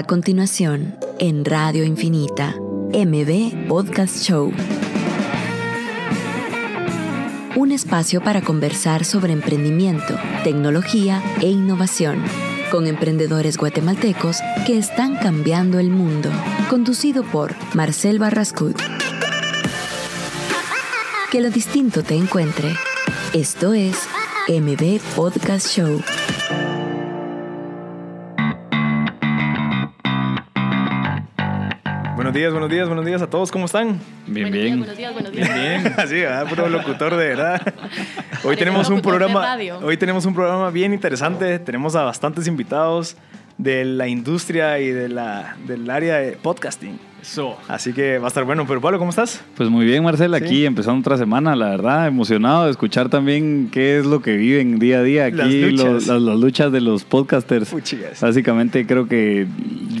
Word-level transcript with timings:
A 0.00 0.04
continuación, 0.04 0.96
en 1.18 1.44
Radio 1.44 1.84
Infinita, 1.84 2.54
MB 2.58 3.68
Podcast 3.68 4.22
Show. 4.22 4.50
Un 7.54 7.70
espacio 7.70 8.22
para 8.22 8.40
conversar 8.40 9.04
sobre 9.04 9.34
emprendimiento, 9.34 10.14
tecnología 10.42 11.22
e 11.42 11.50
innovación 11.50 12.24
con 12.70 12.86
emprendedores 12.86 13.58
guatemaltecos 13.58 14.38
que 14.66 14.78
están 14.78 15.16
cambiando 15.16 15.78
el 15.78 15.90
mundo. 15.90 16.30
Conducido 16.70 17.22
por 17.22 17.54
Marcel 17.74 18.18
Barrascut. 18.18 18.80
Que 21.30 21.42
lo 21.42 21.50
distinto 21.50 22.02
te 22.02 22.14
encuentre. 22.14 22.72
Esto 23.34 23.74
es 23.74 23.98
MB 24.48 24.98
Podcast 25.14 25.68
Show. 25.68 26.00
Buenos 32.30 32.42
días, 32.42 32.52
buenos 32.52 32.70
días, 32.70 32.86
buenos 32.86 33.04
días 33.06 33.22
a 33.22 33.26
todos, 33.28 33.50
¿cómo 33.50 33.64
están? 33.64 33.98
Bien, 34.28 34.52
bien. 34.52 34.78
Buenos 34.78 34.96
días, 34.96 35.12
buenos 35.12 35.32
días. 35.32 35.52
Bien, 35.52 35.82
bien. 35.82 35.94
Así, 35.98 36.14
¿verdad? 36.14 36.48
Puro 36.48 36.68
locutor 36.68 37.16
de 37.16 37.26
verdad. 37.26 37.60
Hoy 38.44 38.54
tenemos 38.56 38.88
un 38.88 39.00
programa, 39.02 39.56
hoy 39.82 39.96
tenemos 39.96 40.24
un 40.26 40.34
programa 40.34 40.70
bien 40.70 40.94
interesante. 40.94 41.58
Tenemos 41.58 41.96
a 41.96 42.04
bastantes 42.04 42.46
invitados 42.46 43.16
de 43.58 43.84
la 43.84 44.06
industria 44.06 44.78
y 44.78 44.90
de 44.92 45.08
la, 45.08 45.56
del 45.66 45.90
área 45.90 46.18
de 46.18 46.32
podcasting. 46.32 47.00
Eso. 47.20 47.58
Así 47.68 47.92
que 47.92 48.18
va 48.18 48.26
a 48.26 48.28
estar 48.28 48.44
bueno. 48.44 48.64
Pero 48.66 48.80
Pablo, 48.80 48.98
¿cómo 48.98 49.10
estás? 49.10 49.42
Pues 49.56 49.68
muy 49.68 49.84
bien, 49.84 50.02
Marcel, 50.04 50.32
aquí 50.32 50.64
empezando 50.64 51.00
otra 51.00 51.18
semana, 51.18 51.54
la 51.56 51.68
verdad, 51.68 52.06
emocionado 52.06 52.64
de 52.64 52.70
escuchar 52.70 53.10
también 53.10 53.68
qué 53.70 53.98
es 53.98 54.06
lo 54.06 54.22
que 54.22 54.36
viven 54.36 54.78
día 54.78 55.00
a 55.00 55.02
día 55.02 55.24
aquí, 55.26 55.36
Las 55.36 55.52
luchas. 55.52 55.84
los- 55.92 56.06
las, 56.06 56.22
las 56.22 56.38
luchas 56.38 56.72
de 56.72 56.80
los 56.80 57.04
podcasters. 57.04 57.68
Puchigas. 57.68 58.20
Básicamente 58.22 58.86
creo 58.86 59.06
que 59.06 59.46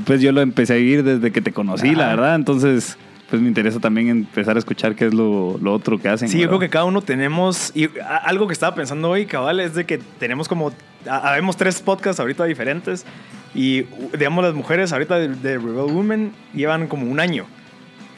pues 0.04 0.20
yo 0.20 0.32
lo 0.32 0.40
empecé 0.40 0.74
a 0.74 0.76
vivir 0.76 1.02
desde 1.04 1.30
que 1.32 1.40
te 1.40 1.52
conocí, 1.52 1.94
la 1.94 2.08
verdad, 2.08 2.34
entonces 2.34 2.96
pues 3.28 3.40
me 3.40 3.46
interesa 3.46 3.78
también 3.78 4.08
empezar 4.08 4.56
a 4.56 4.58
escuchar 4.58 4.96
qué 4.96 5.06
es 5.06 5.14
lo, 5.14 5.56
lo 5.62 5.72
otro 5.72 5.98
que 6.00 6.08
hacen. 6.08 6.28
Sí, 6.28 6.40
yo 6.40 6.48
creo 6.48 6.58
que 6.58 6.68
cada 6.68 6.84
uno 6.84 7.00
tenemos, 7.00 7.70
y 7.76 7.84
a- 8.00 8.16
algo 8.16 8.48
que 8.48 8.52
estaba 8.52 8.74
pensando 8.74 9.08
hoy, 9.08 9.24
cabal, 9.26 9.60
es 9.60 9.74
de 9.76 9.84
que 9.86 9.98
tenemos 10.18 10.48
como, 10.48 10.72
ha- 11.08 11.30
habemos 11.30 11.56
tres 11.56 11.80
podcasts 11.80 12.18
ahorita 12.18 12.44
diferentes, 12.44 13.06
y 13.54 13.82
digamos 14.18 14.44
las 14.44 14.54
mujeres 14.54 14.92
ahorita 14.92 15.16
de, 15.16 15.28
de 15.28 15.58
Rebel 15.58 15.92
Women 15.94 16.32
llevan 16.54 16.88
como 16.88 17.08
un 17.08 17.20
año. 17.20 17.46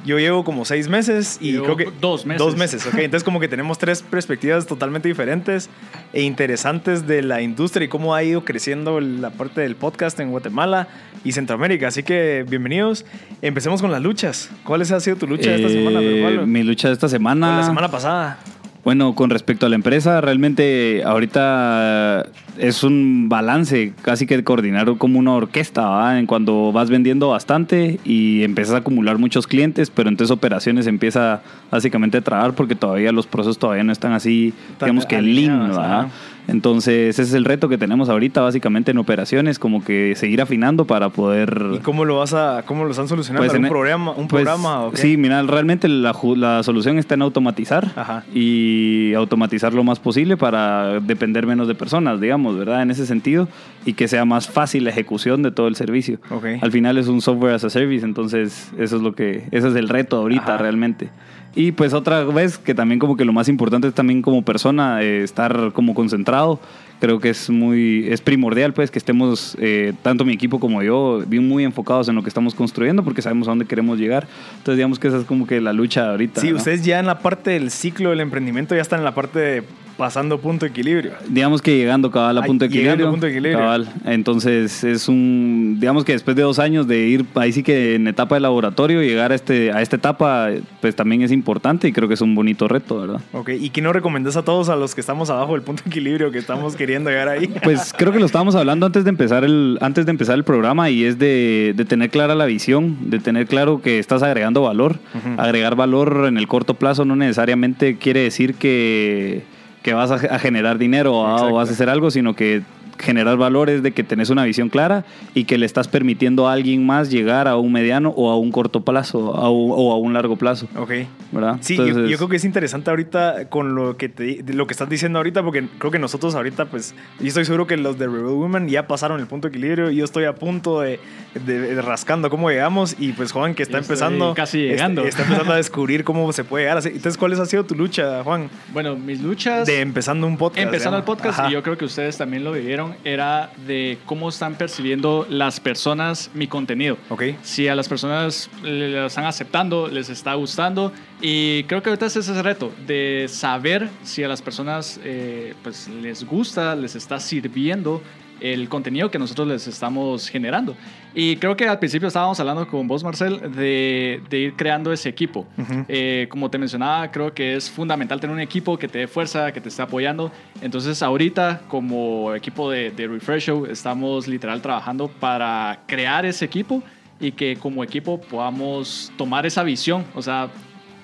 Yo 0.05 0.19
llevo 0.19 0.43
como 0.45 0.65
seis 0.65 0.89
meses 0.89 1.39
y 1.41 1.57
creo 1.59 1.77
que... 1.77 1.89
dos 2.01 2.27
meses. 2.27 2.39
Dos 2.39 2.57
meses, 2.57 2.87
ok. 2.87 2.95
Entonces 2.99 3.23
como 3.25 3.39
que 3.39 3.47
tenemos 3.49 3.79
tres 3.79 4.03
perspectivas 4.03 4.67
totalmente 4.67 5.09
diferentes 5.09 5.71
e 6.13 6.23
interesantes 6.23 7.07
de 7.07 7.23
la 7.23 7.41
industria 7.41 7.85
y 7.85 7.89
cómo 7.89 8.15
ha 8.15 8.23
ido 8.25 8.45
creciendo 8.45 9.01
la 9.01 9.31
parte 9.31 9.61
del 9.61 9.77
podcast 9.77 10.19
en 10.21 10.31
Guatemala 10.31 10.89
y 11.25 11.33
Centroamérica. 11.33 11.89
Así 11.89 12.03
que 12.03 12.45
bienvenidos. 12.49 13.05
Empecemos 13.43 13.81
con 13.81 13.93
las 13.93 14.03
luchas. 14.03 14.51
¿Cuál 14.65 14.83
ha 14.83 15.01
sido 15.01 15.17
tu 15.17 15.27
lucha 15.29 15.51
de 15.51 15.57
esta 15.57 15.69
Eh, 15.69 15.85
semana? 15.85 16.27
Pablo? 16.29 16.47
mi 16.47 16.63
lucha 16.65 16.89
de 16.89 16.95
esta 16.95 17.07
O 17.07 17.09
semana... 17.09 17.59
la 17.59 17.65
semana 17.65 17.89
pasada. 17.91 18.39
Bueno, 18.85 19.15
con 19.15 19.31
respecto 19.31 19.67
a 19.67 19.69
la 19.69 19.77
empresa, 19.77 20.21
realmente 20.21 21.05
ahorita 21.05 22.27
es 22.59 22.83
un 22.83 23.29
balance, 23.29 23.93
casi 24.03 24.27
que 24.27 24.43
coordinar 24.43 24.97
como 24.99 25.21
una 25.21 25.35
orquesta, 25.35 25.87
¿va? 25.87 26.19
En 26.19 26.27
cuando 26.27 26.73
vas 26.73 26.91
vendiendo 26.91 27.29
bastante 27.29 28.01
y 28.05 28.43
empiezas 28.43 28.75
a 28.75 28.79
acumular 28.79 29.19
muchos 29.19 29.47
clientes, 29.47 29.91
pero 29.91 30.09
entonces 30.09 30.33
operaciones 30.33 30.89
empieza 30.89 31.43
básicamente 31.71 32.19
a 32.19 32.21
trabar 32.23 32.55
porque 32.55 32.75
todavía 32.75 33.13
los 33.13 33.29
procesos 33.29 33.57
todavía 33.57 33.85
no 33.85 33.93
están 33.93 34.15
así, 34.15 34.53
digamos 34.81 35.07
que 35.07 35.23
lean, 35.23 35.71
ajá. 35.71 36.09
Entonces 36.49 37.11
ese 37.19 37.23
es 37.23 37.35
el 37.35 37.45
reto 37.45 37.69
que 37.69 37.79
tenemos 37.79 38.09
ahorita 38.09 38.41
básicamente 38.41 38.91
en 38.91 38.99
operaciones, 38.99 39.59
como 39.59 39.85
que 39.85 40.15
seguir 40.17 40.43
afinando 40.43 40.87
para 40.87 41.09
poder... 41.11 41.67
¿Y 41.75 41.79
cómo 41.79 42.05
lo 42.05 42.19
vas 42.19 42.35
a, 42.35 42.65
cómo 42.67 42.85
lo 42.85 42.91
están 42.91 43.09
solucionando? 43.09 43.47
Pues 43.47 43.57
¿Un 43.59 43.65
en- 43.65 43.71
programa, 43.71 44.11
un 44.11 44.29
pues, 44.29 44.45
programa? 44.45 44.91
Sí, 44.95 45.17
mira, 45.17 45.43
realmente 45.43 45.89
la, 45.89 46.15
la 46.37 46.63
solución 46.63 46.99
está 46.99 47.15
en 47.15 47.23
automatizar 47.23 47.93
Ajá. 47.97 48.25
y 48.35 49.15
automatizar 49.15 49.73
lo 49.73 49.85
más 49.85 50.01
posible 50.01 50.37
para 50.37 51.01
depender 51.01 51.47
menos 51.47 51.69
de 51.69 51.75
personas, 51.75 52.21
digamos, 52.21 52.59
¿verdad? 52.59 52.83
En 52.83 52.91
ese 52.91 53.07
sentido 53.07 53.49
y 53.85 53.93
que 53.95 54.09
sea 54.09 54.25
más 54.25 54.49
fácil 54.49 54.85
la 54.85 54.91
ejecución 54.91 55.43
de 55.43 55.53
todo 55.53 55.69
el 55.69 55.77
servicio. 55.77 56.19
Ok. 56.31 56.45
Al 56.61 56.73
final 56.73 56.99
es 56.99 57.07
un 57.09 57.21
software 57.21 57.55
as 57.55 57.65
a 57.65 57.71
service, 57.71 58.05
entonces 58.05 58.73
eso 58.79 58.97
es 58.97 59.03
lo 59.03 59.15
que, 59.15 59.45
ese 59.53 59.69
es 59.69 59.75
el 59.77 59.89
reto 59.89 60.17
ahorita 60.17 60.55
Ajá. 60.55 60.59
realmente. 60.59 61.11
Y 61.55 61.73
pues 61.73 61.93
otra 61.93 62.25
vez 62.25 62.59
que 62.59 62.75
también 62.75 62.99
como 62.99 63.17
que 63.17 63.25
lo 63.25 63.33
más 63.33 63.49
importante 63.49 63.89
es 63.89 63.95
también 63.95 64.23
como 64.23 64.43
persona 64.43 65.03
eh, 65.03 65.23
estar 65.23 65.73
como 65.73 65.95
concentrado. 65.95 66.61
Creo 67.03 67.19
que 67.19 67.31
es 67.31 67.51
muy 67.51 68.07
es 68.09 68.21
primordial 68.21 68.73
pues 68.75 68.93
que 68.93 68.99
estemos 69.01 69.57
eh, 69.59 69.93
tanto 70.03 70.25
mi 70.25 70.33
equipo 70.33 70.61
como 70.61 70.85
yo 70.85 71.25
bien 71.27 71.49
muy 71.49 71.65
enfocados 71.65 72.09
en 72.09 72.15
lo 72.15 72.23
que 72.23 72.29
estamos 72.29 72.55
construyendo 72.55 73.03
porque 73.03 73.23
sabemos 73.23 73.49
a 73.49 73.51
dónde 73.51 73.65
queremos 73.65 73.99
llegar. 73.99 74.29
Entonces 74.53 74.77
digamos 74.77 75.01
que 75.01 75.09
esa 75.09 75.19
es 75.19 75.25
como 75.25 75.49
que 75.49 75.61
la 75.61 75.73
lucha 75.73 76.11
ahorita. 76.11 76.41
Sí, 76.41 76.53
¿no? 76.53 76.59
ustedes 76.59 76.85
ya 76.85 77.01
en 77.01 77.07
la 77.07 77.19
parte 77.19 77.51
del 77.51 77.73
ciclo 77.73 78.11
del 78.11 78.21
emprendimiento 78.21 78.77
ya 78.77 78.83
están 78.83 79.01
en 79.01 79.05
la 79.05 79.17
parte 79.17 79.41
de 79.41 79.65
pasando 79.97 80.39
punto 80.39 80.65
de 80.65 80.71
equilibrio. 80.71 81.13
Digamos 81.29 81.63
que 81.63 81.77
llegando 81.77 82.11
cabal 82.11 82.39
a 82.39 82.43
punto 82.43 82.67
de 82.67 82.71
llegando 82.71 83.05
equilibrio. 83.05 83.09
a 83.09 83.11
punto 83.11 83.27
de 83.27 83.33
equilibrio. 83.33 83.59
Cabal. 83.59 83.89
Entonces 84.05 84.85
es 84.85 85.09
un, 85.09 85.77
digamos 85.79 86.05
que 86.05 86.13
después 86.13 86.37
de 86.37 86.43
dos 86.43 86.59
años 86.59 86.87
de 86.87 87.07
ir 87.07 87.25
ahí 87.35 87.53
sí 87.53 87.63
que 87.63 87.95
en 87.95 88.09
etapa 88.09 88.35
de 88.35 88.41
laboratorio, 88.41 89.03
llegar 89.03 89.33
a, 89.33 89.35
este, 89.35 89.73
a 89.73 89.83
esta 89.83 89.97
etapa 89.97 90.51
pues 90.81 90.97
también 90.97 91.23
es 91.23 91.33
importante 91.33 91.89
y 91.89 91.93
creo 91.93 92.09
que 92.09 92.15
es 92.15 92.21
un 92.21 92.35
bonito 92.35 92.69
reto, 92.69 93.01
¿verdad? 93.01 93.21
Ok, 93.33 93.51
¿y 93.51 93.71
qué 93.71 93.81
nos 93.81 93.93
recomendás 93.93 94.37
a 94.37 94.43
todos 94.43 94.69
a 94.69 94.77
los 94.77 94.95
que 94.95 95.01
estamos 95.01 95.31
abajo 95.31 95.53
del 95.53 95.63
punto 95.63 95.83
de 95.85 95.91
equilibrio 95.91 96.31
que 96.31 96.39
estamos 96.39 96.77
queriendo 96.77 96.92
llegar 97.01 97.29
ahí? 97.29 97.49
Pues 97.63 97.93
creo 97.97 98.13
que 98.13 98.19
lo 98.19 98.27
estábamos 98.27 98.55
hablando 98.55 98.87
antes 98.87 99.05
de 99.05 99.11
empezar 99.11 99.45
el, 99.45 99.79
antes 99.81 100.05
de 100.07 100.11
empezar 100.11 100.37
el 100.37 100.45
programa 100.45 100.91
y 100.91 101.05
es 101.05 101.19
de, 101.19 101.75
de 101.77 101.85
tener 101.85 102.11
clara 102.11 102.35
la 102.35 102.47
visión, 102.47 103.11
de 103.11 103.19
tener 103.19 103.47
claro 103.47 103.81
que 103.83 103.99
estás 103.99 104.23
agregando 104.23 104.63
valor. 104.63 104.99
Agregar 105.39 105.77
valor 105.77 106.25
en 106.29 106.37
el 106.39 106.49
corto 106.49 106.75
plazo 106.75 107.05
no 107.05 107.17
necesariamente 107.17 107.97
quiere 107.97 108.21
decir 108.21 108.55
que, 108.55 109.43
que 109.83 109.95
vas 109.95 110.11
a, 110.11 110.15
a 110.15 110.39
generar 110.39 110.79
dinero 110.79 111.15
o 111.15 111.53
vas 111.55 111.69
a 111.69 111.73
hacer 111.73 111.89
algo, 111.89 112.11
sino 112.11 112.35
que 112.35 112.63
generar 112.99 113.37
valor 113.37 113.71
es 113.71 113.83
de 113.83 113.93
que 113.93 114.05
tenés 114.05 114.31
una 114.31 114.45
visión 114.45 114.69
clara 114.69 115.05
y 115.35 115.45
que 115.45 115.59
le 115.59 115.67
estás 115.67 115.89
permitiendo 115.89 116.49
a 116.49 116.53
alguien 116.53 116.85
más 116.87 117.11
llegar 117.11 117.49
a 117.49 117.57
un 117.57 117.73
mediano 117.73 118.11
o 118.11 118.31
a 118.31 118.39
un 118.39 118.53
corto 118.53 118.81
plazo 118.85 119.35
a 119.35 119.51
un- 119.51 119.73
o 119.75 119.93
a 119.93 119.97
un 119.99 120.13
largo 120.15 120.37
plazo, 120.37 120.69
Ok. 120.77 120.91
¿verdad? 121.33 121.57
Sí, 121.61 121.77
yo- 121.77 121.85
creo 122.17 122.29
que 122.29 122.37
es 122.37 122.45
interesante 122.45 122.91
ahorita 122.91 123.49
con 123.49 123.75
lo 123.75 123.97
que 123.97 124.09
te, 124.09 124.43
de 124.43 124.55
lo 124.55 124.67
que 124.67 124.73
estás 124.75 124.89
diciendo 124.89 125.19
ahorita, 125.19 125.43
porque 125.43 125.67
creo 125.79 125.91
que 125.91 125.99
nosotros 125.99 126.35
ahorita, 126.35 126.67
pues, 126.67 126.95
yo 127.21 127.27
estoy 127.27 127.45
seguro 127.45 127.67
que 127.67 127.77
los 127.77 127.99
de 127.99 128.07
Rebel 128.07 128.25
Women 128.35 128.69
ya 128.69 128.87
pasaron 128.87 129.21
el 129.21 129.27
punto 129.27 129.49
de 129.49 129.57
equilibrio 129.57 129.91
y 129.91 129.97
yo 129.97 130.05
estoy 130.05 130.25
a 130.25 130.35
punto 130.35 130.81
de, 130.81 131.01
de- 131.47 131.75
de 131.75 131.83
rascando 131.83 132.31
cómo 132.31 132.51
llegamos 132.51 132.97
y 132.99 133.13
pues 133.13 133.33
Juan 133.33 133.55
que 133.55 133.63
está 133.63 133.79
empezando, 133.79 134.35
casi 134.35 134.61
está- 134.67 134.73
llegando. 134.73 135.05
Está, 135.05 135.23
empezando 135.23 135.53
a 135.53 135.57
descubrir 135.57 136.05
cómo 136.05 136.33
se 136.33 136.45
puede 136.45 136.65
llegar. 136.65 136.79
así. 136.79 136.89
Entonces, 136.89 137.17
¿cuál 137.19 137.33
ha 137.33 137.47
sido 137.47 137.65
tu 137.65 137.75
lucha, 137.75 138.23
Juan? 138.23 138.49
Bueno, 138.73 138.97
mis 138.97 139.21
luchas. 139.23 139.67
De 139.67 139.81
empezando 139.81 140.27
un 140.27 140.37
podcast. 140.37 140.65
Empezando 140.65 140.99
el 140.99 141.05
podcast, 141.05 141.39
Ajá. 141.41 141.49
y 141.51 141.53
yo 141.55 141.63
creo 141.63 141.77
que 141.79 141.85
ustedes 141.87 142.17
también 142.19 142.45
lo 142.45 142.53
vivieron, 142.53 142.92
era 143.05 143.53
de 143.67 143.99
cómo 144.07 144.29
están 144.29 144.55
percibiendo 144.57 145.27
las 145.29 145.61
personas 145.61 146.31
mi 146.35 146.47
contenido. 146.47 146.99
Ok. 147.09 147.23
Si 147.43 147.69
a 147.69 147.75
las 147.75 147.89
personas 147.89 148.51
lo 148.63 149.07
están 149.07 149.25
aceptando, 149.25 149.89
les 149.89 150.09
está 150.09 150.35
gustando. 150.35 150.93
Y 151.21 151.65
creo 151.65 151.83
que 151.83 151.91
ahorita 151.91 152.07
es 152.07 152.17
ese 152.17 152.43
reto, 152.43 152.73
de 152.87 153.27
saber 153.29 153.89
si 154.03 154.25
a 154.25 154.29
las 154.29 154.43
personas 154.43 155.01
eh, 155.05 155.55
pues, 155.63 155.89
les 155.89 156.25
gusta, 156.25 156.75
les 156.75 156.97
está 156.97 157.21
sirviendo 157.21 158.03
el 158.43 158.69
contenido 158.69 159.11
que 159.11 159.19
nosotros 159.19 159.47
les 159.47 159.67
estamos 159.69 160.29
generando. 160.29 160.75
Y 161.15 161.37
creo 161.37 161.57
que 161.57 161.69
al 161.69 161.79
principio 161.79 162.09
estábamos 162.09 162.41
hablando 162.41 162.67
con 162.67 162.89
vos, 162.89 163.05
Marcel, 163.05 163.53
de, 163.55 164.21
de 164.29 164.39
ir 164.39 164.55
creando 164.55 164.93
ese 164.93 165.09
equipo. 165.09 165.47
Eh, 165.89 166.27
como 166.29 166.51
te 166.51 166.59
mencionaba, 166.59 167.11
creo 167.11 167.33
que 167.33 167.55
es 167.55 167.71
fundamental 167.71 168.21
tener 168.21 168.35
un 168.35 168.41
equipo 168.41 168.77
que 168.79 168.89
te 168.89 169.01
dé 169.01 169.07
fuerza, 169.07 169.53
que 169.53 169.61
te 169.61 169.69
esté 169.69 169.83
apoyando. 169.83 170.33
Entonces, 170.61 171.03
ahorita, 171.03 171.63
como 171.69 172.35
equipo 172.35 172.71
de, 172.71 172.91
de 172.91 173.07
Refresh 173.07 173.45
Show, 173.45 173.67
estamos 173.67 174.27
literal 174.27 174.61
trabajando 174.61 175.09
para 175.09 175.81
crear 175.87 176.27
ese 176.27 176.45
equipo 176.45 176.83
y 177.21 177.33
que 177.33 177.57
como 177.57 177.85
equipo 177.85 178.21
podamos 178.21 179.13
tomar 179.17 179.47
esa 179.47 179.63
visión, 179.63 180.05
o 180.15 180.23
sea, 180.23 180.51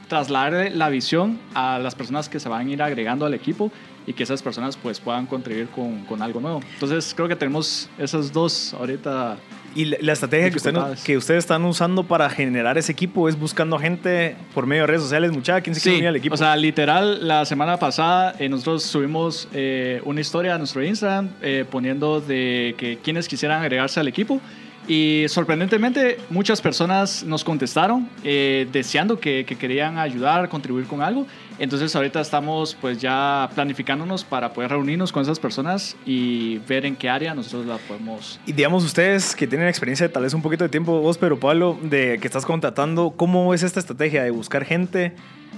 trasladar 0.08 0.72
la 0.72 0.88
visión 0.88 1.38
a 1.54 1.78
las 1.78 1.94
personas 1.94 2.28
que 2.28 2.40
se 2.40 2.48
van 2.48 2.66
a 2.66 2.70
ir 2.70 2.82
agregando 2.82 3.26
al 3.26 3.34
equipo 3.34 3.70
y 4.08 4.14
que 4.14 4.22
esas 4.22 4.42
personas 4.42 4.76
pues 4.78 5.00
puedan 5.00 5.26
contribuir 5.26 5.68
con, 5.68 6.04
con 6.06 6.22
algo 6.22 6.40
nuevo. 6.40 6.60
Entonces, 6.72 7.12
creo 7.14 7.28
que 7.28 7.36
tenemos 7.36 7.90
esas 7.98 8.32
dos 8.32 8.72
ahorita 8.72 9.36
Y 9.74 9.84
la, 9.84 9.98
la 10.00 10.12
estrategia 10.14 10.50
que, 10.50 10.56
usted 10.56 10.74
que 11.04 11.18
ustedes 11.18 11.40
están 11.40 11.62
usando 11.66 12.02
para 12.04 12.30
generar 12.30 12.78
ese 12.78 12.90
equipo 12.90 13.28
es 13.28 13.38
buscando 13.38 13.78
gente 13.78 14.34
por 14.54 14.64
medio 14.66 14.84
de 14.84 14.86
redes 14.86 15.02
sociales. 15.02 15.30
Muchacha, 15.30 15.60
¿quién 15.60 15.74
se 15.74 15.82
quiere 15.82 15.96
Sí, 15.96 16.00
unir 16.00 16.08
al 16.08 16.16
equipo? 16.16 16.34
o 16.34 16.38
sea, 16.38 16.56
literal, 16.56 17.28
la 17.28 17.44
semana 17.44 17.76
pasada 17.76 18.34
eh, 18.38 18.48
nosotros 18.48 18.82
subimos 18.82 19.46
eh, 19.52 20.00
una 20.06 20.22
historia 20.22 20.54
a 20.54 20.58
nuestro 20.58 20.82
Instagram 20.82 21.28
eh, 21.42 21.66
poniendo 21.70 22.22
de 22.22 22.74
que 22.78 22.96
quienes 23.04 23.28
quisieran 23.28 23.60
agregarse 23.60 24.00
al 24.00 24.08
equipo 24.08 24.40
Y 24.88 25.26
sorprendentemente 25.28 26.16
muchas 26.30 26.62
personas 26.62 27.22
nos 27.22 27.44
contestaron 27.44 28.08
eh, 28.24 28.66
deseando 28.72 29.20
que, 29.20 29.44
que, 29.46 29.56
querían 29.56 29.98
ayudar, 29.98 30.48
contribuir 30.48 30.86
con 30.86 31.02
algo. 31.02 31.26
Entonces 31.58 31.94
ahorita 31.94 32.22
estamos 32.22 32.74
pues 32.80 32.98
ya 32.98 33.50
planificándonos 33.54 34.24
para 34.24 34.54
poder 34.54 34.70
reunirnos 34.70 35.12
con 35.12 35.22
esas 35.22 35.38
personas 35.38 35.94
y 36.06 36.56
ver 36.60 36.86
en 36.86 36.96
qué 36.96 37.10
área 37.10 37.34
nosotros 37.34 37.66
la 37.66 37.76
podemos... 37.76 38.40
Y 38.46 38.52
digamos 38.52 38.82
ustedes 38.82 39.36
que 39.36 39.46
tienen 39.46 39.68
experiencia 39.68 40.10
tal 40.10 40.22
vez 40.22 40.32
un 40.32 40.40
poquito 40.40 40.64
de 40.64 40.70
tiempo, 40.70 41.00
vos, 41.00 41.18
pero 41.18 41.38
Pablo, 41.38 41.78
de 41.82 42.18
que 42.18 42.26
estás 42.26 42.46
contratando, 42.46 43.12
¿cómo 43.14 43.52
es 43.52 43.62
esta 43.62 43.80
estrategia 43.80 44.22
de 44.22 44.30
buscar 44.30 44.64
gente? 44.64 45.14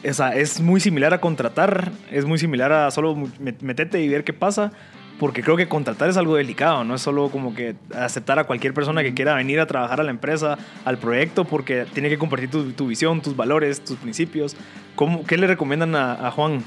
O 0.09 0.13
sea, 0.13 0.31
es 0.31 0.61
muy 0.61 0.81
similar 0.81 1.15
a 1.15 1.21
contratar, 1.21 1.93
es 2.11 2.25
muy 2.25 2.39
similar 2.39 2.73
a 2.73 2.91
solo 2.91 3.17
meterte 3.61 4.03
y 4.03 4.09
ver 4.09 4.25
qué 4.25 4.33
pasa 4.33 4.73
porque 5.21 5.43
creo 5.43 5.55
que 5.55 5.69
contratar 5.69 6.09
es 6.09 6.17
algo 6.17 6.35
delicado, 6.35 6.83
no 6.83 6.95
es 6.95 7.03
solo 7.03 7.29
como 7.29 7.55
que 7.55 7.77
aceptar 7.95 8.39
a 8.39 8.45
cualquier 8.45 8.73
persona 8.73 9.03
que 9.03 9.13
quiera 9.13 9.35
venir 9.35 9.61
a 9.61 9.67
trabajar 9.67 10.01
a 10.01 10.03
la 10.03 10.11
empresa, 10.11 10.57
al 10.87 10.97
proyecto, 10.97 11.45
porque 11.45 11.85
tiene 11.93 12.09
que 12.09 12.17
compartir 12.17 12.49
tu, 12.49 12.87
visión, 12.87 13.21
tus 13.21 13.37
valores, 13.37 13.85
tus 13.85 13.99
principios. 13.99 14.57
¿Cómo, 14.95 15.23
¿Qué 15.27 15.37
le 15.37 15.47
recomiendan 15.47 15.95
a, 15.95 16.31
Juan? 16.31 16.63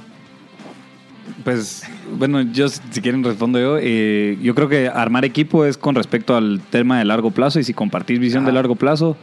Pues 1.44 1.84
bueno, 2.16 2.44
yo 2.44 2.70
si 2.70 3.02
quieren 3.02 3.24
respondo 3.24 3.60
yo. 3.60 3.80
Eh, 3.82 4.38
yo 4.40 4.54
creo 4.54 4.70
que 4.70 4.88
armar 4.88 5.26
equipo 5.26 5.66
es 5.66 5.76
con 5.76 5.96
respecto 5.96 6.36
al 6.36 6.62
tema 6.70 7.00
de 7.00 7.06
largo 7.06 7.32
plazo 7.32 7.60
y 7.60 7.64
si 7.64 7.74
compartís 7.74 8.20
visión 8.20 8.46
de 8.46 8.52
largo 8.52 8.76
plazo, 8.76 9.18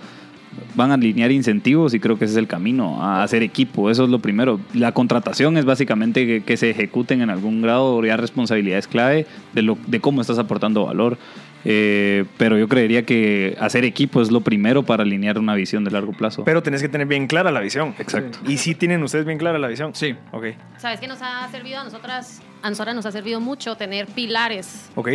van 0.74 0.90
a 0.90 0.94
alinear 0.94 1.30
incentivos 1.30 1.94
y 1.94 2.00
creo 2.00 2.18
que 2.18 2.24
ese 2.24 2.32
es 2.32 2.38
el 2.38 2.46
camino, 2.46 3.02
a 3.02 3.22
hacer 3.22 3.42
equipo, 3.42 3.90
eso 3.90 4.04
es 4.04 4.10
lo 4.10 4.18
primero. 4.18 4.60
La 4.74 4.92
contratación 4.92 5.56
es 5.56 5.64
básicamente 5.64 6.42
que, 6.42 6.56
se 6.56 6.70
ejecuten 6.70 7.22
en 7.22 7.30
algún 7.30 7.62
grado 7.62 8.04
ya 8.04 8.16
responsabilidades 8.16 8.86
clave 8.86 9.26
de, 9.52 9.62
lo, 9.62 9.78
de 9.86 10.00
cómo 10.00 10.20
estás 10.20 10.38
aportando 10.38 10.84
valor. 10.84 11.18
Eh, 11.64 12.24
pero 12.38 12.58
yo 12.58 12.68
creería 12.68 13.04
que 13.04 13.54
hacer 13.60 13.84
equipo 13.84 14.22
es 14.22 14.30
lo 14.30 14.40
primero 14.40 14.82
para 14.82 15.02
alinear 15.02 15.38
una 15.38 15.54
visión 15.54 15.84
de 15.84 15.90
largo 15.90 16.12
plazo. 16.12 16.44
Pero 16.44 16.62
tenés 16.62 16.80
que 16.80 16.88
tener 16.88 17.06
bien 17.06 17.26
clara 17.26 17.50
la 17.50 17.60
visión. 17.60 17.94
Exacto. 17.98 18.38
¿Y 18.46 18.56
si 18.56 18.74
tienen 18.74 19.02
ustedes 19.02 19.26
bien 19.26 19.38
clara 19.38 19.58
la 19.58 19.68
visión? 19.68 19.94
Sí. 19.94 20.14
Ok. 20.32 20.46
¿Sabes 20.78 21.00
qué 21.00 21.06
nos 21.06 21.20
ha 21.20 21.46
servido 21.50 21.80
a 21.80 21.84
nosotras? 21.84 22.40
A 22.62 22.70
nosotras 22.70 22.94
nos 22.94 23.04
ha 23.04 23.12
servido 23.12 23.40
mucho 23.40 23.76
tener 23.76 24.06
pilares. 24.06 24.90
Ok. 24.94 25.10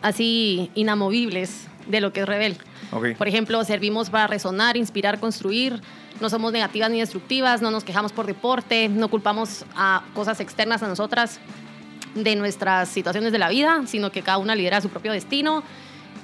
Así 0.00 0.70
inamovibles 0.74 1.68
de 1.86 2.00
lo 2.00 2.12
que 2.12 2.20
es 2.20 2.26
Rebel. 2.26 2.56
Por 2.90 3.28
ejemplo, 3.28 3.62
servimos 3.64 4.10
para 4.10 4.26
resonar, 4.26 4.76
inspirar, 4.76 5.20
construir. 5.20 5.80
No 6.20 6.30
somos 6.30 6.52
negativas 6.52 6.90
ni 6.90 7.00
destructivas, 7.00 7.62
no 7.62 7.70
nos 7.70 7.84
quejamos 7.84 8.12
por 8.12 8.26
deporte, 8.26 8.88
no 8.88 9.08
culpamos 9.08 9.64
a 9.76 10.02
cosas 10.14 10.40
externas 10.40 10.82
a 10.82 10.88
nosotras 10.88 11.38
de 12.14 12.34
nuestras 12.36 12.88
situaciones 12.88 13.32
de 13.32 13.38
la 13.38 13.48
vida, 13.48 13.82
sino 13.86 14.10
que 14.10 14.22
cada 14.22 14.38
una 14.38 14.54
lidera 14.54 14.80
su 14.80 14.88
propio 14.88 15.12
destino. 15.12 15.62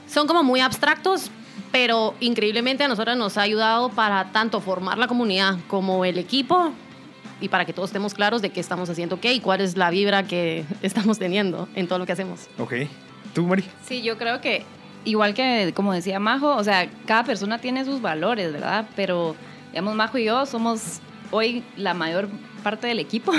Son 0.08 0.26
como 0.26 0.42
muy 0.42 0.60
abstractos, 0.60 1.30
pero 1.70 2.14
increíblemente 2.20 2.84
a 2.84 2.88
nosotras 2.88 3.16
nos 3.16 3.36
ha 3.36 3.42
ayudado 3.42 3.90
para 3.90 4.32
tanto 4.32 4.60
formar 4.60 4.98
la 4.98 5.06
comunidad 5.06 5.58
como 5.68 6.04
el 6.04 6.18
equipo 6.18 6.72
y 7.40 7.48
para 7.48 7.64
que 7.64 7.72
todos 7.72 7.90
estemos 7.90 8.14
claros 8.14 8.42
de 8.42 8.50
qué 8.50 8.60
estamos 8.60 8.88
haciendo 8.88 9.20
qué 9.20 9.34
y 9.34 9.40
cuál 9.40 9.60
es 9.60 9.76
la 9.76 9.90
vibra 9.90 10.24
que 10.24 10.64
estamos 10.82 11.18
teniendo 11.18 11.68
en 11.74 11.88
todo 11.88 11.98
lo 11.98 12.06
que 12.06 12.12
hacemos. 12.12 12.48
Ok. 12.58 12.74
¿Tú, 13.34 13.46
Mari? 13.46 13.64
Sí, 13.84 14.02
yo 14.02 14.16
creo 14.16 14.40
que 14.40 14.64
igual 15.04 15.34
que 15.34 15.72
como 15.74 15.92
decía 15.92 16.18
Majo, 16.18 16.54
o 16.56 16.64
sea, 16.64 16.88
cada 17.06 17.24
persona 17.24 17.58
tiene 17.58 17.84
sus 17.84 18.00
valores, 18.00 18.52
¿verdad? 18.52 18.86
Pero, 18.96 19.36
digamos, 19.70 19.94
Majo 19.94 20.18
y 20.18 20.24
yo 20.24 20.46
somos 20.46 21.00
hoy 21.30 21.64
la 21.76 21.94
mayor 21.94 22.28
parte 22.62 22.86
del 22.86 22.98
equipo, 22.98 23.32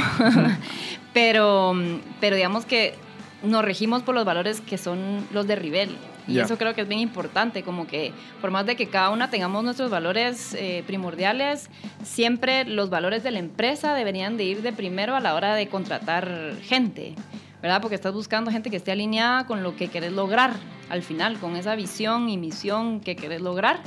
pero, 1.14 1.74
pero 2.20 2.36
digamos 2.36 2.66
que 2.66 2.96
nos 3.44 3.64
regimos 3.64 4.04
por 4.04 4.16
los 4.16 4.26
valores 4.26 4.62
que 4.62 4.78
son 4.78 5.28
los 5.32 5.48
de 5.48 5.56
Rivel. 5.56 5.98
Y 6.28 6.40
eso 6.40 6.58
creo 6.58 6.74
que 6.74 6.82
es 6.82 6.88
bien 6.88 7.02
importante, 7.02 7.62
como 7.62 7.86
que 7.86 8.12
por 8.42 8.50
más 8.50 8.66
de 8.66 8.76
que 8.76 8.88
cada 8.88 9.12
una 9.12 9.30
tengamos 9.30 9.64
nuestros 9.64 9.92
valores 9.92 10.56
eh, 10.56 10.84
primordiales, 10.88 11.70
siempre 12.04 12.66
los 12.66 12.90
valores 12.90 13.22
de 13.22 13.30
la 13.30 13.38
empresa 13.38 13.94
deberían 13.94 14.36
de 14.36 14.46
ir 14.46 14.62
de 14.64 14.74
primero 14.74 15.16
a 15.16 15.20
la 15.20 15.36
hora 15.36 15.54
de 15.54 15.68
contratar 15.68 16.54
gente. 16.64 17.14
¿Verdad? 17.66 17.82
Porque 17.82 17.96
estás 17.96 18.14
buscando 18.14 18.52
gente 18.52 18.70
que 18.70 18.76
esté 18.76 18.92
alineada 18.92 19.48
con 19.48 19.64
lo 19.64 19.76
que 19.76 19.88
querés 19.88 20.12
lograr 20.12 20.54
al 20.88 21.02
final, 21.02 21.40
con 21.40 21.56
esa 21.56 21.74
visión 21.74 22.30
y 22.30 22.38
misión 22.38 23.00
que 23.00 23.16
querés 23.16 23.42
lograr. 23.42 23.80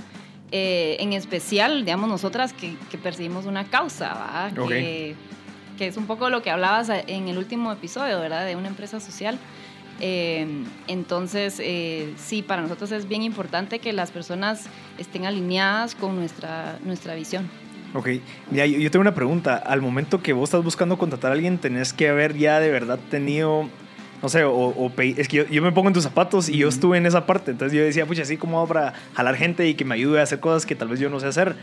Eh, 0.51 0.97
en 0.99 1.13
especial, 1.13 1.85
digamos, 1.85 2.09
nosotras 2.09 2.53
que, 2.53 2.75
que 2.91 2.99
perseguimos 2.99 3.47
una 3.47 3.71
causa, 3.71 4.51
¿verdad? 4.51 4.69
Que, 4.69 5.15
que, 5.79 5.87
es 5.87 5.97
un 5.97 6.09
poco 6.09 6.29
lo 6.29 6.43
que 6.43 6.51
hablabas 6.51 6.89
en 6.89 7.29
el 7.29 7.39
último 7.39 7.71
episodio, 7.71 8.19
¿verdad? 8.19 8.47
De 8.47 8.57
una 8.57 8.67
empresa 8.67 8.99
social. 8.99 9.39
Eh, 10.01 10.65
entonces, 10.89 11.61
eh, 11.61 12.13
sí, 12.17 12.43
para 12.43 12.63
nosotros 12.63 12.91
es 12.91 13.07
bien 13.07 13.23
importante 13.23 13.79
que 13.79 13.93
las 13.93 14.11
personas 14.11 14.67
estén 14.99 15.25
alineadas 15.25 15.95
con 15.95 16.17
nuestra, 16.17 16.81
nuestra 16.85 17.15
visión. 17.15 17.49
Ok, 17.94 18.08
mira, 18.50 18.67
yo, 18.67 18.90
tengo 18.90 19.00
una 19.00 19.14
pregunta. 19.14 19.56
Al 19.56 19.81
momento 19.81 20.23
que 20.23 20.32
vos 20.32 20.50
estás 20.50 20.62
buscando 20.62 20.99
contratar 20.99 21.31
a 21.31 21.35
alguien, 21.35 21.58
tenés 21.58 21.93
que 21.93 22.08
haber 22.08 22.37
ya 22.37 22.61
de 22.61 22.70
verdad 22.70 22.99
tenido, 23.11 23.69
no 24.23 24.29
sé, 24.29 24.44
o, 24.44 24.93
es 24.99 25.29
que 25.29 25.46
yo, 25.50 25.62
me 25.62 25.73
pongo 25.73 25.88
en 25.88 25.94
tus 25.94 26.05
zapatos 26.05 26.49
y 26.49 26.58
yo 26.58 26.69
estuve 26.69 26.99
en 26.99 27.06
esa 27.06 27.25
parte. 27.25 27.50
Entonces 27.50 27.76
yo 27.76 27.82
decía, 27.82 28.05
pucha, 28.05 28.23
así 28.23 28.37
como 28.37 28.67
para 28.67 28.93
jalar 29.14 29.37
gente 29.37 29.67
y 29.67 29.75
que 29.75 29.85
me 29.85 29.94
ayude 29.94 30.20
a 30.20 30.25
hacer 30.25 30.40
cosas 30.40 30.67
que 30.67 30.75
tal 30.75 30.88
vez 30.88 31.00
yo 31.00 31.08
no 31.08 31.19
sé 31.19 31.26
hacer. 31.26 31.56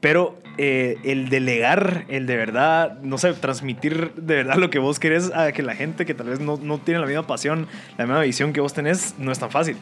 Pero 0.00 0.38
eh, 0.56 0.96
el 1.04 1.28
delegar, 1.28 2.06
el 2.08 2.26
de 2.26 2.36
verdad, 2.36 2.98
no 3.02 3.18
sé, 3.18 3.34
transmitir 3.34 4.14
de 4.14 4.36
verdad 4.36 4.56
lo 4.56 4.70
que 4.70 4.78
vos 4.78 4.98
querés 4.98 5.30
a 5.34 5.52
que 5.52 5.62
la 5.62 5.74
gente 5.74 6.06
que 6.06 6.14
tal 6.14 6.28
vez 6.28 6.40
no, 6.40 6.56
no 6.56 6.78
tiene 6.78 7.00
la 7.00 7.06
misma 7.06 7.26
pasión, 7.26 7.66
la 7.98 8.06
misma 8.06 8.22
visión 8.22 8.54
que 8.54 8.62
vos 8.62 8.72
tenés, 8.72 9.14
no 9.18 9.30
es 9.30 9.38
tan 9.38 9.50
fácil. 9.50 9.76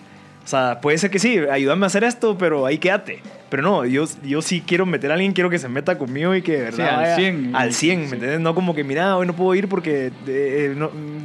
O 0.45 0.49
sea, 0.49 0.81
puede 0.81 0.99
ser 0.99 1.11
que 1.11 1.21
sí, 1.21 1.39
ayúdame 1.39 1.85
a 1.85 1.89
hacer 1.89 2.03
esto, 2.03 2.37
pero 2.37 2.67
ahí 2.67 2.79
quédate. 2.79 3.23
Pero 3.49 3.63
no, 3.63 3.87
yo, 3.87 4.05
yo 4.23 4.43
sí 4.43 4.63
quiero 4.67 4.85
meter 4.85 5.11
a 5.11 5.15
alguien, 5.15 5.33
quiero 5.33 5.49
que 5.49 5.59
se 5.59 5.69
meta 5.69 5.97
conmigo 5.97 6.35
y 6.35 6.43
que 6.43 6.53
de 6.53 6.63
verdad. 6.65 7.13
al 7.13 7.17
100. 7.17 7.57
Al 7.57 7.73
100, 7.73 7.99
¿me 7.99 8.05
entiendes? 8.05 8.41
No 8.41 8.55
como 8.55 8.75
que, 8.75 8.85
mira, 8.85 9.17
hoy 9.17 9.27
no 9.27 9.35
puedo 9.35 9.55
ir 9.55 9.69
porque 9.69 10.13
eh, 10.27 10.77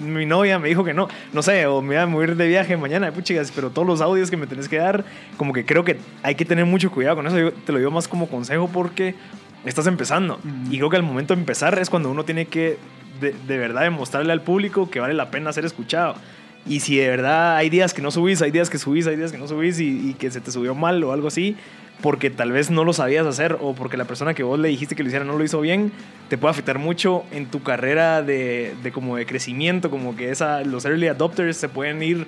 mi 0.05 0.25
novia 0.25 0.57
me 0.57 0.69
dijo 0.69 0.83
que 0.83 0.93
no. 0.93 1.09
No 1.33 1.41
sé, 1.41 1.65
o 1.65 1.81
me 1.81 1.95
voy 1.95 1.97
a 1.97 2.07
mover 2.07 2.35
de 2.35 2.47
viaje 2.47 2.77
mañana, 2.77 3.11
puchigas, 3.11 3.51
pero 3.53 3.71
todos 3.71 3.87
los 3.87 3.99
audios 3.99 4.29
que 4.29 4.37
me 4.37 4.47
tenés 4.47 4.69
que 4.69 4.77
dar, 4.77 5.03
como 5.35 5.51
que 5.51 5.65
creo 5.65 5.83
que 5.83 5.97
hay 6.21 6.35
que 6.35 6.45
tener 6.45 6.65
mucho 6.65 6.91
cuidado 6.91 7.17
con 7.17 7.27
eso. 7.27 7.37
Yo 7.37 7.51
te 7.51 7.71
lo 7.73 7.79
digo 7.79 7.91
más 7.91 8.07
como 8.07 8.27
consejo 8.27 8.69
porque 8.71 9.15
estás 9.65 9.87
empezando. 9.87 10.39
Y 10.69 10.77
creo 10.77 10.89
que 10.89 10.97
al 10.97 11.03
momento 11.03 11.35
de 11.35 11.41
empezar 11.41 11.77
es 11.79 11.89
cuando 11.89 12.09
uno 12.09 12.23
tiene 12.23 12.45
que 12.45 12.77
de, 13.19 13.35
de 13.47 13.57
verdad 13.57 13.81
demostrarle 13.81 14.31
al 14.31 14.41
público 14.41 14.89
que 14.89 15.01
vale 15.01 15.13
la 15.13 15.29
pena 15.29 15.51
ser 15.51 15.65
escuchado. 15.65 16.15
Y 16.65 16.79
si 16.79 16.97
de 16.97 17.09
verdad 17.09 17.57
hay 17.57 17.69
días 17.69 17.93
que 17.93 18.01
no 18.01 18.09
subís, 18.09 18.41
hay 18.41 18.51
días 18.51 18.69
que 18.69 18.77
subís, 18.77 19.05
hay 19.07 19.17
días 19.17 19.31
que 19.31 19.37
no 19.37 19.47
subís 19.47 19.79
y, 19.79 20.13
que 20.13 20.31
se 20.31 20.39
te 20.39 20.51
subió 20.51 20.73
mal 20.73 21.03
o 21.03 21.11
algo 21.11 21.27
así, 21.27 21.57
porque 22.03 22.29
tal 22.29 22.51
vez 22.51 22.69
no 22.69 22.83
lo 22.83 22.91
sabías 22.91 23.25
hacer 23.25 23.57
o 23.61 23.73
porque 23.75 23.95
la 23.95 24.03
persona 24.03 24.33
que 24.33 24.43
vos 24.43 24.59
le 24.59 24.67
dijiste 24.67 24.93
que 24.93 25.03
lo 25.03 25.07
hiciera 25.07 25.23
no 25.23 25.37
lo 25.37 25.43
hizo 25.45 25.61
bien, 25.61 25.93
te 26.27 26.37
puede 26.37 26.51
afectar 26.51 26.77
mucho 26.77 27.23
en 27.31 27.45
tu 27.45 27.63
carrera 27.63 28.21
de, 28.21 28.75
de 28.83 28.91
como 28.91 29.15
de 29.15 29.25
crecimiento, 29.25 29.89
como 29.89 30.13
que 30.13 30.29
esa, 30.29 30.65
los 30.65 30.83
early 30.83 31.07
adopters 31.07 31.55
se 31.55 31.69
pueden 31.69 32.03
ir 32.03 32.27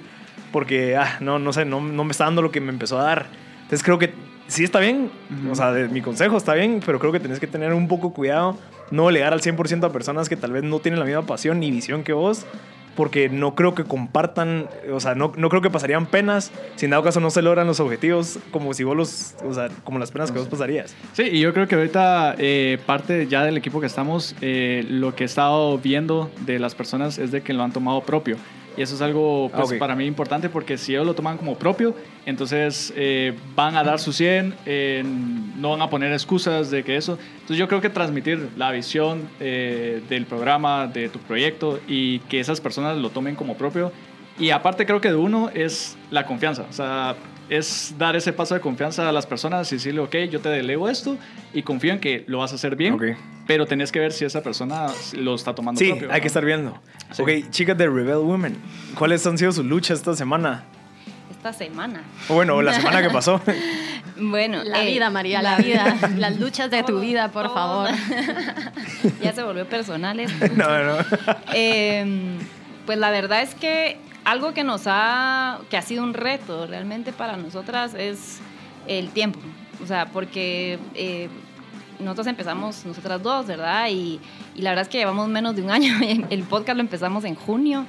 porque, 0.54 0.96
ah, 0.96 1.18
no, 1.20 1.40
no 1.40 1.52
sé, 1.52 1.66
no, 1.66 1.82
no 1.82 2.06
me 2.06 2.12
está 2.12 2.24
dando 2.24 2.42
lo 2.42 2.52
que 2.52 2.62
me 2.62 2.70
empezó 2.70 2.98
a 2.98 3.04
dar. 3.04 3.28
Entonces 3.64 3.84
creo 3.84 4.00
que 4.00 4.14
sí 4.48 4.64
está 4.64 4.80
bien, 4.80 5.12
o 5.52 5.56
sea, 5.56 5.72
mi 5.92 6.00
consejo 6.00 6.38
está 6.38 6.54
bien, 6.54 6.80
pero 6.86 6.98
creo 6.98 7.12
que 7.12 7.20
tenés 7.20 7.42
que 7.42 7.48
tener 7.48 7.74
un 7.74 7.90
poco 7.90 8.14
cuidado, 8.14 8.58
no 8.92 9.12
llegar 9.12 9.34
al 9.34 9.42
100% 9.42 9.84
a 9.84 9.92
personas 9.92 10.30
que 10.30 10.38
tal 10.38 10.54
vez 10.54 10.64
no 10.64 10.80
tienen 10.80 11.02
la 11.02 11.06
misma 11.06 11.24
pasión 11.24 11.60
ni 11.60 11.70
visión 11.70 12.06
que 12.06 12.14
vos 12.14 12.46
porque 12.96 13.30
no 13.30 13.56
creo 13.56 13.76
que 13.76 13.84
compartan, 13.84 14.68
o 14.92 15.00
sea, 15.00 15.16
no, 15.16 15.34
no 15.38 15.50
creo 15.50 15.62
que 15.62 15.70
pasarían 15.70 16.06
penas 16.06 16.52
si 16.76 16.86
en 16.86 16.92
dado 16.92 17.04
caso 17.04 17.20
no 17.20 17.30
se 17.30 17.42
logran 17.42 17.68
los 17.68 17.80
objetivos 17.80 18.40
como 18.52 18.74
si 18.74 18.84
vos 18.84 18.96
los, 18.96 19.36
o 19.44 19.54
sea, 19.54 19.70
como 19.84 20.00
las 20.00 20.12
penas 20.12 20.32
que 20.32 20.40
vos 20.40 20.48
pasarías. 20.48 20.96
Sí, 21.14 21.24
y 21.24 21.40
yo 21.40 21.54
creo 21.54 21.68
que 21.68 21.76
ahorita 21.76 22.36
eh, 22.38 22.80
parte 22.86 23.28
ya 23.28 23.44
del 23.44 23.58
equipo 23.58 23.80
que 23.80 23.88
estamos, 23.88 24.36
eh, 24.42 24.86
lo 24.90 25.16
que 25.16 25.24
he 25.24 25.26
estado 25.26 25.78
viendo 25.78 26.32
de 26.46 26.60
las 26.60 26.76
personas 26.76 27.18
es 27.18 27.32
de 27.32 27.42
que 27.42 27.54
lo 27.54 27.64
han 27.64 27.72
tomado 27.72 28.02
propio. 28.02 28.38
Y 28.78 28.82
eso 28.82 28.96
es 28.96 29.02
algo 29.02 29.50
pues, 29.54 29.74
para 29.74 29.96
mí 29.96 30.06
importante 30.06 30.50
porque 30.50 30.78
si 30.78 30.94
ellos 30.94 31.06
lo 31.06 31.14
toman 31.14 31.38
como 31.38 31.58
propio, 31.58 31.96
entonces 32.26 32.94
eh, 32.96 33.34
van 33.56 33.76
a 33.76 33.84
dar 33.84 34.00
su 34.00 34.14
100, 34.14 34.56
no 35.58 35.72
van 35.72 35.82
a 35.82 35.90
poner 35.90 36.12
excusas 36.12 36.72
de 36.72 36.84
que 36.84 36.98
eso. 36.98 37.18
Entonces 37.34 37.58
yo 37.58 37.68
creo 37.68 37.82
que 37.82 37.90
transmitir 37.90 38.50
la 38.58 38.72
visión 38.72 39.30
eh, 39.40 40.02
del 40.10 40.26
programa, 40.26 40.88
de 40.88 41.10
tu 41.10 41.20
proyecto 41.20 41.80
y 41.88 42.20
que 42.20 42.40
esas 42.40 42.62
personas 42.62 42.98
lo 42.98 43.10
tomen 43.10 43.36
como 43.36 43.56
propio. 43.56 43.92
Y 44.38 44.50
aparte 44.50 44.86
creo 44.86 45.00
que 45.00 45.10
de 45.10 45.16
uno 45.16 45.50
es 45.54 45.98
la 46.12 46.26
confianza. 46.26 46.66
O 46.70 46.74
sea, 46.74 47.16
es 47.50 47.94
dar 47.98 48.16
ese 48.16 48.34
paso 48.34 48.56
de 48.56 48.62
confianza 48.62 49.08
a 49.08 49.12
las 49.12 49.26
personas 49.26 49.72
y 49.72 49.76
decirle, 49.76 50.02
ok, 50.02 50.16
yo 50.30 50.40
te 50.42 50.50
delego 50.50 50.90
esto 50.90 51.18
y 51.54 51.62
confío 51.62 51.94
en 51.94 52.00
que 52.00 52.24
lo 52.28 52.40
vas 52.40 52.52
a 52.52 52.56
hacer 52.56 52.76
bien, 52.76 52.98
pero 53.48 53.66
tenés 53.66 53.92
que 53.92 54.00
ver 54.00 54.12
si 54.12 54.26
esa 54.26 54.42
persona 54.42 54.88
lo 55.14 55.36
está 55.36 55.54
tomando 55.54 55.80
sí, 55.80 55.94
hay 56.10 56.22
que 56.22 56.28
estar 56.28 56.44
viendo. 56.44 56.80
Ok, 57.20 57.50
chicas 57.50 57.78
de 57.78 57.88
Rebel 57.88 58.18
Women, 58.18 58.58
¿cuáles 58.98 59.26
han 59.28 59.38
sido 59.38 59.52
sus 59.52 59.66
luchas 59.66 60.00
esta 60.00 60.16
semana? 60.16 60.64
Esta 61.30 61.54
semana. 61.54 62.02
O 62.28 62.34
bueno, 62.34 62.62
la 62.62 62.74
semana 62.74 63.02
que 63.04 63.12
pasó. 63.12 63.40
bueno, 64.18 64.64
la 64.64 64.84
eh, 64.84 64.92
vida, 64.92 65.10
María, 65.12 65.42
la, 65.44 65.58
vida. 65.58 65.96
Las 66.18 66.40
luchas 66.40 66.72
de 66.72 66.82
tu 66.84 67.00
vida, 67.00 67.32
por 67.32 67.54
favor. 67.54 67.90
ya 69.22 69.34
se 69.34 69.44
volvió 69.44 69.68
personal 69.68 70.20
esto. 70.20 70.48
no, 70.56 70.84
no. 70.84 70.98
Em, 71.54 72.40
pues 72.88 72.98
la 72.98 73.12
verdad 73.12 73.44
es 73.44 73.54
que 73.54 74.00
algo 74.26 74.54
que 74.54 74.64
nos 74.64 74.84
ha, 74.88 75.60
que 75.70 75.78
ha 75.78 75.82
sido 75.82 76.04
un 76.04 76.14
reto 76.14 76.68
realmente 76.68 77.14
para 77.14 77.38
nosotras 77.38 77.94
es 77.94 78.40
el 78.88 79.10
tiempo. 79.12 79.40
O 79.82 79.88
sea, 79.88 80.08
porque 80.08 80.80
eh, 80.96 81.30
nosotros 82.00 82.28
empezamos, 82.28 82.86
nosotras 82.86 83.22
dos, 83.22 83.46
¿verdad? 83.46 83.88
Y, 83.90 84.20
y, 84.56 84.62
la 84.62 84.72
verdad 84.72 84.84
es 84.84 84.90
que 84.90 84.98
llevamos 84.98 85.28
menos 85.30 85.56
de 85.56 85.62
un 85.62 85.72
año. 85.72 85.94
El 86.30 86.44
podcast 86.44 86.76
lo 86.76 86.82
empezamos 86.82 87.24
en 87.24 87.36
junio. 87.36 87.86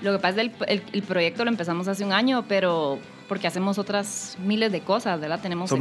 Lo 0.00 0.12
que 0.12 0.18
pasa 0.20 0.42
es 0.42 0.50
que 0.52 0.64
el, 0.72 0.82
el, 0.92 1.02
proyecto 1.02 1.44
lo 1.44 1.50
empezamos 1.50 1.88
hace 1.88 2.04
un 2.04 2.12
año, 2.12 2.44
pero 2.46 3.00
porque 3.26 3.48
hacemos 3.48 3.78
otras 3.78 4.36
miles 4.44 4.70
de 4.70 4.80
cosas, 4.80 5.20
¿verdad? 5.20 5.40
Tenemos 5.40 5.72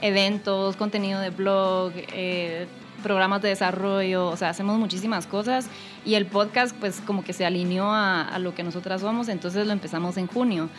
eventos, 0.00 0.76
contenido 0.76 1.20
de 1.20 1.28
blog, 1.28 1.92
eh, 1.94 2.66
programas 3.00 3.42
de 3.42 3.48
desarrollo, 3.48 4.28
o 4.28 4.36
sea, 4.36 4.50
hacemos 4.50 4.78
muchísimas 4.78 5.26
cosas 5.26 5.68
y 6.04 6.14
el 6.14 6.26
podcast 6.26 6.76
pues 6.76 7.00
como 7.00 7.24
que 7.24 7.32
se 7.32 7.44
alineó 7.44 7.92
a, 7.92 8.22
a 8.22 8.38
lo 8.38 8.54
que 8.54 8.62
nosotras 8.62 9.00
somos, 9.00 9.28
entonces 9.28 9.66
lo 9.66 9.72
empezamos 9.72 10.16
en 10.16 10.26
junio. 10.26 10.70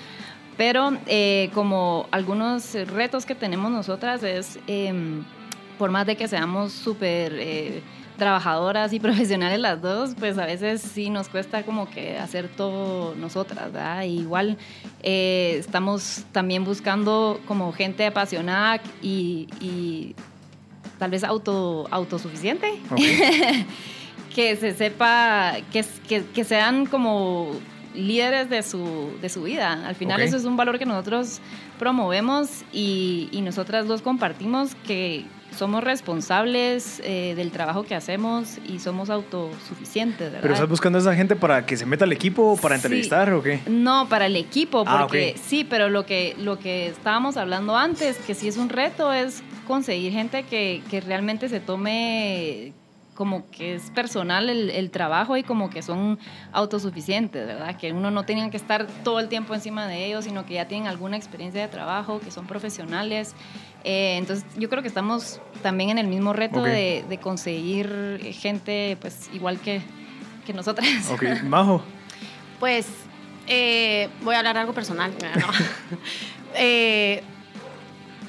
Pero 0.58 0.92
eh, 1.08 1.50
como 1.54 2.08
algunos 2.12 2.75
retos 2.88 3.25
que 3.25 3.36
tenemos 3.36 3.72
nosotras 3.72 4.22
es, 4.24 4.60
em, 4.68 5.24
por 5.78 5.92
más 5.92 6.06
de 6.06 6.16
que 6.16 6.28
seamos 6.28 6.72
súper 6.72 7.34
eh, 7.34 7.82
trabajadoras 8.18 8.94
y 8.94 9.00
profesionales 9.08 9.60
las 9.60 9.82
dos, 9.82 10.13
pues 10.20 10.38
a 10.38 10.46
veces 10.46 10.82
sí 10.82 11.10
nos 11.10 11.30
cuesta 11.30 11.63
como 11.63 11.90
que 11.90 12.20
hacer 12.20 12.48
todo 12.50 13.16
nosotras, 13.16 13.72
¿verdad? 13.72 14.04
igual 14.04 14.58
eh, 15.01 15.56
estamos 15.58 16.25
también 16.32 16.63
buscando 16.63 17.40
como 17.48 17.72
gente 17.72 18.06
apasionada 18.06 18.82
y, 19.01 19.48
y 19.60 20.16
tal 21.01 21.10
vez 21.10 21.24
auto, 21.24 21.88
autosuficiente. 21.89 22.79
que 24.36 24.55
se 24.55 24.75
sepa, 24.75 25.53
que, 25.74 25.84
que, 26.08 26.24
que 26.25 26.43
sean 26.43 26.86
como 26.86 27.53
líderes 27.96 28.51
de 28.51 28.62
su, 28.62 29.10
de 29.20 29.27
su 29.27 29.41
vida. 29.41 29.88
Al 29.88 29.96
final 29.96 30.22
eso 30.22 30.38
es 30.38 30.46
un 30.46 30.55
valor 30.58 30.77
que 30.77 30.86
nosotros 30.86 31.39
promovemos 31.79 32.63
y, 32.72 33.29
y 33.31 33.41
nosotras 33.41 33.88
dos 33.88 34.03
compartimos 34.03 34.75
que 34.86 35.25
somos 35.58 35.84
responsables 35.84 37.01
eh, 37.03 37.34
del 37.36 37.50
trabajo 37.50 37.81
que 37.81 37.96
hacemos 37.96 38.60
y 38.63 38.77
somos 38.77 39.10
autosuficientes. 39.10 40.27
¿verdad? 40.27 40.41
¿Pero 40.43 40.53
estás 40.53 40.70
buscando 40.70 41.00
a 41.00 41.01
esa 41.01 41.15
gente 41.15 41.36
para 41.36 41.65
que 41.65 41.77
se 41.77 41.88
meta 41.88 42.05
al 42.05 42.13
equipo 42.13 42.43
o 42.43 42.58
para 42.58 42.75
entrevistar 42.75 43.34
o 43.34 43.41
qué? 43.41 43.60
No, 43.65 44.08
para 44.08 44.27
el 44.27 44.36
equipo, 44.36 44.84
ah, 44.86 45.00
porque 45.01 45.36
sí, 45.43 45.65
pero 45.67 45.89
lo 45.89 46.05
que, 46.05 46.36
lo 46.38 46.60
que 46.60 46.89
estábamos 46.89 47.38
hablando 47.38 47.75
antes, 47.75 48.17
que 48.20 48.36
sí 48.36 48.48
es 48.48 48.58
un 48.58 48.70
reto, 48.70 49.12
es 49.12 49.41
conseguir 49.68 50.12
gente 50.13 50.44
que, 50.44 50.82
que 50.89 51.01
realmente 51.01 51.50
se 51.50 51.60
tome 51.60 52.74
como 53.22 53.50
que 53.51 53.75
es 53.75 53.91
personal 53.91 54.50
el, 54.50 54.89
trabajo 54.89 55.38
y 55.38 55.44
como 55.44 55.70
que 55.70 55.82
son 55.84 56.18
autosuficientes, 56.53 57.46
¿verdad? 57.46 57.75
Que 57.77 57.91
uno 57.91 58.10
no 58.10 58.24
tenga 58.24 58.50
que 58.50 58.58
estar 58.58 58.88
todo 59.03 59.20
el 59.20 59.27
tiempo 59.27 59.53
encima 59.53 59.86
de 59.86 60.06
ellos, 60.06 60.25
sino 60.25 60.46
que 60.46 60.56
ya 60.56 60.68
tienen 60.68 60.88
alguna 60.88 61.18
experiencia 61.18 61.62
de 61.62 61.68
trabajo, 61.68 62.20
que 62.20 62.32
son 62.32 62.48
profesionales. 62.48 63.36
Eh, 63.84 64.15
entonces 64.18 64.46
yo 64.58 64.70
creo 64.70 64.82
que 64.82 64.88
estamos 64.88 65.39
también 65.62 65.91
en 65.91 65.98
el 66.00 66.08
mismo 66.08 66.34
reto 66.34 66.63
de, 66.63 67.20
conseguir 67.22 68.20
gente 68.39 68.98
pues 69.00 69.30
igual 69.34 69.60
que, 69.60 69.82
que 70.46 70.53
nosotras. 70.53 70.88
Ok, 71.12 71.24
Majo. 71.44 71.84
Pues 72.60 72.88
eh, 73.46 74.10
voy 74.24 74.36
a 74.36 74.39
hablar 74.39 74.58
algo 74.58 74.74
personal. 74.74 75.13
eh, 76.56 77.22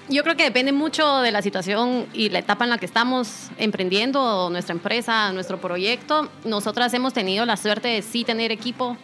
yo 0.08 0.22
creo 0.22 0.36
que 0.36 0.44
depende 0.44 0.72
mucho 0.72 1.20
de 1.20 1.30
la 1.30 1.42
situación 1.42 2.06
y 2.12 2.28
la 2.28 2.40
etapa 2.40 2.64
en 2.64 2.70
la 2.70 2.78
que 2.78 2.86
estamos 2.86 3.50
emprendiendo 3.56 4.50
nuestra 4.50 4.74
empresa, 4.74 5.32
nuestro 5.32 5.58
proyecto. 5.58 6.28
Nosotras 6.44 6.92
hemos 6.94 7.12
tenido 7.12 7.46
la 7.46 7.56
suerte 7.56 7.88
de 7.88 8.02
sí 8.02 8.24
tener 8.24 8.50
equipo. 8.50 8.96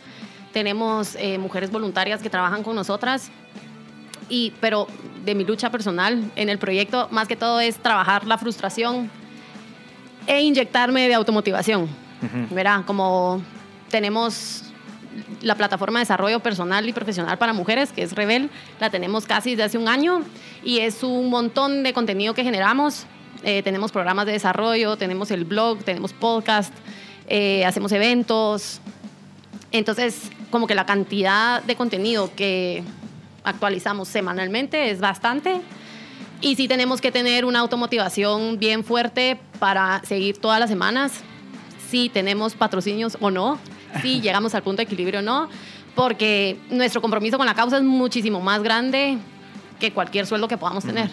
Tenemos 0.52 1.14
eh, 1.16 1.38
mujeres 1.38 1.70
voluntarias 1.70 2.20
que 2.20 2.30
trabajan 2.30 2.62
con 2.62 2.74
nosotras. 2.74 3.30
Y, 4.28 4.52
pero 4.60 4.86
de 5.24 5.34
mi 5.34 5.44
lucha 5.44 5.70
personal 5.70 6.30
en 6.36 6.48
el 6.48 6.58
proyecto, 6.58 7.08
más 7.10 7.28
que 7.28 7.36
todo 7.36 7.60
es 7.60 7.76
trabajar 7.76 8.26
la 8.26 8.36
frustración 8.36 9.10
e 10.26 10.42
inyectarme 10.42 11.08
de 11.08 11.14
automotivación. 11.14 11.88
Verá, 12.50 12.82
como 12.84 13.40
tenemos 13.90 14.67
la 15.42 15.54
plataforma 15.54 15.98
de 15.98 16.02
desarrollo 16.02 16.40
personal 16.40 16.88
y 16.88 16.92
profesional 16.92 17.38
para 17.38 17.52
mujeres, 17.52 17.92
que 17.92 18.02
es 18.02 18.12
Rebel, 18.12 18.50
la 18.80 18.90
tenemos 18.90 19.26
casi 19.26 19.50
desde 19.50 19.64
hace 19.64 19.78
un 19.78 19.88
año 19.88 20.22
y 20.64 20.78
es 20.78 21.02
un 21.02 21.30
montón 21.30 21.82
de 21.82 21.92
contenido 21.92 22.34
que 22.34 22.44
generamos. 22.44 23.06
Eh, 23.44 23.62
tenemos 23.62 23.92
programas 23.92 24.26
de 24.26 24.32
desarrollo, 24.32 24.96
tenemos 24.96 25.30
el 25.30 25.44
blog, 25.44 25.78
tenemos 25.84 26.12
podcast, 26.12 26.72
eh, 27.28 27.64
hacemos 27.64 27.92
eventos. 27.92 28.80
Entonces, 29.70 30.30
como 30.50 30.66
que 30.66 30.74
la 30.74 30.86
cantidad 30.86 31.62
de 31.62 31.76
contenido 31.76 32.30
que 32.34 32.82
actualizamos 33.44 34.08
semanalmente 34.08 34.90
es 34.90 35.00
bastante. 35.00 35.60
Y 36.40 36.56
sí 36.56 36.68
tenemos 36.68 37.00
que 37.00 37.10
tener 37.10 37.44
una 37.44 37.60
automotivación 37.60 38.58
bien 38.58 38.84
fuerte 38.84 39.38
para 39.58 40.02
seguir 40.04 40.38
todas 40.38 40.60
las 40.60 40.70
semanas, 40.70 41.12
si 41.90 42.08
tenemos 42.08 42.54
patrocinios 42.54 43.16
o 43.20 43.30
no 43.30 43.58
si 44.02 44.20
llegamos 44.20 44.54
al 44.54 44.62
punto 44.62 44.78
de 44.78 44.84
equilibrio 44.84 45.20
o 45.20 45.22
no, 45.22 45.48
porque 45.94 46.58
nuestro 46.70 47.00
compromiso 47.00 47.38
con 47.38 47.46
la 47.46 47.54
causa 47.54 47.76
es 47.78 47.82
muchísimo 47.82 48.40
más 48.40 48.62
grande 48.62 49.18
que 49.80 49.92
cualquier 49.92 50.26
sueldo 50.26 50.48
que 50.48 50.58
podamos 50.58 50.84
tener 50.84 51.10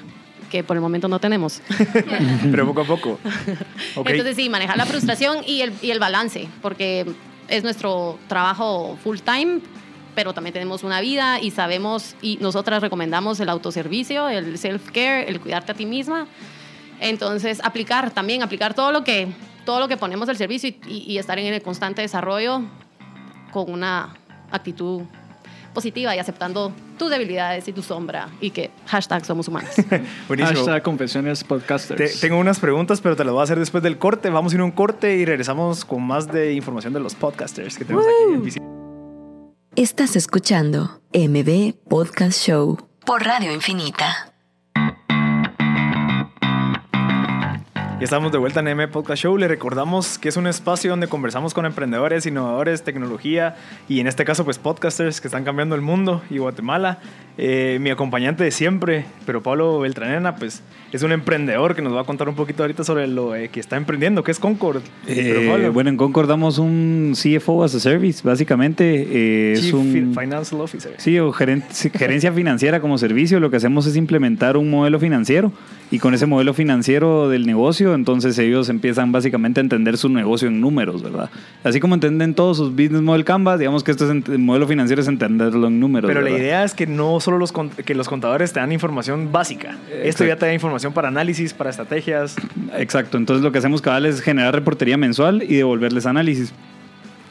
que 0.49 0.63
por 0.63 0.77
el 0.77 0.81
momento 0.81 1.07
no 1.07 1.19
tenemos. 1.19 1.61
Pero 2.51 2.67
poco 2.67 2.81
a 2.81 2.85
poco. 2.85 3.19
Entonces 4.05 4.35
sí, 4.35 4.47
manejar 4.47 4.77
la 4.77 4.85
frustración 4.85 5.39
y 5.45 5.61
el, 5.61 5.73
y 5.81 5.91
el 5.91 5.99
balance, 5.99 6.47
porque 6.61 7.05
es 7.47 7.63
nuestro 7.63 8.17
trabajo 8.27 8.97
full 9.03 9.17
time, 9.19 9.59
pero 10.15 10.33
también 10.33 10.53
tenemos 10.53 10.83
una 10.83 11.01
vida 11.01 11.41
y 11.41 11.51
sabemos 11.51 12.15
y 12.21 12.37
nosotras 12.39 12.81
recomendamos 12.81 13.39
el 13.41 13.49
autoservicio, 13.49 14.29
el 14.29 14.57
self-care, 14.57 15.25
el 15.27 15.41
cuidarte 15.41 15.73
a 15.73 15.75
ti 15.75 15.85
misma. 15.85 16.25
Entonces, 17.01 17.59
aplicar 17.63 18.11
también, 18.11 18.41
aplicar 18.41 18.73
todo 18.73 18.93
lo 18.93 19.03
que 19.03 19.27
todo 19.65 19.79
lo 19.79 19.87
que 19.87 19.97
ponemos 19.97 20.29
al 20.29 20.37
servicio 20.37 20.69
y, 20.87 21.17
estar 21.17 21.37
en 21.39 21.53
el 21.53 21.61
constante 21.61 22.01
desarrollo 22.01 22.61
con 23.51 23.71
una 23.71 24.15
actitud 24.51 25.03
positiva 25.73 26.15
y 26.15 26.19
aceptando 26.19 26.71
tus 26.97 27.09
debilidades 27.09 27.67
y 27.67 27.73
tu 27.73 27.81
sombra 27.81 28.29
y 28.39 28.51
que 28.51 28.71
hashtag 28.85 29.25
somos 29.25 29.47
humanos. 29.47 29.71
Hashtag 30.29 30.81
confesiones 30.83 31.43
podcasters. 31.43 32.21
tengo 32.21 32.37
unas 32.37 32.59
preguntas, 32.59 33.01
pero 33.01 33.15
te 33.15 33.25
las 33.25 33.33
voy 33.33 33.41
a 33.41 33.43
hacer 33.43 33.59
después 33.59 33.83
del 33.83 33.97
corte. 33.97 34.29
Vamos 34.29 34.53
a 34.53 34.55
ir 34.55 34.61
a 34.61 34.65
un 34.65 34.71
corte 34.71 35.17
y 35.17 35.25
regresamos 35.25 35.83
con 35.83 36.01
más 36.03 36.31
de 36.31 36.53
información 36.53 36.93
de 36.93 37.01
los 37.01 37.15
podcasters 37.15 37.77
que 37.77 37.83
tenemos 37.83 38.05
aquí 38.05 38.59
Estás 39.75 40.15
escuchando 40.15 41.01
MB 41.13 41.73
Podcast 41.89 42.41
Show 42.41 42.77
por 43.05 43.23
Radio 43.23 43.51
Infinita. 43.51 44.34
Ya 47.97 48.03
estamos 48.03 48.33
de 48.33 48.37
vuelta 48.37 48.59
en 48.59 48.67
M 48.67 48.89
Podcast 48.89 49.23
Show. 49.23 49.37
Le 49.37 49.47
recordamos 49.47 50.17
que 50.19 50.27
es 50.27 50.35
un 50.35 50.47
espacio 50.47 50.89
donde 50.89 51.07
conversamos 51.07 51.53
con 51.53 51.65
emprendedores, 51.65 52.25
innovadores, 52.25 52.83
tecnología 52.83 53.55
y 53.87 54.01
en 54.01 54.07
este 54.07 54.25
caso 54.25 54.43
pues 54.43 54.59
podcasters 54.59 55.21
que 55.21 55.29
están 55.29 55.45
cambiando 55.45 55.75
el 55.75 55.81
mundo 55.81 56.21
y 56.29 56.39
Guatemala. 56.39 56.99
Eh, 57.37 57.77
mi 57.79 57.91
acompañante 57.91 58.43
de 58.43 58.51
siempre, 58.51 59.05
pero 59.25 59.41
Pablo 59.41 59.79
Beltranena, 59.79 60.35
pues 60.35 60.61
es 60.95 61.03
un 61.03 61.11
emprendedor 61.11 61.75
que 61.75 61.81
nos 61.81 61.93
va 61.93 62.01
a 62.01 62.03
contar 62.05 62.29
un 62.29 62.35
poquito 62.35 62.63
ahorita 62.63 62.83
sobre 62.83 63.07
lo 63.07 63.35
eh, 63.35 63.49
que 63.49 63.59
está 63.59 63.75
emprendiendo, 63.75 64.23
que 64.23 64.31
es 64.31 64.39
Concord. 64.39 64.81
Eh, 65.07 65.69
bueno, 65.73 65.89
en 65.89 65.97
Concord 65.97 66.27
damos 66.29 66.57
un 66.57 67.13
CFO 67.15 67.63
as 67.65 67.75
a 67.75 67.79
service, 67.81 68.21
básicamente. 68.23 69.51
es 69.51 69.73
un 69.73 70.15
Financial 70.17 70.61
Officer. 70.61 70.93
Sí, 70.97 71.19
o 71.19 71.33
gerencia 71.33 72.31
financiera 72.31 72.79
como 72.79 72.97
servicio. 72.97 73.39
Lo 73.41 73.51
que 73.51 73.57
hacemos 73.57 73.85
es 73.87 73.97
implementar 73.97 74.55
un 74.55 74.69
modelo 74.69 74.97
financiero 74.99 75.51
y 75.91 75.99
con 75.99 76.13
ese 76.13 76.25
modelo 76.25 76.53
financiero 76.53 77.29
del 77.29 77.45
negocio, 77.45 77.93
entonces 77.93 78.37
ellos 78.39 78.69
empiezan 78.69 79.11
básicamente 79.11 79.59
a 79.59 79.63
entender 79.63 79.97
su 79.97 80.09
negocio 80.09 80.47
en 80.47 80.59
números, 80.59 81.03
¿verdad? 81.03 81.29
Así 81.63 81.79
como 81.79 81.93
entienden 81.95 82.33
todos 82.33 82.57
sus 82.57 82.71
business 82.71 83.01
model 83.01 83.23
Canvas, 83.23 83.59
digamos 83.59 83.83
que 83.83 83.91
esto 83.91 84.05
es 84.05 84.27
el 84.27 84.39
modelo 84.39 84.67
financiero 84.67 85.01
es 85.01 85.07
entenderlo 85.07 85.67
en 85.67 85.79
números. 85.79 86.07
Pero 86.07 86.21
la 86.21 86.31
idea 86.31 86.63
es 86.63 86.73
que 86.73 86.87
no 86.87 87.19
solo 87.19 87.37
los, 87.37 87.51
que 87.53 87.93
los 87.93 88.09
contadores 88.09 88.51
te 88.51 88.59
dan 88.59 88.71
información 88.71 89.31
básica, 89.31 89.77
esto 90.03 90.25
ya 90.25 90.37
te 90.37 90.47
da 90.47 90.53
información 90.53 90.84
para 90.93 91.07
análisis, 91.07 91.53
para 91.53 91.69
estrategias. 91.69 92.35
Exacto, 92.77 93.17
entonces 93.17 93.43
lo 93.43 93.51
que 93.51 93.59
hacemos 93.59 93.81
cada 93.81 93.99
vez 93.99 94.15
es 94.15 94.21
generar 94.21 94.53
reportería 94.53 94.97
mensual 94.97 95.43
y 95.43 95.55
devolverles 95.55 96.05
análisis. 96.05 96.53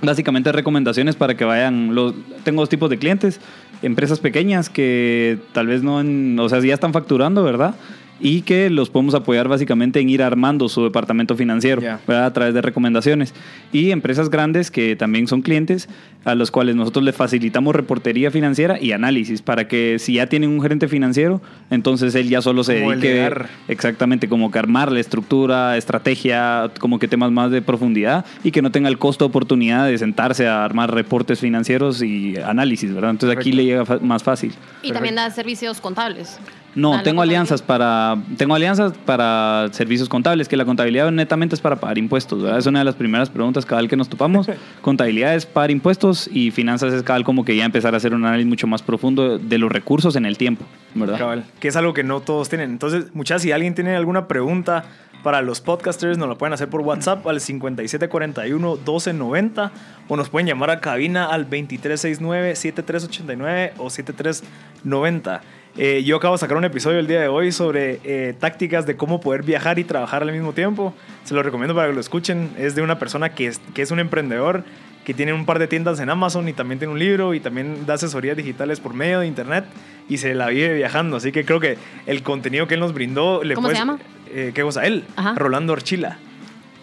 Básicamente 0.02 0.52
recomendaciones 0.52 1.16
para 1.16 1.37
que 1.37 1.44
vayan, 1.44 1.94
los, 1.94 2.14
tengo 2.42 2.62
dos 2.62 2.68
tipos 2.68 2.90
de 2.90 2.99
clientes, 2.99 3.40
empresas 3.82 4.20
pequeñas 4.20 4.68
que 4.68 5.38
tal 5.52 5.66
vez 5.66 5.82
no, 5.82 5.96
o 6.42 6.49
sea, 6.49 6.61
ya 6.61 6.75
están 6.75 6.92
facturando, 6.92 7.42
¿verdad? 7.42 7.75
Y 8.21 8.42
que 8.42 8.71
los 8.71 8.90
podemos 8.90 9.14
apoyar 9.14 9.49
básicamente 9.49 10.00
en 10.00 10.09
ir 10.09 10.23
armando 10.23 10.68
su 10.68 10.85
departamento 10.85 11.37
financiero 11.37 11.83
a 12.06 12.33
través 12.33 12.54
de 12.54 12.62
recomendaciones. 12.62 13.35
Y 13.73 13.90
empresas 13.90 14.30
grandes 14.30 14.71
que 14.71 14.97
también 14.97 15.26
son 15.26 15.42
clientes 15.42 15.88
a 16.25 16.35
los 16.35 16.50
cuales 16.50 16.76
nosotros 16.76 17.04
les 17.04 17.14
facilitamos 17.14 17.75
reportería 17.75 18.30
financiera 18.30 18.80
y 18.80 18.92
análisis 18.92 19.42
para 19.42 19.68
que 19.68 19.99
si 19.99 20.14
ya 20.14 20.26
tienen 20.26 20.50
un 20.50 20.62
gerente 20.62 20.88
financiero, 20.88 21.42
entonces 21.71 22.14
él 22.14 22.28
ya 22.28 22.40
solo 22.40 22.64
se 22.64 22.75
dedique 22.75 23.30
exactamente 23.68 24.28
como 24.28 24.50
que 24.50 24.59
armar 24.59 24.90
la 24.90 25.00
estructura, 25.00 25.76
estrategia, 25.76 26.71
como 26.80 26.99
que 26.99 27.09
temas 27.09 27.30
más 27.30 27.50
de 27.50 27.62
profundidad 27.62 28.25
y 28.42 28.52
que 28.52 28.62
no 28.62 28.71
tenga 28.71 28.88
el 28.88 28.99
costo 28.99 29.26
oportunidad 29.26 29.87
de 29.87 29.99
sentarse 29.99 30.47
a 30.47 30.64
armar 30.64 30.94
reportes 30.94 31.40
financieros 31.40 32.02
y 32.02 32.37
análisis, 32.37 32.94
¿verdad? 32.94 33.11
Entonces 33.11 33.38
aquí 33.38 33.52
le 33.52 33.64
llega 33.64 33.85
más 34.00 34.23
fácil. 34.23 34.54
Y 34.83 34.92
también 34.92 35.16
da 35.16 35.30
servicios 35.30 35.80
contables. 35.80 36.38
No, 36.75 37.02
tengo 37.02 37.23
alianzas 37.23 37.62
para 37.62 38.16
tengo 38.37 38.54
alianzas 38.54 38.93
para 39.04 39.69
servicios 39.73 40.09
contables, 40.09 40.49
que 40.49 40.57
la 40.57 40.64
contabilidad 40.64 41.11
netamente 41.11 41.54
es 41.54 41.61
para 41.61 41.76
pagar 41.76 41.99
impuestos, 41.99 42.43
¿verdad? 42.43 42.59
Es 42.59 42.66
una 42.66 42.81
de 42.81 42.85
las 42.85 42.95
primeras 42.95 43.31
preguntas 43.31 43.64
cada 43.64 43.83
vez 43.83 43.90
que 43.90 43.97
nos 43.97 44.09
topamos. 44.09 44.49
contabilidad 44.81 45.35
es 45.35 45.47
pagar 45.47 45.71
impuestos 45.71 46.28
y 46.33 46.50
finanzas 46.50 46.93
es 46.93 47.02
cada 47.02 47.19
vez 47.19 47.26
como 47.26 47.45
que 47.45 47.57
ya 47.57 47.64
empezar 47.64 47.95
a 47.95 47.99
hacer 47.99 48.14
un 48.14 48.25
análisis 48.25 48.49
mucho 48.49 48.66
más 48.66 48.83
profundo 48.83 49.38
de 49.38 49.59
los 49.59 49.71
recursos 49.71 50.16
en 50.16 50.26
el 50.26 50.37
tiempo, 50.37 50.64
¿verdad? 50.95 51.19
Cabal, 51.19 51.45
que 51.61 51.69
es 51.69 51.76
algo 51.76 51.95
que 51.95 52.02
no 52.02 52.21
todos 52.21 52.49
tienen. 52.49 52.71
Entonces, 52.71 53.14
muchas 53.14 53.43
si 53.43 53.52
alguien 53.52 53.75
tiene 53.75 53.97
alguna 53.97 54.26
pregunta 54.26 54.85
para 55.25 55.43
los 55.43 55.61
podcasters 55.62 56.19
nos 56.19 56.28
lo 56.28 56.37
pueden 56.37 56.52
hacer 56.52 56.69
por 56.69 56.83
WhatsApp 56.83 57.26
al 57.26 57.40
5741-1290 57.40 59.71
o 60.07 60.16
nos 60.16 60.28
pueden 60.28 60.47
llamar 60.47 60.69
a 60.71 60.81
cabina 60.81 61.25
al 61.25 61.49
2369-7389 61.49 63.73
o 63.78 63.88
7390. 63.88 65.40
Eh, 65.76 66.04
yo 66.04 66.16
acabo 66.16 66.35
de 66.35 66.38
sacar 66.38 66.57
un 66.57 66.64
episodio 66.64 67.00
el 67.00 67.09
día 67.09 67.21
de 67.21 67.28
hoy 67.28 67.50
sobre 67.50 68.00
eh, 68.04 68.35
tácticas 68.38 68.87
de 68.87 68.97
cómo 68.97 69.21
poder 69.21 69.43
viajar 69.43 69.78
y 69.78 69.85
trabajar 69.85 70.23
al 70.23 70.31
mismo 70.31 70.52
tiempo. 70.52 70.95
Se 71.25 71.35
lo 71.35 71.43
recomiendo 71.43 71.75
para 71.75 71.88
que 71.88 71.95
lo 71.95 72.00
escuchen. 72.00 72.50
Es 72.59 72.75
de 72.75 72.83
una 72.83 72.99
persona 72.99 73.31
que 73.31 73.49
es, 73.49 73.61
que 73.75 73.83
es 73.83 73.90
un 73.90 73.99
emprendedor, 73.99 74.64
que 75.04 75.14
tiene 75.14 75.33
un 75.33 75.47
par 75.47 75.59
de 75.59 75.66
tiendas 75.66 75.99
en 75.99 76.11
Amazon 76.11 76.49
y 76.49 76.52
también 76.52 76.78
tiene 76.78 76.93
un 76.93 76.99
libro 76.99 77.35
y 77.35 77.40
también 77.40 77.87
da 77.87 77.95
asesorías 77.95 78.37
digitales 78.37 78.78
por 78.78 78.95
medio 78.95 79.21
de 79.21 79.26
internet 79.26 79.64
y 80.09 80.19
se 80.19 80.35
la 80.35 80.49
vive 80.49 80.75
viajando. 80.75 81.16
Así 81.16 81.33
que 81.33 81.45
creo 81.45 81.59
que 81.59 81.76
el 82.07 82.23
contenido 82.23 82.69
que 82.69 82.75
él 82.75 82.81
nos 82.81 82.95
brindó... 82.95 83.43
Le 83.43 83.54
¿Cómo 83.54 83.69
se 83.69 83.75
llama? 83.75 83.99
Eh, 84.31 84.52
¿Qué 84.54 84.62
cosa? 84.62 84.87
Él, 84.87 85.04
Rolando 85.35 85.73
Orchila. 85.73 86.19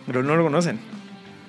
Pero 0.06 0.22
no 0.22 0.36
lo 0.36 0.44
conocen. 0.44 0.80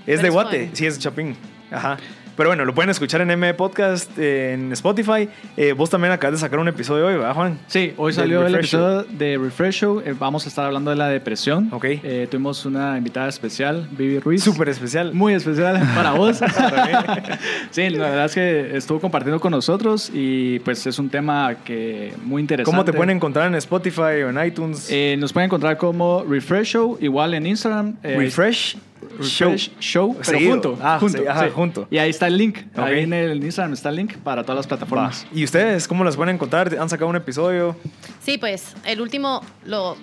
Es 0.06 0.22
de 0.22 0.30
Guate, 0.30 0.70
sí, 0.74 0.86
es 0.86 0.98
Chapín. 0.98 1.36
Ajá. 1.70 1.96
Pero 2.36 2.48
bueno, 2.48 2.64
lo 2.64 2.74
pueden 2.74 2.90
escuchar 2.90 3.20
en 3.20 3.30
M 3.30 3.52
Podcast, 3.54 4.18
en 4.18 4.72
Spotify. 4.72 5.28
Eh, 5.56 5.72
vos 5.72 5.90
también 5.90 6.12
acabas 6.12 6.40
de 6.40 6.40
sacar 6.40 6.58
un 6.58 6.68
episodio 6.68 7.06
hoy, 7.06 7.14
¿verdad, 7.14 7.34
Juan? 7.34 7.58
Sí, 7.66 7.92
hoy 7.98 8.12
salió 8.14 8.46
el 8.46 8.54
episodio 8.54 9.02
de 9.02 9.36
Refresh 9.36 9.74
Show. 9.74 10.02
Eh, 10.04 10.14
vamos 10.18 10.46
a 10.46 10.48
estar 10.48 10.64
hablando 10.64 10.90
de 10.90 10.96
la 10.96 11.08
depresión. 11.08 11.68
Ok. 11.72 11.84
Eh, 11.84 12.26
tuvimos 12.30 12.64
una 12.64 12.96
invitada 12.96 13.28
especial, 13.28 13.86
Vivi 13.90 14.18
Ruiz. 14.18 14.42
Súper 14.42 14.70
especial. 14.70 15.12
Muy 15.12 15.34
especial 15.34 15.80
para 15.94 16.12
vos. 16.12 16.38
sí, 17.70 17.90
la 17.90 18.08
verdad 18.08 18.24
es 18.24 18.34
que 18.34 18.76
estuvo 18.76 18.98
compartiendo 18.98 19.38
con 19.38 19.50
nosotros 19.50 20.10
y 20.12 20.58
pues 20.60 20.86
es 20.86 20.98
un 20.98 21.10
tema 21.10 21.56
que 21.64 22.14
muy 22.24 22.40
interesante. 22.40 22.70
¿Cómo 22.70 22.84
te 22.84 22.94
pueden 22.94 23.14
encontrar 23.14 23.46
en 23.46 23.56
Spotify 23.56 24.22
o 24.24 24.30
en 24.30 24.44
iTunes? 24.44 24.90
nos 25.18 25.32
pueden 25.32 25.48
encontrar 25.48 25.76
como 25.76 26.24
Refresh 26.24 26.68
Show, 26.68 26.98
igual 27.00 27.34
en 27.34 27.46
Instagram. 27.46 27.96
Refresh 28.02 28.76
Show. 29.20 29.54
Show, 29.80 30.16
pero 30.24 30.38
junto. 30.38 30.78
Ah, 30.80 30.98
junto, 30.98 31.22
junto. 31.54 31.88
Y 31.90 31.98
ahí 31.98 32.10
está 32.10 32.26
el 32.26 32.36
link. 32.36 32.58
Ahí 32.76 33.00
en 33.00 33.12
el 33.12 33.42
Instagram 33.42 33.72
está 33.72 33.88
el 33.88 33.96
link 33.96 34.16
para 34.18 34.42
todas 34.42 34.56
las 34.56 34.66
plataformas. 34.66 35.26
¿Y 35.32 35.44
ustedes 35.44 35.86
cómo 35.88 36.04
las 36.04 36.16
pueden 36.16 36.34
encontrar? 36.34 36.76
¿Han 36.78 36.88
sacado 36.88 37.08
un 37.08 37.16
episodio? 37.16 37.76
Sí, 38.22 38.38
pues 38.38 38.74
el 38.84 39.00
último 39.00 39.42
lo, 39.64 39.96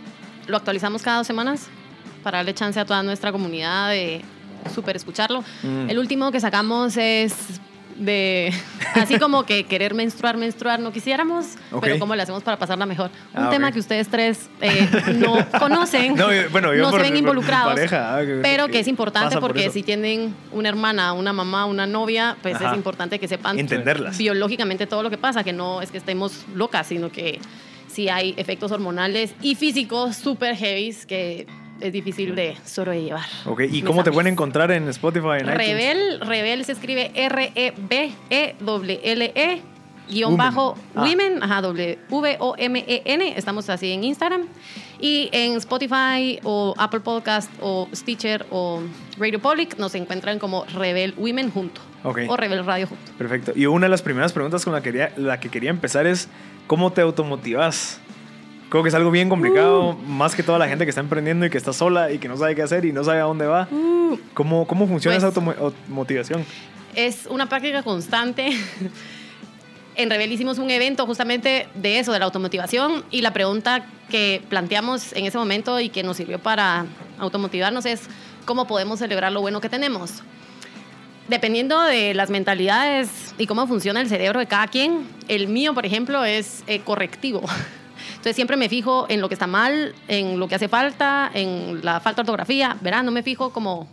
lo 0.47 0.57
actualizamos 0.57 1.01
cada 1.01 1.17
dos 1.17 1.27
semanas 1.27 1.67
para 2.23 2.39
darle 2.39 2.53
chance 2.53 2.79
a 2.79 2.85
toda 2.85 3.03
nuestra 3.03 3.31
comunidad 3.31 3.89
de 3.89 4.21
súper 4.73 4.95
escucharlo. 4.95 5.43
Mm. 5.63 5.89
El 5.89 5.99
último 5.99 6.31
que 6.31 6.39
sacamos 6.39 6.97
es 6.97 7.61
de 7.99 8.53
así 8.95 9.19
como 9.19 9.45
que 9.45 9.65
querer 9.65 9.93
menstruar, 9.93 10.37
menstruar 10.37 10.79
no 10.79 10.91
quisiéramos, 10.91 11.57
pero 11.81 11.99
cómo 11.99 12.15
le 12.15 12.23
hacemos 12.23 12.43
para 12.43 12.57
pasarla 12.57 12.85
mejor. 12.85 13.11
Un 13.33 13.43
ah, 13.43 13.49
tema 13.49 13.71
que 13.71 13.79
ustedes 13.79 14.07
tres 14.07 14.49
eh, 14.61 14.87
no 15.15 15.45
conocen, 15.59 16.15
no, 16.15 16.29
se 16.29 16.97
ven 16.97 17.17
involucrados, 17.17 17.79
ah, 17.91 18.21
pero 18.41 18.67
que 18.67 18.79
es 18.79 18.87
importante 18.87 19.37
porque 19.39 19.69
si 19.69 19.83
tienen 19.83 20.35
una 20.51 20.69
hermana, 20.69 21.13
una 21.13 21.33
mamá, 21.33 21.65
una 21.65 21.85
novia, 21.85 22.37
pues 22.41 22.59
es 22.59 22.73
importante 22.73 23.19
que 23.19 23.27
sepan 23.27 23.59
entenderlas. 23.59 24.17
biológicamente 24.17 24.87
todo 24.87 25.03
lo 25.03 25.09
que 25.09 25.17
pasa, 25.17 25.43
que 25.43 25.53
no 25.53 25.81
es 25.81 25.91
que 25.91 25.97
estemos 25.97 26.45
locas, 26.55 26.87
sino 26.87 27.11
que 27.11 27.39
si 27.87 28.07
hay 28.09 28.33
efectos 28.37 28.71
hormonales 28.71 29.33
y 29.41 29.55
físicos 29.55 30.15
súper 30.15 30.55
heavy 30.55 30.95
que 31.07 31.47
es 31.81 31.93
difícil 31.93 32.35
de 32.35 32.57
sobrellevar. 32.65 33.25
Ok, 33.45 33.61
¿y 33.71 33.81
cómo 33.81 34.03
te 34.03 34.11
pueden 34.11 34.33
encontrar 34.33 34.71
en 34.71 34.87
Spotify? 34.89 35.39
En 35.39 35.47
Rebel, 35.47 36.19
Rebel 36.21 36.65
se 36.65 36.73
escribe 36.73 37.11
R-E-B-E-L-L-E. 37.13 37.71
E, 39.35 39.61
guion 40.09 40.37
bajo 40.37 40.75
ah. 40.95 41.03
Women, 41.03 41.43
ajá, 41.43 41.61
W-O-M-E-N, 41.61 43.37
estamos 43.37 43.69
así 43.69 43.91
en 43.91 44.03
Instagram. 44.03 44.47
Y 44.99 45.29
en 45.31 45.55
Spotify 45.57 46.39
o 46.43 46.73
Apple 46.77 46.99
Podcast 46.99 47.49
o 47.61 47.87
Stitcher 47.93 48.45
o 48.49 48.81
Radio 49.17 49.39
Public 49.39 49.77
nos 49.77 49.95
encuentran 49.95 50.39
como 50.39 50.65
Rebel 50.65 51.13
Women 51.17 51.51
junto. 51.51 51.81
Okay. 52.03 52.27
O 52.29 52.35
Rebel 52.35 52.65
Radio 52.65 52.87
junto. 52.87 53.11
Perfecto. 53.17 53.53
Y 53.55 53.65
una 53.65 53.85
de 53.85 53.89
las 53.89 54.01
primeras 54.01 54.33
preguntas 54.33 54.63
con 54.63 54.73
la, 54.73 54.81
quería, 54.81 55.11
la 55.15 55.39
que 55.39 55.49
quería 55.49 55.69
empezar 55.69 56.05
es, 56.05 56.27
¿cómo 56.67 56.91
te 56.91 57.01
automotivas? 57.01 57.99
Creo 58.69 58.83
que 58.83 58.89
es 58.89 58.95
algo 58.95 59.09
bien 59.09 59.29
complicado, 59.29 59.89
uh. 59.89 59.95
más 59.95 60.35
que 60.35 60.43
toda 60.43 60.59
la 60.59 60.67
gente 60.67 60.85
que 60.85 60.89
está 60.89 61.01
emprendiendo 61.01 61.45
y 61.45 61.49
que 61.49 61.57
está 61.57 61.73
sola 61.73 62.11
y 62.11 62.19
que 62.19 62.27
no 62.27 62.37
sabe 62.37 62.55
qué 62.55 62.61
hacer 62.61 62.85
y 62.85 62.93
no 62.93 63.03
sabe 63.03 63.19
a 63.19 63.23
dónde 63.23 63.47
va. 63.47 63.67
Uh. 63.71 64.17
¿Cómo, 64.33 64.67
¿Cómo 64.67 64.87
funciona 64.87 65.17
esa 65.17 65.31
pues 65.31 65.57
automotivación? 65.57 66.45
Es 66.95 67.25
una 67.29 67.49
práctica 67.49 67.81
constante. 67.81 68.51
en 69.95 70.09
Rebel 70.09 70.31
hicimos 70.31 70.59
un 70.59 70.69
evento 70.69 71.05
justamente 71.05 71.67
de 71.73 71.99
eso, 71.99 72.13
de 72.13 72.19
la 72.19 72.25
automotivación, 72.25 73.03
y 73.09 73.21
la 73.21 73.33
pregunta 73.33 73.85
que 74.09 74.41
planteamos 74.49 75.13
en 75.13 75.25
ese 75.25 75.37
momento 75.37 75.79
y 75.79 75.89
que 75.89 76.03
nos 76.03 76.17
sirvió 76.17 76.39
para 76.39 76.85
automotivarnos 77.17 77.85
es 77.85 78.03
cómo 78.45 78.65
podemos 78.65 78.99
celebrar 78.99 79.31
lo 79.31 79.41
bueno 79.41 79.61
que 79.61 79.69
tenemos. 79.69 80.23
Dependiendo 81.27 81.81
de 81.81 82.13
las 82.13 82.29
mentalidades 82.29 83.35
y 83.37 83.45
cómo 83.45 83.67
funciona 83.67 84.01
el 84.01 84.09
cerebro 84.09 84.39
de 84.39 84.47
cada 84.47 84.67
quien, 84.67 85.07
el 85.27 85.47
mío, 85.47 85.73
por 85.73 85.85
ejemplo, 85.85 86.23
es 86.23 86.63
eh, 86.67 86.79
correctivo. 86.79 87.43
Entonces 88.19 88.35
siempre 88.35 88.57
me 88.57 88.67
fijo 88.67 89.05
en 89.07 89.21
lo 89.21 89.29
que 89.29 89.35
está 89.35 89.47
mal, 89.47 89.95
en 90.09 90.39
lo 90.39 90.49
que 90.49 90.55
hace 90.55 90.67
falta, 90.67 91.31
en 91.33 91.79
la 91.85 92.01
falta 92.01 92.21
de 92.21 92.23
ortografía, 92.23 92.75
¿verdad? 92.81 93.01
No 93.01 93.11
me 93.11 93.23
fijo 93.23 93.53
como 93.53 93.87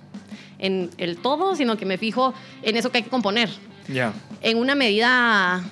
en 0.58 0.90
el 0.98 1.18
todo, 1.18 1.54
sino 1.54 1.76
que 1.76 1.86
me 1.86 1.96
fijo 1.96 2.34
en 2.62 2.76
eso 2.76 2.90
que 2.90 2.98
hay 2.98 3.04
que 3.04 3.10
componer. 3.10 3.48
Ya. 3.86 4.12
En 4.42 4.58
una 4.58 4.74
medida 4.74 5.62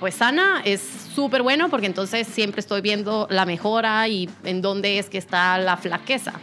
pues 0.00 0.16
sana 0.16 0.60
es 0.66 0.82
súper 1.14 1.40
bueno 1.40 1.70
porque 1.70 1.86
entonces 1.86 2.26
siempre 2.26 2.60
estoy 2.60 2.82
viendo 2.82 3.26
la 3.30 3.46
mejora 3.46 4.06
y 4.06 4.28
en 4.44 4.60
dónde 4.60 4.98
es 4.98 5.08
que 5.08 5.16
está 5.16 5.56
la 5.56 5.78
flaqueza. 5.78 6.34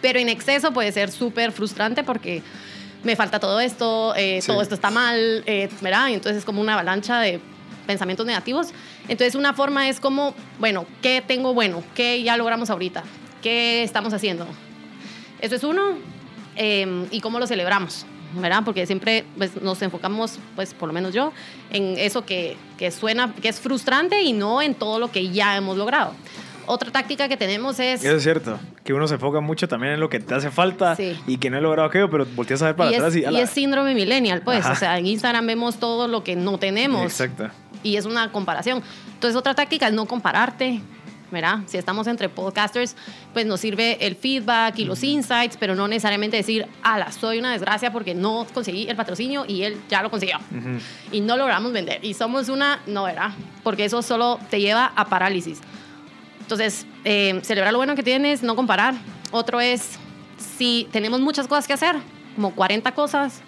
Pero 0.00 0.18
en 0.18 0.30
exceso 0.30 0.72
puede 0.72 0.92
ser 0.92 1.10
súper 1.10 1.52
frustrante 1.52 2.04
porque 2.04 2.42
me 3.02 3.16
falta 3.16 3.38
todo 3.38 3.60
esto, 3.60 4.14
eh, 4.16 4.40
todo 4.46 4.62
esto 4.62 4.74
está 4.74 4.90
mal, 4.90 5.42
eh, 5.44 5.68
¿verdad? 5.82 6.08
Y 6.08 6.14
entonces 6.14 6.38
es 6.38 6.44
como 6.46 6.62
una 6.62 6.72
avalancha 6.72 7.20
de 7.20 7.38
pensamientos 7.86 8.24
negativos. 8.24 8.68
Entonces 9.08 9.34
una 9.34 9.54
forma 9.54 9.88
es 9.88 10.00
como, 10.00 10.34
bueno, 10.58 10.86
¿qué 11.02 11.22
tengo 11.26 11.54
bueno? 11.54 11.82
¿Qué 11.94 12.22
ya 12.22 12.36
logramos 12.36 12.70
ahorita? 12.70 13.02
¿Qué 13.42 13.82
estamos 13.82 14.12
haciendo? 14.12 14.46
Eso 15.40 15.56
es 15.56 15.64
uno. 15.64 15.96
Em, 16.56 17.06
¿Y 17.10 17.20
cómo 17.20 17.38
lo 17.38 17.46
celebramos? 17.46 18.06
¿verdad? 18.34 18.62
Porque 18.64 18.86
siempre 18.86 19.24
pues, 19.36 19.60
nos 19.62 19.80
enfocamos, 19.82 20.38
pues 20.54 20.74
por 20.74 20.88
lo 20.88 20.92
menos 20.92 21.14
yo, 21.14 21.32
en 21.70 21.96
eso 21.98 22.24
que, 22.24 22.56
que, 22.76 22.90
suena, 22.90 23.34
que 23.40 23.48
es 23.48 23.60
frustrante 23.60 24.22
y 24.22 24.32
no 24.32 24.60
en 24.60 24.74
todo 24.74 24.98
lo 24.98 25.10
que 25.10 25.30
ya 25.30 25.56
hemos 25.56 25.76
logrado. 25.76 26.12
Otra 26.66 26.90
táctica 26.90 27.28
que 27.28 27.38
tenemos 27.38 27.80
es... 27.80 28.04
Eso 28.04 28.16
es 28.16 28.22
cierto, 28.22 28.60
que 28.84 28.92
uno 28.92 29.08
se 29.08 29.14
enfoca 29.14 29.40
mucho 29.40 29.66
también 29.66 29.94
en 29.94 30.00
lo 30.00 30.10
que 30.10 30.20
te 30.20 30.34
hace 30.34 30.50
falta 30.50 30.94
y 31.26 31.38
que 31.38 31.48
no 31.48 31.56
he 31.56 31.62
logrado 31.62 31.88
aquello, 31.88 32.10
pero 32.10 32.26
volteas 32.36 32.60
a 32.60 32.66
ver 32.66 32.76
para 32.76 32.90
atrás 32.90 33.16
y... 33.16 33.20
Y 33.20 33.36
es 33.36 33.48
síndrome 33.48 33.94
millennial, 33.94 34.42
pues, 34.42 34.66
o 34.66 34.74
sea, 34.74 34.98
en 34.98 35.06
Instagram 35.06 35.46
vemos 35.46 35.78
todo 35.78 36.06
lo 36.06 36.22
que 36.22 36.36
no 36.36 36.58
tenemos. 36.58 37.04
Exacto 37.04 37.48
y 37.82 37.96
es 37.96 38.04
una 38.04 38.30
comparación. 38.32 38.82
Entonces, 39.14 39.36
otra 39.36 39.54
táctica 39.54 39.88
es 39.88 39.92
no 39.92 40.06
compararte. 40.06 40.82
¿verdad? 41.30 41.58
Si 41.66 41.76
estamos 41.76 42.06
entre 42.06 42.28
podcasters, 42.28 42.96
pues 43.32 43.46
nos 43.46 43.60
sirve 43.60 43.98
el 44.06 44.16
feedback 44.16 44.78
y 44.78 44.84
los 44.84 45.02
insights, 45.02 45.56
pero 45.58 45.74
no 45.74 45.86
necesariamente 45.88 46.36
decir, 46.36 46.66
ala, 46.82 47.12
soy 47.12 47.38
una 47.38 47.52
desgracia 47.52 47.92
porque 47.92 48.14
no 48.14 48.46
conseguí 48.54 48.88
el 48.88 48.96
patrocinio 48.96 49.44
y 49.46 49.62
él 49.62 49.78
ya 49.88 50.02
lo 50.02 50.10
consiguió. 50.10 50.38
Y 51.12 51.20
no 51.20 51.36
logramos 51.36 51.72
vender. 51.72 52.04
Y 52.04 52.14
somos 52.14 52.48
una, 52.48 52.80
no, 52.86 53.04
¿verdad? 53.04 53.30
Porque 53.62 53.84
eso 53.84 54.02
solo 54.02 54.38
te 54.50 54.60
lleva 54.60 54.92
a 54.96 55.04
parálisis. 55.06 55.60
Entonces, 56.40 56.86
eh, 57.04 57.40
celebrar 57.42 57.72
lo 57.72 57.78
bueno 57.78 57.94
que 57.94 58.02
tienes, 58.02 58.42
no 58.42 58.56
comparar. 58.56 58.94
Otro 59.30 59.60
es, 59.60 59.98
si 60.56 60.88
tenemos 60.90 61.20
muchas 61.20 61.46
cosas 61.46 61.66
que 61.66 61.74
hacer, 61.74 61.96
como 62.36 62.54
40 62.54 62.92
cosas, 62.92 63.42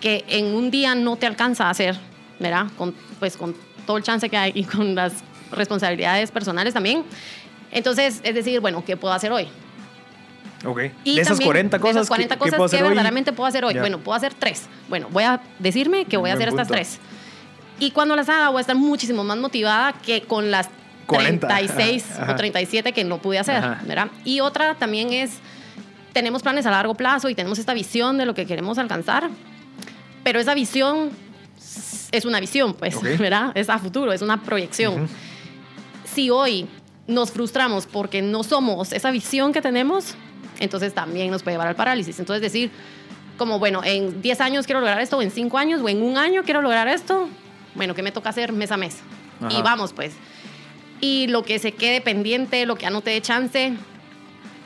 que 0.00 0.24
en 0.28 0.46
un 0.46 0.70
día 0.70 0.94
no 0.94 1.16
te 1.16 1.26
alcanza 1.26 1.66
a 1.66 1.70
hacer, 1.70 1.96
¿verdad? 2.38 2.66
Con, 2.76 2.94
pues 3.18 3.36
con 3.36 3.54
todo 3.86 3.96
el 3.96 4.02
chance 4.02 4.28
que 4.28 4.36
hay 4.36 4.52
y 4.54 4.64
con 4.64 4.94
las 4.94 5.14
responsabilidades 5.52 6.30
personales 6.30 6.74
también. 6.74 7.04
Entonces, 7.70 8.20
es 8.22 8.34
decir, 8.34 8.60
bueno, 8.60 8.84
¿qué 8.84 8.96
puedo 8.96 9.14
hacer 9.14 9.32
hoy? 9.32 9.48
Ok. 10.64 10.80
Y 11.04 11.16
de 11.16 11.22
esas 11.22 11.40
40 11.40 11.78
cosas, 11.78 11.94
de 11.94 12.00
esas 12.00 12.08
40 12.08 12.38
cosas 12.38 12.70
¿qué, 12.70 12.82
verdaderamente 12.82 13.32
puedo 13.32 13.46
hacer 13.46 13.64
hoy? 13.64 13.74
Bueno, 13.74 13.98
puedo 13.98 14.16
hacer 14.16 14.34
tres. 14.34 14.66
Bueno, 14.88 15.08
voy 15.10 15.24
a 15.24 15.40
decirme 15.58 16.04
que 16.06 16.16
voy 16.16 16.30
a 16.30 16.34
hacer 16.34 16.48
estas 16.48 16.68
tres. 16.68 16.98
Y 17.78 17.90
cuando 17.90 18.16
las 18.16 18.28
haga 18.28 18.48
voy 18.48 18.58
a 18.58 18.60
estar 18.62 18.76
muchísimo 18.76 19.22
más 19.22 19.36
motivada 19.36 19.92
que 19.92 20.22
con 20.22 20.50
las 20.50 20.70
36 21.06 22.04
o 22.28 22.34
37 22.34 22.92
que 22.92 23.04
no 23.04 23.18
pude 23.18 23.38
hacer, 23.38 23.62
¿verdad? 23.86 24.08
Y 24.24 24.40
otra 24.40 24.74
también 24.74 25.12
es, 25.12 25.38
tenemos 26.12 26.42
planes 26.42 26.66
a 26.66 26.70
largo 26.70 26.94
plazo 26.94 27.28
y 27.28 27.34
tenemos 27.34 27.58
esta 27.58 27.74
visión 27.74 28.16
de 28.16 28.26
lo 28.26 28.34
que 28.34 28.46
queremos 28.46 28.78
alcanzar, 28.78 29.28
pero 30.24 30.40
esa 30.40 30.54
visión 30.54 31.10
es 32.16 32.24
una 32.24 32.40
visión, 32.40 32.74
pues, 32.74 33.00
¿verdad? 33.18 33.52
Es 33.54 33.68
a 33.68 33.78
futuro, 33.78 34.12
es 34.12 34.22
una 34.22 34.42
proyección. 34.42 35.08
Si 36.04 36.30
hoy 36.30 36.66
nos 37.06 37.30
frustramos 37.30 37.86
porque 37.86 38.22
no 38.22 38.42
somos 38.42 38.92
esa 38.92 39.10
visión 39.10 39.52
que 39.52 39.62
tenemos, 39.62 40.14
entonces 40.58 40.94
también 40.94 41.30
nos 41.30 41.42
puede 41.42 41.54
llevar 41.54 41.68
al 41.68 41.76
parálisis. 41.76 42.18
Entonces 42.18 42.42
decir, 42.42 42.70
como, 43.36 43.58
bueno, 43.58 43.82
en 43.84 44.22
10 44.22 44.40
años 44.40 44.66
quiero 44.66 44.80
lograr 44.80 45.00
esto, 45.00 45.18
o 45.18 45.22
en 45.22 45.30
5 45.30 45.58
años, 45.58 45.80
o 45.82 45.88
en 45.88 46.02
un 46.02 46.18
año 46.18 46.42
quiero 46.44 46.62
lograr 46.62 46.88
esto, 46.88 47.28
bueno, 47.74 47.94
¿qué 47.94 48.02
me 48.02 48.12
toca 48.12 48.30
hacer 48.30 48.52
mes 48.52 48.72
a 48.72 48.76
mes? 48.76 48.98
Y 49.50 49.60
vamos, 49.62 49.92
pues. 49.92 50.14
Y 51.00 51.26
lo 51.26 51.42
que 51.42 51.58
se 51.58 51.72
quede 51.72 52.00
pendiente, 52.00 52.64
lo 52.64 52.76
que 52.76 52.82
ya 52.82 52.90
no 52.90 53.02
te 53.02 53.10
dé 53.10 53.20
chance, 53.20 53.74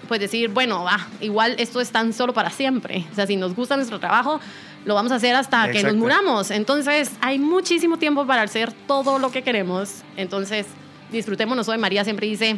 pues 0.08 0.20
decir, 0.20 0.50
bueno, 0.50 0.84
va, 0.84 1.06
igual 1.20 1.54
esto 1.58 1.80
es 1.80 1.90
tan 1.90 2.12
solo 2.12 2.32
para 2.32 2.50
siempre. 2.50 3.06
O 3.12 3.14
sea, 3.14 3.26
si 3.26 3.36
nos 3.36 3.54
gusta 3.54 3.76
nuestro 3.76 4.00
trabajo, 4.00 4.40
lo 4.84 4.94
vamos 4.94 5.12
a 5.12 5.16
hacer 5.16 5.34
hasta 5.34 5.70
que 5.70 5.82
nos 5.82 5.94
muramos. 5.94 6.50
Entonces, 6.50 7.12
hay 7.20 7.38
muchísimo 7.38 7.98
tiempo 7.98 8.26
para 8.26 8.42
hacer 8.42 8.72
todo 8.86 9.18
lo 9.18 9.30
que 9.30 9.42
queremos. 9.42 10.02
Entonces, 10.16 10.66
disfrutémonos 11.12 11.68
hoy. 11.68 11.78
María 11.78 12.04
siempre 12.04 12.26
dice, 12.26 12.56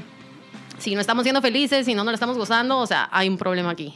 si 0.79 0.95
no 0.95 1.01
estamos 1.01 1.25
siendo 1.25 1.43
felices, 1.43 1.87
si 1.87 1.95
no 1.95 2.05
nos 2.05 2.13
lo 2.13 2.15
estamos 2.15 2.39
gozando, 2.39 2.79
o 2.79 2.87
sea, 2.87 3.09
hay 3.13 3.29
un 3.29 3.39
problema 3.39 3.71
aquí. 3.71 3.93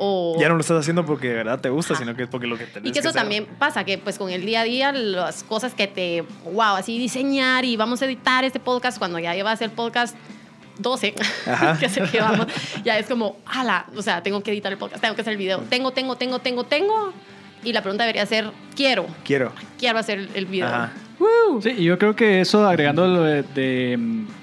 O... 0.00 0.36
Ya 0.38 0.48
no 0.48 0.54
lo 0.54 0.60
estás 0.60 0.78
haciendo 0.78 1.04
porque 1.04 1.28
de 1.28 1.34
verdad 1.34 1.60
te 1.60 1.70
gusta, 1.70 1.96
sino 1.96 2.14
que 2.14 2.22
es 2.22 2.28
porque 2.28 2.46
lo 2.46 2.56
que 2.56 2.66
tenés 2.66 2.88
Y 2.88 2.92
que 2.92 3.00
eso 3.00 3.12
también 3.12 3.46
pasa, 3.46 3.84
que 3.84 3.98
pues 3.98 4.16
con 4.16 4.30
el 4.30 4.46
día 4.46 4.60
a 4.60 4.64
día, 4.64 4.92
las 4.92 5.42
cosas 5.42 5.74
que 5.74 5.88
te, 5.88 6.24
wow, 6.44 6.76
así 6.76 6.98
diseñar 6.98 7.64
y 7.64 7.76
vamos 7.76 8.00
a 8.00 8.06
editar 8.06 8.44
este 8.44 8.60
podcast, 8.60 8.98
cuando 8.98 9.18
ya 9.18 9.34
llevas 9.34 9.60
el 9.60 9.70
podcast 9.70 10.16
12, 10.78 11.14
que 11.80 11.88
sé 11.88 12.02
que 12.02 12.20
vamos, 12.20 12.46
ya 12.84 12.98
es 12.98 13.06
como, 13.06 13.36
ala, 13.46 13.86
o 13.96 14.02
sea, 14.02 14.22
tengo 14.22 14.42
que 14.42 14.52
editar 14.52 14.72
el 14.72 14.78
podcast, 14.78 15.00
tengo 15.00 15.14
que 15.14 15.22
hacer 15.22 15.32
el 15.32 15.38
video, 15.38 15.60
tengo, 15.68 15.92
tengo, 15.92 16.16
tengo, 16.16 16.38
tengo, 16.38 16.64
tengo, 16.64 17.12
y 17.64 17.72
la 17.72 17.82
pregunta 17.82 18.04
debería 18.04 18.24
ser, 18.26 18.50
quiero. 18.76 19.06
Quiero. 19.24 19.52
Quiero 19.78 19.98
hacer 19.98 20.28
el 20.34 20.46
video. 20.46 20.68
Ajá. 20.68 20.92
Sí, 21.60 21.70
y 21.78 21.84
yo 21.84 21.98
creo 21.98 22.14
que 22.14 22.40
eso, 22.40 22.66
agregando 22.66 23.06
lo 23.06 23.22
de, 23.22 23.42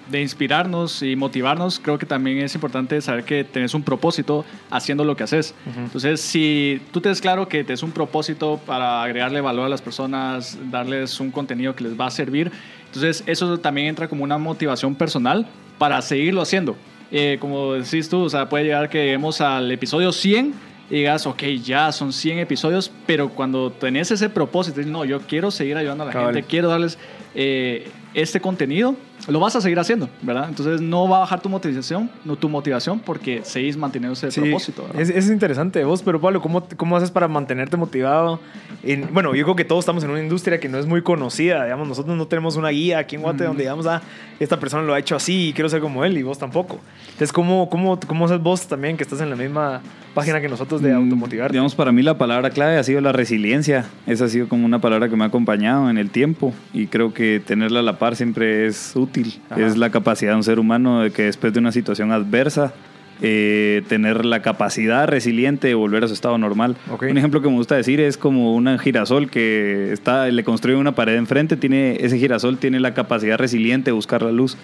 de, 0.10 0.22
inspirarnos 0.22 1.02
y 1.02 1.16
motivarnos, 1.16 1.80
creo 1.80 1.98
que 1.98 2.06
también 2.06 2.40
es 2.40 2.54
importante 2.54 3.00
saber 3.02 3.24
que 3.24 3.44
tenés 3.44 3.74
un 3.74 3.84
propósito 3.84 4.44
haciendo 4.70 5.06
lo 5.06 5.16
que 5.16 5.24
haces. 5.24 5.56
Entonces, 5.78 6.20
si 6.20 6.82
tú 6.92 7.00
te 7.00 7.14
claro 7.16 7.48
que 7.48 7.66
es 7.68 7.84
un 7.84 7.92
propósito 7.92 8.60
para 8.66 9.04
agregarle 9.04 9.40
valor 9.40 9.68
a 9.68 9.70
las 9.70 9.82
personas, 9.82 10.58
darles 10.70 11.20
un 11.20 11.32
contenido 11.32 11.76
que 11.76 11.86
les 11.86 12.00
va 12.00 12.08
a 12.08 12.12
servir, 12.12 12.52
entonces 12.88 13.24
eso 13.26 13.58
también 13.60 13.88
entra 13.88 14.08
como 14.08 14.24
una 14.24 14.38
motivación 14.38 14.96
personal 14.96 15.48
para 15.78 16.02
seguirlo 16.02 16.42
haciendo. 16.42 16.76
Eh, 17.12 17.38
como 17.40 17.74
decís 17.74 18.10
tú, 18.10 18.24
o 18.24 18.30
sea, 18.30 18.50
puede 18.50 18.66
llegar 18.66 18.90
que 18.90 19.04
lleguemos 19.04 19.42
al 19.42 19.72
episodio 19.72 20.12
100 20.12 20.54
y 20.90 20.96
digas, 20.96 21.26
ok, 21.26 21.44
ya 21.64 21.92
son 21.92 22.14
100 22.14 22.40
episodios, 22.40 22.92
pero 23.06 23.30
cuando 23.30 23.72
tenés 23.72 24.12
ese 24.12 24.30
propósito, 24.30 24.82
no, 24.82 25.06
yo 25.06 25.22
quiero 25.22 25.52
seguir 25.52 25.78
ayudando 25.78 26.04
a 26.04 26.08
la 26.08 26.14
gente, 26.14 26.44
quiero 26.44 26.70
darles 26.70 26.98
eh, 27.34 27.90
este 28.14 28.40
contenido, 28.40 28.96
lo 29.28 29.40
vas 29.40 29.56
a 29.56 29.62
seguir 29.62 29.80
haciendo, 29.80 30.10
¿verdad? 30.22 30.48
Entonces 30.50 30.82
no 30.82 31.08
va 31.08 31.18
a 31.18 31.20
bajar 31.22 31.42
tu 31.42 31.50
motivación, 31.50 32.10
no 32.24 32.36
tu 32.36 32.50
motivación, 32.50 33.00
porque 33.00 33.42
seguís 33.44 33.78
manteniendo 33.78 34.14
ese 34.14 34.30
propósito. 34.42 34.88
Es, 34.98 35.10
es, 35.10 35.30
interesante 35.30 35.84
vos, 35.84 36.04
pero 36.04 36.22
Pablo, 36.22 36.42
¿cómo, 36.42 36.68
¿cómo 36.78 36.96
haces 36.96 37.12
para 37.12 37.28
mantenerte 37.28 37.78
motivado? 37.78 38.40
En, 38.84 39.14
bueno, 39.14 39.34
yo 39.34 39.44
creo 39.44 39.56
que 39.56 39.66
todos 39.66 39.84
estamos 39.84 40.04
en 40.04 40.12
una 40.12 40.22
industria 40.22 40.60
que 40.60 40.70
no 40.70 40.78
es 40.78 40.86
muy 40.86 41.02
conocida, 41.02 41.64
digamos, 41.64 41.88
nosotros 41.88 42.16
no 42.16 42.28
tenemos 42.28 42.56
una 42.56 42.70
guía 42.70 43.00
aquí 43.00 43.16
en 43.16 43.24
Guate 43.24 43.46
donde 43.46 43.64
digamos, 43.64 43.88
ah, 43.88 44.02
esta 44.40 44.60
persona 44.60 44.84
lo 44.84 44.94
ha 44.94 45.00
hecho 45.00 45.16
así 45.16 45.50
y 45.50 45.54
quiero 45.54 45.70
ser 45.70 45.82
como 45.82 46.06
él 46.06 46.18
y 46.18 46.24
vos 46.24 46.38
tampoco. 46.38 46.80
Entonces, 47.06 47.32
¿cómo, 47.32 47.70
cómo, 47.70 48.00
cómo 48.08 48.26
haces 48.26 48.42
vos 48.42 48.68
también 48.68 48.98
que 48.98 49.04
estás 49.04 49.22
en 49.22 49.30
la 49.30 49.36
misma 49.36 49.82
página 50.14 50.42
que 50.42 50.50
nosotros 50.50 50.82
de 50.82 50.94
mm, 50.94 50.98
automotivar? 50.98 51.52
Digamos, 51.52 51.76
para 51.76 51.92
mí 51.92 52.02
la 52.02 52.18
palabra 52.18 52.50
clave 52.50 52.78
ha 52.78 52.84
sido 52.84 53.02
la 53.02 53.12
resiliencia. 53.12 53.86
Esa 54.06 54.26
ha 54.26 54.30
sido 54.30 54.48
como 54.50 54.66
una 54.66 54.80
palabra 54.80 55.10
que 55.10 55.16
me 55.16 55.24
ha 55.24 55.28
acompañado 55.28 55.90
en 55.90 55.98
el 55.98 56.10
tiempo 56.10 56.54
y 56.74 56.88
creo 56.88 57.14
que 57.14 57.42
tenerla 57.46 57.80
a 57.80 57.84
la 57.84 57.98
par 57.98 58.16
siempre 58.16 58.68
es 58.68 58.96
útil. 58.96 59.15
Es 59.58 59.78
la 59.78 59.90
capacidad 59.90 60.32
de 60.32 60.38
un 60.38 60.44
ser 60.44 60.60
humano 60.60 61.02
de 61.02 61.12
que 61.12 61.24
después 61.24 61.54
de 61.54 61.60
una 61.60 61.72
situación 61.72 62.12
adversa, 62.12 62.74
eh, 63.22 63.84
tener 63.88 64.26
la 64.26 64.42
capacidad 64.42 65.08
resiliente 65.08 65.70
de 65.70 65.74
volver 65.74 66.04
a 66.04 66.08
su 66.08 66.14
estado 66.14 66.38
normal. 66.38 66.76
Un 67.02 67.18
ejemplo 67.18 67.42
que 67.42 67.48
me 67.48 67.56
gusta 67.56 67.76
decir 67.76 68.02
es 68.02 68.18
como 68.18 68.54
un 68.54 68.78
girasol 68.78 69.30
que 69.30 69.94
está, 69.94 70.28
le 70.28 70.44
construye 70.44 70.76
una 70.76 70.96
pared 70.96 71.16
enfrente, 71.16 71.56
tiene, 71.56 71.98
ese 72.02 72.18
girasol 72.18 72.58
tiene 72.58 72.82
la 72.82 72.94
capacidad 72.94 73.38
resiliente 73.38 73.92
de 73.92 73.94
buscar 73.94 74.22
la 74.22 74.34
luz. 74.34 74.58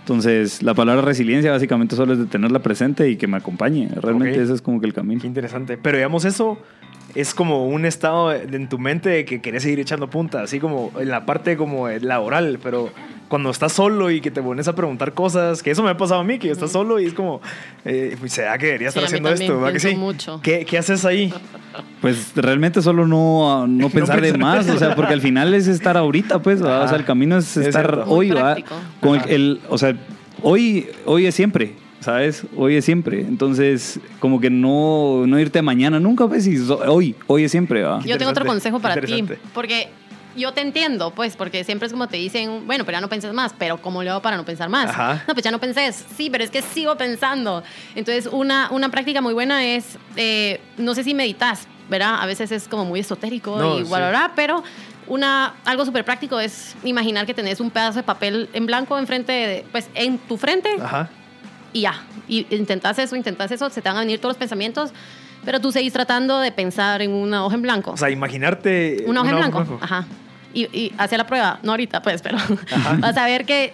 Entonces, 0.00 0.64
la 0.64 0.74
palabra 0.74 1.02
resiliencia 1.02 1.52
básicamente 1.52 1.94
solo 1.94 2.14
es 2.14 2.18
de 2.18 2.26
tenerla 2.26 2.58
presente 2.58 3.08
y 3.08 3.16
que 3.16 3.28
me 3.28 3.36
acompañe. 3.36 3.88
Realmente 3.94 4.42
ese 4.42 4.54
es 4.54 4.62
como 4.62 4.80
que 4.80 4.86
el 4.86 4.94
camino. 4.94 5.20
Qué 5.20 5.28
interesante. 5.28 5.78
Pero 5.80 5.96
digamos 5.96 6.24
eso 6.24 6.58
es 7.14 7.34
como 7.34 7.66
un 7.66 7.84
estado 7.84 8.32
en 8.32 8.68
tu 8.68 8.78
mente 8.78 9.08
de 9.10 9.24
que 9.24 9.40
querés 9.40 9.62
seguir 9.62 9.80
echando 9.80 10.08
punta, 10.08 10.42
así 10.42 10.58
como 10.60 10.92
en 10.98 11.08
la 11.08 11.26
parte 11.26 11.56
como 11.56 11.88
laboral, 11.88 12.58
pero 12.62 12.90
cuando 13.28 13.50
estás 13.50 13.72
solo 13.72 14.10
y 14.10 14.20
que 14.20 14.30
te 14.30 14.42
pones 14.42 14.68
a 14.68 14.74
preguntar 14.74 15.14
cosas, 15.14 15.62
que 15.62 15.70
eso 15.70 15.82
me 15.82 15.90
ha 15.90 15.96
pasado 15.96 16.20
a 16.20 16.24
mí, 16.24 16.38
que 16.38 16.50
estás 16.50 16.72
solo 16.72 17.00
y 17.00 17.06
es 17.06 17.14
como, 17.14 17.40
eh, 17.84 18.16
pues 18.20 18.32
será 18.32 18.58
que 18.58 18.66
debería 18.66 18.88
estar 18.88 19.04
haciendo 19.04 19.30
esto, 19.30 19.56
¿verdad 19.56 19.72
que 19.72 19.80
sí? 19.80 19.94
Mucho. 19.94 20.40
¿Qué, 20.42 20.66
¿Qué, 20.66 20.78
haces 20.78 21.04
ahí? 21.04 21.32
Pues 22.00 22.32
realmente 22.36 22.82
solo 22.82 23.06
no, 23.06 23.66
no 23.66 23.88
pensar 23.90 24.20
de 24.20 24.36
más, 24.36 24.68
o 24.68 24.78
sea, 24.78 24.94
porque 24.94 25.14
al 25.14 25.20
final 25.20 25.54
es 25.54 25.66
estar 25.66 25.96
ahorita, 25.96 26.40
pues, 26.40 26.60
o 26.60 26.88
sea, 26.88 26.96
el 26.96 27.04
camino 27.04 27.38
es 27.38 27.56
estar 27.56 28.04
hoy, 28.06 28.30
¿verdad? 28.30 28.58
Con 29.00 29.20
el, 29.28 29.60
o 29.68 29.78
sea, 29.78 29.96
hoy, 30.42 30.88
hoy 31.04 31.26
es 31.26 31.34
siempre. 31.34 31.81
¿Sabes? 32.02 32.44
Hoy 32.56 32.76
es 32.76 32.84
siempre. 32.84 33.20
Entonces, 33.20 34.00
como 34.18 34.40
que 34.40 34.50
no, 34.50 35.24
no 35.26 35.38
irte 35.38 35.62
mañana 35.62 36.00
nunca, 36.00 36.26
pues, 36.26 36.46
y 36.46 36.58
hoy, 36.86 37.14
hoy 37.26 37.44
es 37.44 37.50
siempre, 37.50 37.82
¿va? 37.82 38.00
Yo 38.04 38.18
tengo 38.18 38.30
otro 38.30 38.44
consejo 38.44 38.80
para 38.80 39.00
ti, 39.00 39.24
porque 39.54 39.88
yo 40.36 40.52
te 40.52 40.60
entiendo, 40.60 41.12
pues, 41.12 41.36
porque 41.36 41.64
siempre 41.64 41.86
es 41.86 41.92
como 41.92 42.08
te 42.08 42.16
dicen, 42.16 42.66
bueno, 42.66 42.84
pero 42.84 42.96
ya 42.96 43.00
no 43.00 43.08
penses 43.08 43.32
más, 43.32 43.54
pero 43.56 43.80
¿cómo 43.80 44.02
le 44.02 44.10
hago 44.10 44.22
para 44.22 44.36
no 44.36 44.44
pensar 44.44 44.68
más? 44.68 44.96
No, 45.26 45.34
pues 45.34 45.44
ya 45.44 45.50
no 45.50 45.58
pensés. 45.58 46.04
Sí, 46.16 46.28
pero 46.30 46.44
es 46.44 46.50
que 46.50 46.62
sigo 46.62 46.96
pensando. 46.96 47.62
Entonces, 47.94 48.26
una, 48.26 48.68
una 48.70 48.90
práctica 48.90 49.20
muy 49.20 49.34
buena 49.34 49.64
es, 49.64 49.98
eh, 50.16 50.60
no 50.78 50.94
sé 50.94 51.04
si 51.04 51.14
meditas, 51.14 51.66
¿verdad? 51.88 52.16
A 52.20 52.26
veces 52.26 52.50
es 52.52 52.68
como 52.68 52.84
muy 52.84 53.00
esotérico 53.00 53.76
y 53.76 53.80
igual, 53.80 54.14
pero 54.34 54.62
una, 55.06 55.54
algo 55.64 55.84
súper 55.84 56.04
práctico 56.04 56.40
es 56.40 56.74
imaginar 56.84 57.26
que 57.26 57.34
tenés 57.34 57.60
un 57.60 57.70
pedazo 57.70 57.98
de 57.98 58.02
papel 58.02 58.48
en 58.52 58.66
blanco 58.66 58.98
enfrente, 58.98 59.32
de, 59.32 59.64
pues, 59.70 59.90
en 59.94 60.18
tu 60.18 60.36
frente. 60.36 60.70
Ajá. 60.80 61.10
Y 61.72 61.82
ya, 61.82 62.02
y 62.28 62.46
intentas 62.54 62.98
eso, 62.98 63.16
intentas 63.16 63.50
eso, 63.50 63.70
se 63.70 63.80
te 63.80 63.88
van 63.88 63.96
a 63.96 64.00
venir 64.00 64.18
todos 64.18 64.30
los 64.30 64.38
pensamientos 64.38 64.92
pero 65.44 65.58
tú 65.58 65.72
seguís 65.72 65.92
tratando 65.92 66.38
de 66.38 66.52
pensar 66.52 67.02
en 67.02 67.10
una 67.10 67.44
hoja 67.44 67.56
en 67.56 67.62
blanco. 67.62 67.90
O 67.90 67.96
sea, 67.96 68.08
imaginarte. 68.10 69.02
Una 69.08 69.22
hoja 69.22 69.30
en 69.30 69.36
blanco. 69.38 69.78
Ajá 69.80 70.06
y, 70.54 70.64
y 70.64 70.92
la 70.98 71.26
prueba, 71.26 71.58
no 71.62 71.72
ahorita 71.72 72.02
pues, 72.02 72.22
pero 72.22 72.38
vas 72.98 73.16
a 73.16 73.26
ver 73.26 73.44
que 73.44 73.72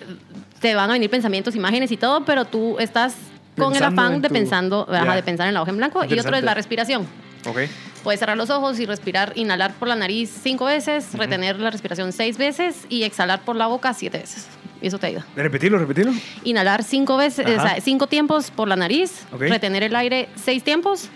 te 0.60 0.74
van 0.74 0.90
a 0.90 0.94
venir 0.94 1.10
pensamientos, 1.10 1.54
imágenes 1.54 1.90
y 1.92 1.96
todo, 1.96 2.24
pero 2.24 2.44
tú 2.44 2.78
estás 2.78 3.16
con 3.56 3.74
el 3.74 3.82
afán 3.82 4.20
de, 4.20 4.30
pensando, 4.30 4.84
de 4.84 5.22
pensar 5.22 5.48
en 5.48 5.54
la 5.54 5.62
hoja 5.62 5.70
en 5.70 5.76
blanco 5.76 6.04
y 6.04 6.18
otro 6.18 6.36
es 6.36 6.44
la 6.44 6.54
respiración. 6.54 7.06
Okay. 7.46 7.68
Puedes 8.02 8.20
cerrar 8.20 8.36
los 8.36 8.50
ojos 8.50 8.78
y 8.78 8.86
respirar, 8.86 9.32
inhalar 9.36 9.72
por 9.74 9.88
la 9.88 9.96
nariz 9.96 10.30
cinco 10.42 10.66
veces, 10.66 11.14
retener 11.14 11.58
la 11.58 11.70
respiración 11.70 12.12
seis 12.12 12.38
veces 12.38 12.86
y 12.88 13.02
exhalar 13.02 13.40
por 13.40 13.56
la 13.56 13.66
boca 13.66 13.94
siete 13.94 14.18
veces. 14.18 14.46
Y 14.80 14.86
eso 14.86 14.98
te 14.98 15.08
ayuda. 15.08 15.26
Repetirlo, 15.34 15.78
repetirlo. 15.78 16.12
Inhalar 16.44 16.84
cinco 16.84 17.16
veces, 17.16 17.46
o 17.46 17.60
sea, 17.60 17.80
cinco 17.80 18.06
tiempos 18.06 18.50
por 18.50 18.68
la 18.68 18.76
nariz, 18.76 19.26
retener 19.38 19.82
el 19.82 19.96
aire 19.96 20.28
seis 20.36 20.62
tiempos 20.62 21.08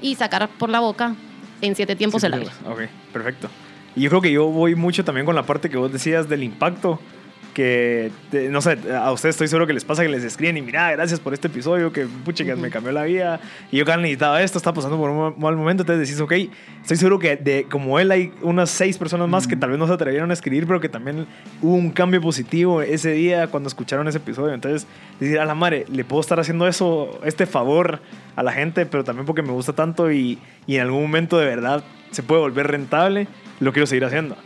y 0.00 0.14
sacar 0.14 0.48
por 0.48 0.70
la 0.70 0.80
boca 0.80 1.14
en 1.60 1.74
siete 1.74 1.96
tiempos 1.96 2.22
el 2.24 2.34
aire. 2.34 2.50
Ok, 2.64 2.82
perfecto. 3.12 3.48
Y 3.96 4.02
yo 4.02 4.10
creo 4.10 4.22
que 4.22 4.30
yo 4.32 4.46
voy 4.46 4.76
mucho 4.76 5.04
también 5.04 5.26
con 5.26 5.34
la 5.34 5.42
parte 5.42 5.68
que 5.68 5.76
vos 5.76 5.92
decías 5.92 6.28
del 6.28 6.44
impacto. 6.44 7.00
Que, 7.54 8.12
no 8.50 8.60
sé, 8.60 8.78
a 8.94 9.10
ustedes 9.10 9.34
estoy 9.34 9.48
seguro 9.48 9.66
que 9.66 9.72
les 9.72 9.84
pasa 9.84 10.02
que 10.02 10.08
les 10.08 10.22
escriben 10.22 10.56
y 10.56 10.62
mira, 10.62 10.92
gracias 10.92 11.18
por 11.18 11.34
este 11.34 11.48
episodio, 11.48 11.92
que 11.92 12.06
pucha, 12.06 12.44
que 12.44 12.54
me 12.54 12.70
cambió 12.70 12.92
la 12.92 13.02
vida. 13.02 13.40
Y 13.72 13.78
yo 13.78 13.84
que 13.84 13.96
necesitaba 13.96 14.40
esto, 14.42 14.58
está 14.58 14.72
pasando 14.72 14.96
por 14.96 15.10
un 15.10 15.34
mal 15.38 15.56
momento. 15.56 15.82
Entonces 15.82 16.08
decís, 16.08 16.20
ok, 16.20 16.52
estoy 16.82 16.96
seguro 16.96 17.18
que 17.18 17.36
de, 17.36 17.66
como 17.68 17.98
él 17.98 18.12
hay 18.12 18.32
unas 18.42 18.70
seis 18.70 18.96
personas 18.96 19.28
más 19.28 19.48
que 19.48 19.56
tal 19.56 19.70
vez 19.70 19.78
no 19.78 19.86
se 19.86 19.92
atrevieron 19.92 20.30
a 20.30 20.34
escribir, 20.34 20.66
pero 20.66 20.80
que 20.80 20.88
también 20.88 21.26
hubo 21.60 21.74
un 21.74 21.90
cambio 21.90 22.20
positivo 22.20 22.80
ese 22.82 23.12
día 23.12 23.48
cuando 23.48 23.68
escucharon 23.68 24.06
ese 24.06 24.18
episodio. 24.18 24.54
Entonces, 24.54 24.86
decir 25.18 25.40
a 25.40 25.44
la 25.44 25.54
madre, 25.54 25.84
le 25.90 26.04
puedo 26.04 26.20
estar 26.20 26.38
haciendo 26.38 26.68
eso, 26.68 27.20
este 27.24 27.46
favor 27.46 28.00
a 28.36 28.42
la 28.42 28.52
gente, 28.52 28.86
pero 28.86 29.02
también 29.02 29.26
porque 29.26 29.42
me 29.42 29.50
gusta 29.50 29.72
tanto 29.72 30.12
y, 30.12 30.38
y 30.66 30.76
en 30.76 30.82
algún 30.82 31.02
momento 31.02 31.38
de 31.38 31.46
verdad 31.46 31.82
se 32.12 32.22
puede 32.22 32.40
volver 32.40 32.68
rentable 32.68 33.26
lo 33.60 33.72
quiero 33.72 33.86
seguir 33.86 34.04
haciendo. 34.04 34.36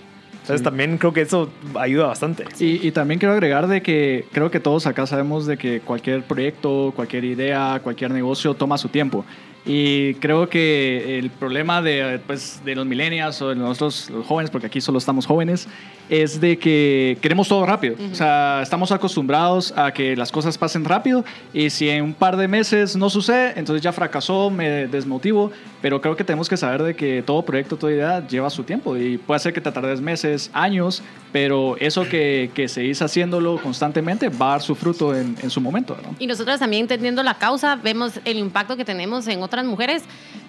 Entonces 0.42 0.62
también 0.62 0.98
creo 0.98 1.12
que 1.12 1.20
eso 1.20 1.48
ayuda 1.78 2.06
bastante. 2.06 2.44
Y, 2.58 2.86
y, 2.86 2.90
también 2.90 3.20
quiero 3.20 3.32
agregar 3.32 3.68
de 3.68 3.80
que 3.80 4.26
creo 4.32 4.50
que 4.50 4.58
todos 4.58 4.86
acá 4.86 5.06
sabemos 5.06 5.46
de 5.46 5.56
que 5.56 5.80
cualquier 5.80 6.24
proyecto, 6.24 6.92
cualquier 6.96 7.24
idea, 7.24 7.80
cualquier 7.82 8.10
negocio 8.10 8.54
toma 8.54 8.76
su 8.76 8.88
tiempo. 8.88 9.24
Y 9.64 10.14
creo 10.14 10.48
que 10.48 11.18
el 11.18 11.30
problema 11.30 11.80
de, 11.80 12.20
pues, 12.26 12.60
de 12.64 12.74
los 12.74 12.84
millennials 12.84 13.40
o 13.42 13.50
de 13.50 13.54
nosotros 13.54 14.10
los 14.10 14.26
jóvenes, 14.26 14.50
porque 14.50 14.66
aquí 14.66 14.80
solo 14.80 14.98
estamos 14.98 15.24
jóvenes, 15.24 15.68
es 16.08 16.40
de 16.40 16.58
que 16.58 17.16
queremos 17.20 17.48
todo 17.48 17.64
rápido. 17.64 17.94
O 18.10 18.14
sea, 18.14 18.60
estamos 18.62 18.90
acostumbrados 18.90 19.72
a 19.76 19.92
que 19.92 20.16
las 20.16 20.32
cosas 20.32 20.58
pasen 20.58 20.84
rápido 20.84 21.24
y 21.52 21.70
si 21.70 21.88
en 21.88 22.02
un 22.02 22.14
par 22.14 22.36
de 22.36 22.48
meses 22.48 22.96
no 22.96 23.08
sucede, 23.08 23.52
entonces 23.56 23.82
ya 23.82 23.92
fracasó, 23.92 24.50
me 24.50 24.88
desmotivo. 24.88 25.52
Pero 25.80 26.00
creo 26.00 26.16
que 26.16 26.22
tenemos 26.22 26.48
que 26.48 26.56
saber 26.56 26.82
de 26.82 26.94
que 26.94 27.22
todo 27.22 27.42
proyecto, 27.42 27.76
toda 27.76 27.92
idea 27.92 28.26
lleva 28.26 28.50
su 28.50 28.62
tiempo 28.62 28.96
y 28.96 29.18
puede 29.18 29.40
ser 29.40 29.52
que 29.52 29.60
te 29.60 29.72
tardes 29.72 30.00
meses, 30.00 30.50
años, 30.52 31.02
pero 31.32 31.76
eso 31.80 32.08
que, 32.08 32.50
que 32.54 32.68
seguís 32.68 33.02
haciéndolo 33.02 33.58
constantemente 33.60 34.28
va 34.28 34.46
a 34.46 34.50
dar 34.50 34.62
su 34.62 34.74
fruto 34.74 35.16
en, 35.16 35.36
en 35.42 35.50
su 35.50 35.60
momento. 35.60 35.96
Y 36.18 36.26
nosotros 36.26 36.60
también 36.60 36.82
entendiendo 36.82 37.22
la 37.22 37.34
causa, 37.34 37.76
vemos 37.76 38.20
el 38.24 38.38
impacto 38.38 38.76
que 38.76 38.84
tenemos 38.84 39.26
en 39.26 39.42
otras 39.52 39.66
mujeres, 39.66 40.02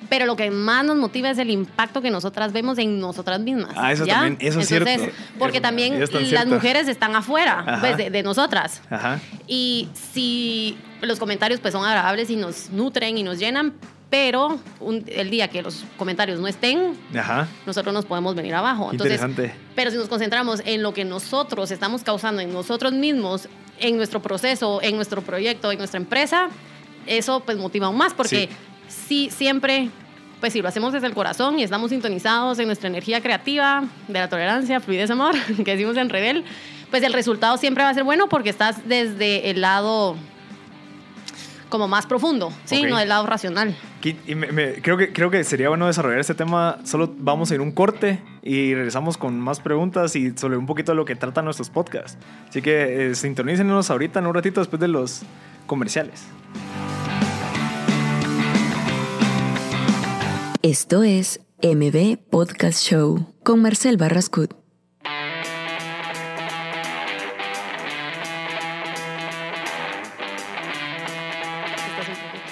pero 0.10 0.26
lo 0.26 0.36
que 0.36 0.50
más 0.52 0.86
nos 0.86 0.96
motiva 0.96 1.30
es 1.30 1.38
el 1.38 1.50
impacto 1.50 2.02
que 2.02 2.10
nosotras 2.10 2.54
vemos 2.54 2.78
en 2.78 3.00
nosotras 3.00 3.40
mismas. 3.40 3.74
Ah, 3.76 3.92
eso 3.92 4.06
también, 4.06 4.38
eso 4.40 4.60
es 4.60 4.68
cierto. 4.68 4.90
Porque 5.40 5.60
también 5.60 6.00
las 6.00 6.46
mujeres 6.48 6.88
están 6.88 7.16
afuera 7.16 7.80
pues, 7.82 7.98
de, 7.98 8.24
nosotras. 8.24 8.82
Ajá. 8.90 9.20
Y 9.48 9.90
si 10.14 10.78
los 11.02 11.20
comentarios 11.20 11.60
pues 11.60 11.74
son 11.74 11.86
agradables 11.86 12.30
y 12.30 12.36
nos 12.36 12.70
nutren 12.70 13.18
y 13.18 13.24
nos 13.24 13.40
llenan, 13.40 13.74
pero 14.10 14.60
el 15.08 15.32
día 15.32 15.48
que 15.48 15.64
los 15.64 15.84
comentarios 15.98 16.40
no 16.40 16.48
estén, 16.48 16.96
nosotros 17.66 17.94
nos 17.94 18.06
podemos 18.06 18.36
venir 18.36 18.54
abajo. 18.54 18.90
Entonces, 18.92 19.20
pero 19.76 19.90
si 19.90 19.98
nos 19.98 20.08
concentramos 20.08 20.62
en 20.66 20.84
lo 20.84 20.94
que 20.94 21.04
nosotros 21.04 21.72
estamos 21.72 22.04
causando 22.04 22.42
en 22.42 22.54
nosotros 22.54 22.94
mismos, 22.94 23.50
en 23.80 23.98
nuestro 23.98 24.22
proceso, 24.22 24.80
en 24.84 24.96
nuestro 24.96 25.24
proyecto, 25.24 25.72
en 25.72 25.80
nuestra 25.80 26.00
empresa, 26.00 26.50
eso 27.08 27.40
pues 27.40 27.58
motiva 27.58 27.88
aún 27.88 27.98
más 27.98 28.14
porque 28.14 28.48
sí, 28.48 28.50
siempre, 28.88 29.90
pues 30.40 30.54
si 30.54 30.62
lo 30.62 30.68
hacemos 30.68 30.94
desde 30.94 31.08
el 31.08 31.14
corazón 31.14 31.60
y 31.60 31.64
estamos 31.64 31.92
sintonizados 31.92 32.60
en 32.60 32.68
nuestra 32.68 32.90
energía 32.90 33.22
creativa, 33.22 33.84
de 34.08 34.20
la 34.20 34.30
tolerancia, 34.30 34.80
fluidez, 34.80 35.10
amor, 35.10 35.36
que 35.66 35.72
decimos 35.72 35.98
en 35.98 36.10
Rebel, 36.10 36.44
pues 36.90 37.04
el 37.04 37.14
resultado 37.14 37.58
siempre 37.58 37.84
va 37.84 37.90
a 37.90 37.94
ser 37.94 38.04
bueno 38.04 38.30
porque 38.30 38.50
estás 38.50 38.88
desde 38.88 39.50
el 39.50 39.62
lado 39.62 40.16
como 41.74 41.88
más 41.88 42.06
profundo, 42.06 42.54
¿sí? 42.66 42.84
No 42.84 42.98
del 42.98 43.10
lado 43.10 43.26
racional. 43.26 43.76
creo, 44.00 44.96
que, 44.96 45.12
creo 45.12 45.32
que 45.32 45.44
sería 45.44 45.70
bueno 45.70 45.88
desarrollar 45.88 46.20
este 46.20 46.36
tema. 46.36 46.78
Solo 46.84 47.12
vamos 47.18 47.50
a 47.50 47.56
ir 47.56 47.62
un 47.62 47.72
corte 47.72 48.22
y 48.44 48.76
regresamos 48.76 49.18
con 49.18 49.40
más 49.40 49.60
preguntas 49.60 50.16
y 50.16 50.38
sobre 50.38 50.58
un 50.58 50.68
poquito 50.68 50.92
de 50.92 50.98
lo 50.98 51.06
que 51.06 51.16
tratan 51.16 51.46
nuestros 51.46 51.72
podcasts. 51.72 52.16
Así 52.48 52.62
que 52.62 53.10
eh, 53.10 53.16
sintonícenos 53.16 53.90
ahorita 53.90 54.20
en 54.20 54.28
un 54.28 54.36
ratito 54.36 54.62
después 54.62 54.80
de 54.80 54.88
los 54.88 55.24
comerciales. 55.66 56.28
Esto 60.66 61.04
es 61.04 61.42
MB 61.62 62.20
Podcast 62.30 62.82
Show 62.82 63.34
con 63.44 63.62
Marcel 63.62 63.98
Barrascut. 63.98 64.54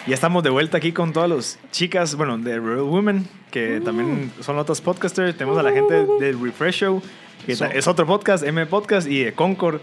Ya 0.06 0.14
estamos 0.14 0.44
de 0.44 0.50
vuelta 0.50 0.76
aquí 0.76 0.92
con 0.92 1.14
todas 1.14 1.30
las 1.30 1.60
chicas, 1.72 2.16
bueno, 2.16 2.38
de 2.38 2.60
Real 2.60 2.82
Women, 2.82 3.30
que 3.50 3.80
uh. 3.80 3.84
también 3.86 4.34
son 4.42 4.58
otros 4.58 4.82
podcasters. 4.82 5.38
Tenemos 5.38 5.58
a 5.58 5.64
la 5.64 5.72
gente 5.72 6.06
de 6.20 6.34
Refresh 6.34 6.80
Show, 6.82 7.02
que 7.46 7.54
es 7.54 7.88
otro 7.88 8.06
podcast, 8.06 8.44
M 8.44 8.66
Podcast, 8.66 9.08
y 9.08 9.24
de 9.24 9.32
Concord, 9.32 9.80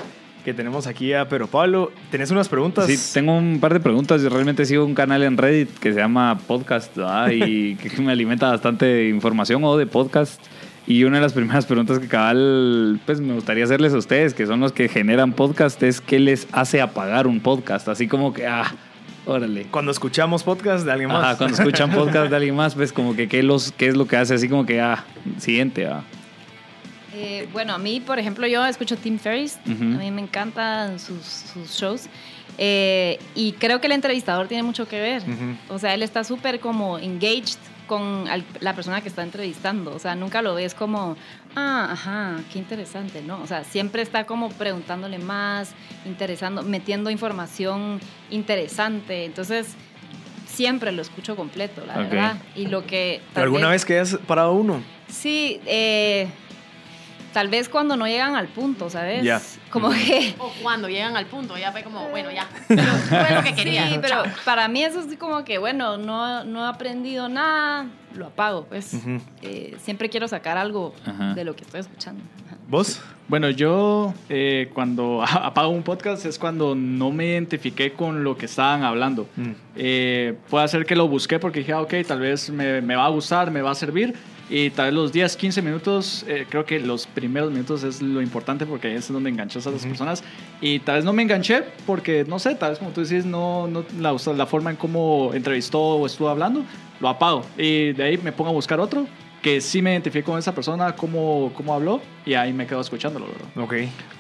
que 0.48 0.54
tenemos 0.54 0.86
aquí 0.86 1.12
a 1.12 1.28
Pero 1.28 1.46
Pablo. 1.46 1.92
¿Tenés 2.10 2.30
unas 2.30 2.48
preguntas? 2.48 2.86
Sí, 2.86 2.96
tengo 3.12 3.36
un 3.36 3.60
par 3.60 3.74
de 3.74 3.80
preguntas. 3.80 4.22
Yo 4.22 4.30
realmente 4.30 4.64
sigo 4.64 4.82
un 4.82 4.94
canal 4.94 5.22
en 5.22 5.36
Reddit 5.36 5.68
que 5.78 5.92
se 5.92 5.98
llama 5.98 6.38
Podcast 6.46 6.96
y 7.30 7.74
que 7.76 8.00
me 8.00 8.12
alimenta 8.12 8.48
bastante 8.48 9.10
información 9.10 9.62
o 9.64 9.76
de 9.76 9.86
podcast. 9.86 10.40
Y 10.86 11.04
una 11.04 11.16
de 11.18 11.22
las 11.22 11.34
primeras 11.34 11.66
preguntas 11.66 11.98
que 11.98 12.08
cabal 12.08 12.98
pues 13.04 13.20
me 13.20 13.34
gustaría 13.34 13.64
hacerles 13.64 13.92
a 13.92 13.98
ustedes, 13.98 14.32
que 14.32 14.46
son 14.46 14.60
los 14.60 14.72
que 14.72 14.88
generan 14.88 15.34
podcast, 15.34 15.82
es 15.82 16.00
qué 16.00 16.18
les 16.18 16.48
hace 16.52 16.80
apagar 16.80 17.26
un 17.26 17.40
podcast. 17.40 17.86
Así 17.88 18.08
como 18.08 18.32
que, 18.32 18.46
ah, 18.46 18.74
órale. 19.26 19.66
Cuando 19.70 19.90
escuchamos 19.90 20.44
podcast 20.44 20.86
de 20.86 20.92
alguien 20.92 21.10
más. 21.10 21.24
Ajá, 21.24 21.36
cuando 21.36 21.58
escuchan 21.58 21.90
podcast 21.90 22.30
de 22.30 22.36
alguien 22.36 22.56
más, 22.56 22.74
pues 22.74 22.94
como 22.94 23.14
que 23.14 23.28
qué, 23.28 23.42
los, 23.42 23.70
qué 23.72 23.88
es 23.88 23.98
lo 23.98 24.06
que 24.06 24.16
hace, 24.16 24.32
así 24.32 24.48
como 24.48 24.64
que, 24.64 24.80
ah, 24.80 25.04
siguiente, 25.36 25.86
ah. 25.86 26.04
Eh, 27.14 27.48
bueno, 27.52 27.74
a 27.74 27.78
mí, 27.78 28.00
por 28.00 28.18
ejemplo, 28.18 28.46
yo 28.46 28.64
escucho 28.66 28.96
Tim 28.96 29.18
Ferriss. 29.18 29.58
A 29.66 29.70
mí 29.70 30.10
me 30.10 30.20
encantan 30.20 30.98
sus, 30.98 31.54
shows. 31.70 32.08
Eh, 32.58 33.18
y 33.34 33.52
creo 33.52 33.80
que 33.80 33.86
el 33.86 33.92
entrevistador 33.92 34.48
tiene 34.48 34.62
mucho 34.62 34.88
que 34.88 35.00
ver. 35.00 35.22
O 35.68 35.78
sea, 35.78 35.94
él 35.94 36.02
está 36.02 36.24
súper 36.24 36.60
como 36.60 36.98
engaged 36.98 37.58
con 37.86 38.26
la 38.60 38.74
persona 38.74 39.00
que 39.00 39.08
está 39.08 39.22
entrevistando. 39.22 39.94
O 39.94 39.98
sea, 39.98 40.14
nunca 40.14 40.42
lo 40.42 40.54
ves 40.54 40.74
como, 40.74 41.16
ah, 41.56 41.88
ajá, 41.92 42.36
qué 42.52 42.58
interesante, 42.58 43.22
¿no? 43.22 43.40
O 43.40 43.46
sea, 43.46 43.64
siempre 43.64 44.02
está 44.02 44.24
como 44.24 44.50
preguntándole 44.50 45.18
más, 45.18 45.72
interesando, 46.04 46.62
metiendo 46.62 47.10
información 47.10 48.00
interesante. 48.30 49.24
Entonces, 49.24 49.74
siempre 50.46 50.92
lo 50.92 51.00
escucho 51.00 51.36
completo, 51.36 51.84
la 51.86 51.96
verdad. 51.96 52.36
Y 52.54 52.66
lo 52.66 52.86
que... 52.86 53.22
¿Alguna 53.34 53.70
vez, 53.70 53.82
vez 53.82 53.84
que 53.86 53.98
has 53.98 54.16
parado 54.26 54.52
uno? 54.52 54.82
Sí, 55.08 55.60
eh 55.64 56.28
tal 57.38 57.46
vez 57.46 57.68
cuando 57.68 57.96
no 57.96 58.08
llegan 58.08 58.34
al 58.34 58.48
punto, 58.48 58.90
¿sabes? 58.90 59.22
Ya. 59.22 59.40
Como 59.70 59.90
que... 59.90 60.34
O 60.40 60.50
cuando 60.60 60.88
llegan 60.88 61.16
al 61.16 61.26
punto, 61.26 61.56
ya 61.56 61.70
fue 61.70 61.84
como, 61.84 62.08
bueno, 62.08 62.32
ya. 62.32 62.46
fue 62.66 63.32
lo 63.32 63.44
que 63.44 63.54
quería. 63.54 63.88
Sí, 63.88 64.00
pero 64.02 64.24
para 64.44 64.66
mí 64.66 64.82
eso 64.82 64.98
es 64.98 65.16
como 65.16 65.44
que, 65.44 65.58
bueno, 65.58 65.96
no, 65.98 66.42
no 66.42 66.64
he 66.64 66.68
aprendido 66.68 67.28
nada, 67.28 67.86
lo 68.12 68.26
apago, 68.26 68.64
pues. 68.64 68.92
Eh, 69.42 69.76
siempre 69.80 70.08
quiero 70.08 70.26
sacar 70.26 70.58
algo 70.58 70.92
de 71.36 71.44
lo 71.44 71.54
que 71.54 71.62
estoy 71.62 71.78
escuchando. 71.78 72.24
¿Vos? 72.66 73.00
Bueno, 73.28 73.50
yo 73.50 74.14
eh, 74.28 74.68
cuando 74.74 75.22
apago 75.30 75.68
un 75.68 75.84
podcast 75.84 76.26
es 76.26 76.40
cuando 76.40 76.74
no 76.74 77.12
me 77.12 77.26
identifiqué 77.26 77.92
con 77.92 78.24
lo 78.24 78.36
que 78.36 78.46
estaban 78.46 78.82
hablando. 78.82 79.28
Mm. 79.36 79.50
Eh, 79.76 80.34
puede 80.50 80.66
ser 80.66 80.84
que 80.84 80.96
lo 80.96 81.06
busqué 81.06 81.38
porque 81.38 81.60
dije, 81.60 81.72
ah, 81.72 81.82
ok, 81.82 81.94
tal 82.04 82.18
vez 82.18 82.50
me, 82.50 82.82
me 82.82 82.96
va 82.96 83.06
a 83.06 83.10
gustar, 83.10 83.52
me 83.52 83.62
va 83.62 83.70
a 83.70 83.76
servir 83.76 84.16
y 84.50 84.70
tal 84.70 84.86
vez 84.86 84.94
los 84.94 85.12
10, 85.12 85.36
15 85.36 85.62
minutos, 85.62 86.24
eh, 86.26 86.46
creo 86.48 86.64
que 86.64 86.80
los 86.80 87.06
primeros 87.06 87.50
minutos 87.50 87.82
es 87.82 88.00
lo 88.00 88.22
importante 88.22 88.64
porque 88.64 88.94
es 88.94 89.12
donde 89.12 89.28
enganchas 89.28 89.66
a 89.66 89.70
las 89.70 89.84
personas. 89.84 90.24
Y 90.60 90.78
tal 90.80 90.96
vez 90.96 91.04
no 91.04 91.12
me 91.12 91.22
enganché 91.22 91.64
porque, 91.86 92.24
no 92.26 92.38
sé, 92.38 92.54
tal 92.54 92.70
vez 92.70 92.78
como 92.78 92.90
tú 92.90 93.02
dices, 93.02 93.26
no, 93.26 93.66
no 93.66 93.84
la, 94.00 94.16
la 94.34 94.46
forma 94.46 94.70
en 94.70 94.76
cómo 94.76 95.32
entrevistó 95.34 95.80
o 95.80 96.06
estuvo 96.06 96.28
hablando, 96.28 96.64
lo 97.00 97.08
apago. 97.08 97.44
Y 97.58 97.92
de 97.92 98.02
ahí 98.02 98.18
me 98.18 98.32
pongo 98.32 98.50
a 98.50 98.54
buscar 98.54 98.80
otro 98.80 99.06
que 99.42 99.60
sí 99.60 99.82
me 99.82 99.92
identifico 99.92 100.32
con 100.32 100.38
esa 100.38 100.54
persona, 100.54 100.92
cómo, 100.96 101.52
cómo 101.54 101.72
habló, 101.72 102.02
y 102.26 102.34
ahí 102.34 102.52
me 102.52 102.66
quedo 102.66 102.80
escuchándolo, 102.80 103.26
¿verdad? 103.26 103.62
Ok. 103.62 103.72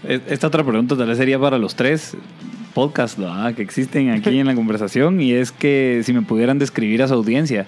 E, 0.04 0.20
esta 0.28 0.46
otra 0.46 0.62
pregunta 0.62 0.96
tal 0.96 1.08
vez 1.08 1.18
sería 1.18 1.38
para 1.38 1.58
los 1.58 1.74
tres 1.74 2.16
podcasts 2.72 3.20
que 3.56 3.62
existen 3.62 4.10
aquí 4.10 4.38
en 4.38 4.46
la 4.46 4.54
conversación, 4.54 5.20
y 5.20 5.32
es 5.32 5.50
que 5.50 6.02
si 6.04 6.12
me 6.12 6.22
pudieran 6.22 6.58
describir 6.58 7.02
a 7.02 7.08
su 7.08 7.14
audiencia. 7.14 7.66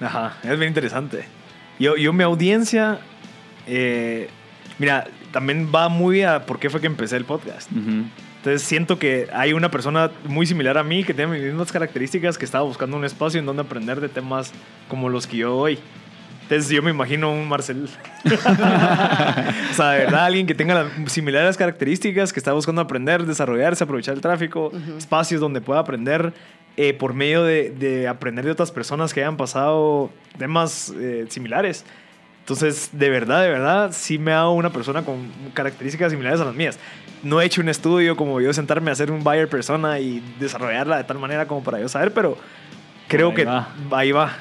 Ajá, 0.00 0.36
es 0.42 0.58
bien 0.58 0.68
interesante. 0.68 1.24
Yo, 1.78 1.96
yo 1.96 2.12
mi 2.12 2.22
audiencia, 2.22 3.00
eh, 3.66 4.28
mira, 4.78 5.06
también 5.32 5.70
va 5.74 5.88
muy 5.88 6.22
a 6.22 6.46
por 6.46 6.58
qué 6.58 6.70
fue 6.70 6.80
que 6.80 6.86
empecé 6.86 7.16
el 7.16 7.24
podcast. 7.24 7.70
Entonces 7.72 8.62
siento 8.62 8.98
que 8.98 9.28
hay 9.32 9.52
una 9.52 9.70
persona 9.70 10.10
muy 10.26 10.46
similar 10.46 10.76
a 10.76 10.84
mí 10.84 11.02
que 11.02 11.14
tiene 11.14 11.32
mis 11.32 11.42
mismas 11.42 11.72
características 11.72 12.36
que 12.36 12.44
estaba 12.44 12.62
buscando 12.64 12.96
un 12.96 13.04
espacio 13.04 13.40
en 13.40 13.46
donde 13.46 13.62
aprender 13.62 14.00
de 14.00 14.08
temas 14.08 14.52
como 14.88 15.08
los 15.08 15.26
que 15.26 15.38
yo 15.38 15.50
doy. 15.50 15.78
Entonces 16.42 16.68
yo 16.68 16.82
me 16.82 16.90
imagino 16.90 17.32
un 17.32 17.48
Marcel. 17.48 17.88
o 18.24 19.74
sea, 19.74 19.90
de 19.92 19.98
verdad, 20.04 20.26
alguien 20.26 20.46
que 20.46 20.54
tenga 20.54 20.74
las 20.74 21.10
similares 21.10 21.56
características, 21.56 22.34
que 22.34 22.38
está 22.38 22.52
buscando 22.52 22.82
aprender, 22.82 23.24
desarrollarse, 23.24 23.82
aprovechar 23.82 24.14
el 24.14 24.20
tráfico, 24.20 24.70
espacios 24.98 25.40
donde 25.40 25.62
pueda 25.62 25.80
aprender 25.80 26.34
eh, 26.76 26.92
por 26.94 27.14
medio 27.14 27.44
de, 27.44 27.70
de, 27.70 28.08
aprender 28.08 28.44
de 28.44 28.50
otras 28.50 28.72
personas 28.72 29.14
que 29.14 29.20
hayan 29.20 29.36
pasado 29.36 30.10
temas 30.38 30.92
eh, 30.98 31.26
similares. 31.28 31.84
Entonces, 32.40 32.90
de 32.92 33.08
verdad, 33.08 33.42
de 33.42 33.48
verdad, 33.48 33.90
sí 33.92 34.18
me 34.18 34.32
hago 34.32 34.52
una 34.52 34.70
persona 34.70 35.02
con 35.02 35.30
características 35.54 36.10
similares 36.12 36.40
a 36.40 36.44
las 36.44 36.54
mías. 36.54 36.78
No 37.22 37.40
he 37.40 37.46
hecho 37.46 37.62
un 37.62 37.70
estudio 37.70 38.16
como 38.16 38.40
yo 38.40 38.52
sentarme 38.52 38.90
a 38.90 38.92
hacer 38.92 39.10
un 39.10 39.24
buyer 39.24 39.48
persona 39.48 39.98
y 39.98 40.22
desarrollarla 40.38 40.98
de 40.98 41.04
tal 41.04 41.18
manera 41.18 41.48
como 41.48 41.62
para 41.62 41.80
yo 41.80 41.88
saber, 41.88 42.12
pero 42.12 42.36
creo 43.08 43.32
que 43.32 43.48
ahí 43.92 44.12
va. 44.12 44.36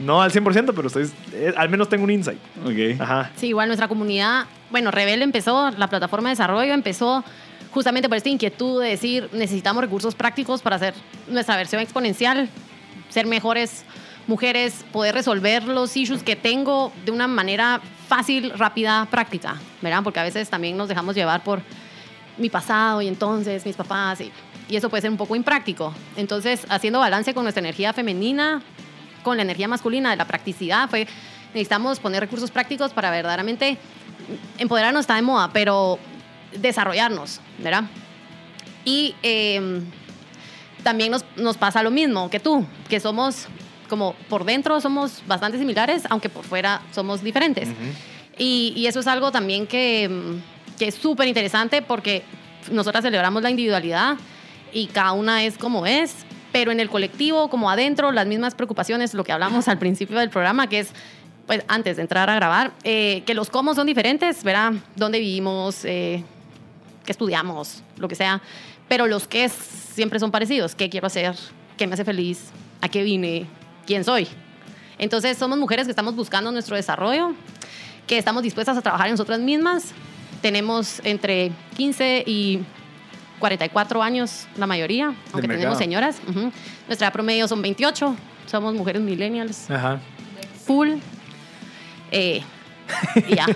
No 0.00 0.22
al 0.22 0.30
100%, 0.30 0.72
pero 0.74 0.86
estoy, 0.86 1.10
eh, 1.32 1.52
al 1.56 1.68
menos 1.68 1.88
tengo 1.88 2.04
un 2.04 2.10
insight. 2.10 2.38
Okay. 2.64 2.96
Ajá. 2.98 3.30
Sí, 3.36 3.48
igual 3.48 3.68
nuestra 3.68 3.88
comunidad, 3.88 4.44
bueno, 4.70 4.90
Rebel 4.90 5.20
empezó, 5.22 5.70
la 5.70 5.88
plataforma 5.88 6.28
de 6.28 6.32
desarrollo 6.32 6.72
empezó 6.72 7.24
justamente 7.74 8.08
por 8.08 8.16
esta 8.16 8.28
inquietud 8.28 8.80
de 8.80 8.90
decir, 8.90 9.28
necesitamos 9.32 9.82
recursos 9.82 10.14
prácticos 10.14 10.62
para 10.62 10.76
hacer 10.76 10.94
nuestra 11.26 11.56
versión 11.56 11.82
exponencial, 11.82 12.48
ser 13.08 13.26
mejores 13.26 13.84
mujeres, 14.28 14.84
poder 14.92 15.14
resolver 15.14 15.64
los 15.64 15.94
issues 15.96 16.22
que 16.22 16.36
tengo 16.36 16.92
de 17.04 17.10
una 17.10 17.26
manera 17.26 17.80
fácil, 18.08 18.50
rápida, 18.56 19.06
práctica, 19.10 19.56
¿verdad? 19.82 20.02
Porque 20.04 20.20
a 20.20 20.22
veces 20.22 20.48
también 20.48 20.76
nos 20.76 20.88
dejamos 20.88 21.16
llevar 21.16 21.42
por 21.42 21.62
mi 22.38 22.48
pasado 22.48 23.02
y 23.02 23.08
entonces 23.08 23.66
mis 23.66 23.76
papás 23.76 24.20
y, 24.20 24.30
y 24.68 24.76
eso 24.76 24.88
puede 24.88 25.02
ser 25.02 25.10
un 25.10 25.16
poco 25.16 25.34
impráctico. 25.34 25.92
Entonces, 26.16 26.64
haciendo 26.68 27.00
balance 27.00 27.34
con 27.34 27.42
nuestra 27.42 27.60
energía 27.60 27.92
femenina, 27.92 28.62
con 29.24 29.36
la 29.36 29.42
energía 29.42 29.66
masculina 29.66 30.10
de 30.10 30.16
la 30.16 30.26
practicidad, 30.26 30.88
fue 30.88 31.08
necesitamos 31.48 31.98
poner 31.98 32.20
recursos 32.20 32.52
prácticos 32.52 32.92
para 32.92 33.10
verdaderamente 33.10 33.78
empoderarnos 34.58 35.00
está 35.02 35.16
de 35.16 35.22
moda, 35.22 35.50
pero 35.52 35.98
desarrollarnos, 36.58 37.40
¿verdad? 37.58 37.84
Y 38.84 39.14
em, 39.22 39.84
también 40.82 41.10
nos, 41.10 41.24
nos, 41.36 41.56
pasa 41.56 41.82
lo 41.82 41.90
mismo 41.90 42.30
que 42.30 42.40
tú, 42.40 42.66
que 42.88 43.00
somos 43.00 43.48
como 43.88 44.14
por 44.28 44.44
dentro 44.44 44.80
somos 44.80 45.22
bastante 45.26 45.58
similares, 45.58 46.04
aunque 46.10 46.28
por 46.28 46.44
fuera 46.44 46.82
somos 46.92 47.22
diferentes. 47.22 47.68
y, 48.38 48.72
y, 48.76 48.86
eso 48.86 49.00
es 49.00 49.06
algo 49.06 49.30
también 49.30 49.66
que, 49.66 50.04
em, 50.04 50.40
que 50.78 50.88
es 50.88 50.94
súper 50.94 51.28
interesante 51.28 51.82
porque 51.82 52.22
nosotras 52.70 53.04
celebramos 53.04 53.42
la 53.42 53.50
individualidad 53.50 54.16
y 54.72 54.86
cada 54.86 55.12
una 55.12 55.44
es 55.44 55.56
como 55.56 55.86
es, 55.86 56.14
pero 56.52 56.72
en 56.72 56.80
el 56.80 56.88
colectivo, 56.88 57.48
como 57.48 57.70
adentro, 57.70 58.12
las 58.12 58.26
mismas 58.26 58.54
preocupaciones, 58.54 59.14
lo 59.14 59.24
que 59.24 59.32
hablamos 59.32 59.68
al 59.68 59.78
principio 59.78 60.18
del 60.18 60.30
programa, 60.30 60.68
que 60.68 60.80
es 60.80 60.92
pues 61.46 61.62
antes 61.68 61.96
de 61.96 62.02
entrar 62.02 62.30
a 62.30 62.34
grabar, 62.36 62.72
eh, 62.84 63.22
que 63.26 63.34
los 63.34 63.50
cómo 63.50 63.74
son 63.74 63.86
diferentes, 63.86 64.42
¿verdad? 64.44 64.72
¿Dónde 64.96 65.18
vivimos? 65.20 65.84
Eh, 65.84 66.24
¿Qué 67.04 67.12
estudiamos? 67.12 67.82
Lo 67.96 68.08
que 68.08 68.14
sea. 68.14 68.40
Pero 68.88 69.06
los 69.06 69.26
qué 69.26 69.48
siempre 69.48 70.18
son 70.18 70.30
parecidos. 70.30 70.74
¿Qué 70.74 70.88
quiero 70.88 71.06
hacer? 71.06 71.34
¿Qué 71.76 71.86
me 71.86 71.94
hace 71.94 72.04
feliz? 72.04 72.50
¿A 72.80 72.88
qué 72.88 73.02
vine? 73.02 73.46
¿Quién 73.86 74.04
soy? 74.04 74.28
Entonces 74.98 75.36
somos 75.36 75.58
mujeres 75.58 75.86
que 75.86 75.90
estamos 75.90 76.14
buscando 76.14 76.52
nuestro 76.52 76.76
desarrollo, 76.76 77.32
que 78.06 78.18
estamos 78.18 78.42
dispuestas 78.42 78.76
a 78.76 78.82
trabajar 78.82 79.06
en 79.08 79.14
nosotras 79.14 79.40
mismas. 79.40 79.92
Tenemos 80.40 81.00
entre 81.04 81.52
15 81.76 82.24
y 82.26 82.60
44 83.38 84.02
años 84.02 84.46
la 84.56 84.66
mayoría, 84.66 85.14
aunque 85.32 85.48
tenemos 85.48 85.78
señoras. 85.78 86.20
Nuestra 86.86 87.10
promedio 87.10 87.48
son 87.48 87.62
28. 87.62 88.16
Somos 88.46 88.74
mujeres 88.74 89.02
millennials. 89.02 89.70
Ajá. 89.70 90.00
Full 90.66 90.94
eh, 92.10 92.42
ya. 93.28 93.46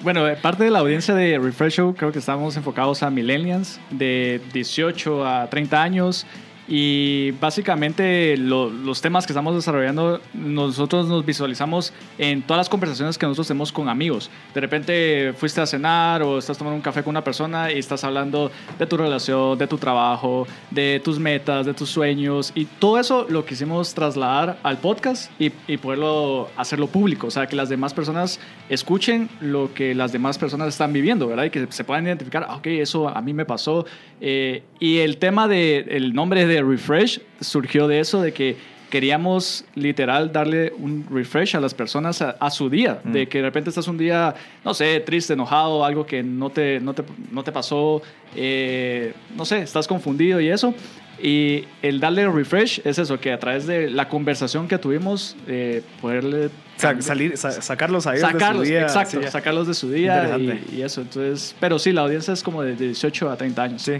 bueno, 0.02 0.24
parte 0.40 0.64
de 0.64 0.70
la 0.70 0.80
audiencia 0.80 1.14
de 1.14 1.38
Refresh 1.38 1.74
Show 1.74 1.94
creo 1.94 2.12
que 2.12 2.18
estamos 2.18 2.56
enfocados 2.56 3.02
a 3.02 3.10
millennials 3.10 3.80
de 3.90 4.40
18 4.52 5.26
a 5.26 5.48
30 5.48 5.82
años 5.82 6.26
y 6.68 7.32
básicamente 7.32 8.36
los 8.36 9.00
temas 9.00 9.26
que 9.26 9.32
estamos 9.32 9.54
desarrollando, 9.54 10.20
nosotros 10.32 11.08
nos 11.08 11.26
visualizamos 11.26 11.92
en 12.18 12.42
todas 12.42 12.58
las 12.58 12.68
conversaciones 12.68 13.18
que 13.18 13.26
nosotros 13.26 13.48
tenemos 13.48 13.72
con 13.72 13.88
amigos. 13.88 14.30
De 14.54 14.60
repente 14.60 15.34
fuiste 15.36 15.60
a 15.60 15.66
cenar 15.66 16.22
o 16.22 16.38
estás 16.38 16.56
tomando 16.56 16.76
un 16.76 16.82
café 16.82 17.02
con 17.02 17.10
una 17.10 17.24
persona 17.24 17.72
y 17.72 17.78
estás 17.78 18.04
hablando 18.04 18.50
de 18.78 18.86
tu 18.86 18.96
relación, 18.96 19.58
de 19.58 19.66
tu 19.66 19.76
trabajo, 19.76 20.46
de 20.70 21.00
tus 21.02 21.18
metas, 21.18 21.66
de 21.66 21.74
tus 21.74 21.90
sueños. 21.90 22.52
Y 22.54 22.66
todo 22.66 23.00
eso 23.00 23.26
lo 23.28 23.44
quisimos 23.44 23.92
trasladar 23.92 24.58
al 24.62 24.78
podcast 24.78 25.30
y, 25.40 25.52
y 25.66 25.76
poderlo 25.78 26.48
hacerlo 26.56 26.86
público. 26.86 27.26
O 27.26 27.30
sea, 27.30 27.46
que 27.46 27.56
las 27.56 27.68
demás 27.68 27.92
personas 27.92 28.38
escuchen 28.68 29.28
lo 29.40 29.74
que 29.74 29.94
las 29.94 30.12
demás 30.12 30.38
personas 30.38 30.68
están 30.68 30.92
viviendo, 30.92 31.26
¿verdad? 31.26 31.44
Y 31.44 31.50
que 31.50 31.66
se 31.70 31.84
puedan 31.84 32.06
identificar, 32.06 32.46
ah, 32.48 32.56
ok, 32.56 32.66
eso 32.66 33.08
a 33.08 33.20
mí 33.20 33.32
me 33.32 33.44
pasó. 33.44 33.84
Eh, 34.20 34.62
y 34.78 34.98
el 34.98 35.16
tema 35.16 35.48
del 35.48 35.88
el 35.90 36.14
nombre 36.14 36.46
de 36.46 36.51
Refresh 36.60 37.20
surgió 37.40 37.86
de 37.86 38.00
eso, 38.00 38.20
de 38.20 38.32
que 38.32 38.56
queríamos 38.92 39.64
literal 39.74 40.32
darle 40.32 40.70
un 40.78 41.06
refresh 41.10 41.56
a 41.56 41.60
las 41.60 41.72
personas 41.72 42.20
a, 42.20 42.50
su 42.50 42.68
día, 42.68 43.00
de 43.04 43.24
mm. 43.24 43.28
que 43.30 43.38
de 43.38 43.44
repente 43.44 43.70
estás 43.70 43.88
un 43.88 43.96
día, 43.96 44.34
no 44.66 44.74
sé, 44.74 45.00
triste, 45.00 45.32
enojado, 45.32 45.82
algo 45.82 46.04
que 46.04 46.22
no 46.22 46.50
te, 46.50 46.78
no 46.78 46.92
te, 46.92 47.02
no 47.30 47.42
te 47.42 47.52
pasó, 47.52 48.02
eh, 48.36 49.14
no 49.34 49.46
sé, 49.46 49.60
estás 49.60 49.88
confundido 49.88 50.42
y 50.42 50.50
eso. 50.50 50.74
Y 51.22 51.64
el 51.80 52.00
darle 52.00 52.28
refresh 52.28 52.82
es 52.84 52.98
eso, 52.98 53.18
que 53.18 53.32
a 53.32 53.38
través 53.38 53.66
de 53.66 53.88
la 53.88 54.10
conversación 54.10 54.68
que 54.68 54.76
tuvimos, 54.76 55.36
eh, 55.48 55.82
poderle... 56.02 56.50
salir, 56.76 57.38
sacarlos 57.38 58.06
a 58.06 58.14
ellos 58.14 58.30
de 58.30 58.40
su 58.40 58.60
día. 58.60 58.82
Exacto, 58.82 59.22
sacarlos 59.30 59.66
de 59.68 59.74
su 59.74 59.90
día 59.90 60.36
y, 60.36 60.76
y, 60.76 60.82
eso. 60.82 61.00
Entonces, 61.00 61.56
pero 61.58 61.78
sí, 61.78 61.92
la 61.92 62.02
audiencia 62.02 62.34
es 62.34 62.42
como 62.42 62.62
de 62.62 62.76
18 62.76 63.30
a 63.30 63.36
30 63.38 63.62
años. 63.62 63.80
Sí. 63.80 63.94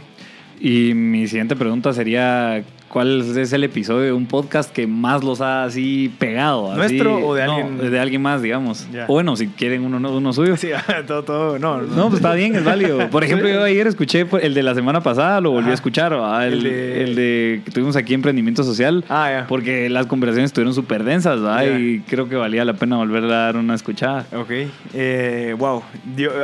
Y 0.64 0.94
mi 0.94 1.26
siguiente 1.26 1.56
pregunta 1.56 1.92
sería, 1.92 2.62
¿cuál 2.86 3.36
es 3.36 3.52
el 3.52 3.64
episodio 3.64 4.02
de 4.02 4.12
un 4.12 4.26
podcast 4.26 4.70
que 4.70 4.86
más 4.86 5.24
los 5.24 5.40
ha 5.40 5.64
así 5.64 6.14
pegado? 6.20 6.76
¿Nuestro 6.76 7.16
o 7.16 7.34
de 7.34 7.42
alguien? 7.42 7.90
de 7.90 7.98
alguien 7.98 8.22
más, 8.22 8.42
digamos. 8.42 8.86
O 9.08 9.14
bueno, 9.14 9.34
si 9.34 9.48
quieren 9.48 9.84
uno, 9.84 9.96
uno 10.16 10.32
suyo. 10.32 10.56
Sí, 10.56 10.68
todo, 11.08 11.24
todo, 11.24 11.58
no. 11.58 11.82
No, 11.82 12.04
pues 12.04 12.20
está 12.20 12.34
bien, 12.34 12.54
es 12.54 12.62
válido. 12.64 13.10
Por 13.10 13.24
ejemplo, 13.24 13.48
yo 13.48 13.64
ayer 13.64 13.88
escuché 13.88 14.24
el 14.40 14.54
de 14.54 14.62
la 14.62 14.76
semana 14.76 15.00
pasada, 15.00 15.40
lo 15.40 15.50
volví 15.50 15.72
a 15.72 15.74
escuchar, 15.74 16.12
el, 16.44 16.64
el, 16.64 17.16
de... 17.16 17.62
que 17.64 17.72
tuvimos 17.72 17.96
aquí 17.96 18.14
Emprendimiento 18.14 18.62
Social. 18.62 19.04
Ah, 19.08 19.30
ya. 19.32 19.46
Porque 19.48 19.88
las 19.88 20.06
conversaciones 20.06 20.50
estuvieron 20.50 20.74
súper 20.74 21.02
densas, 21.02 21.40
¿verdad? 21.40 21.76
Y 21.76 22.02
creo 22.02 22.28
que 22.28 22.36
valía 22.36 22.64
la 22.64 22.74
pena 22.74 22.98
volver 22.98 23.24
a 23.24 23.26
dar 23.26 23.56
una 23.56 23.74
escuchada. 23.74 24.26
Ok. 24.32 24.50
Eh, 24.94 25.56
wow. 25.58 25.82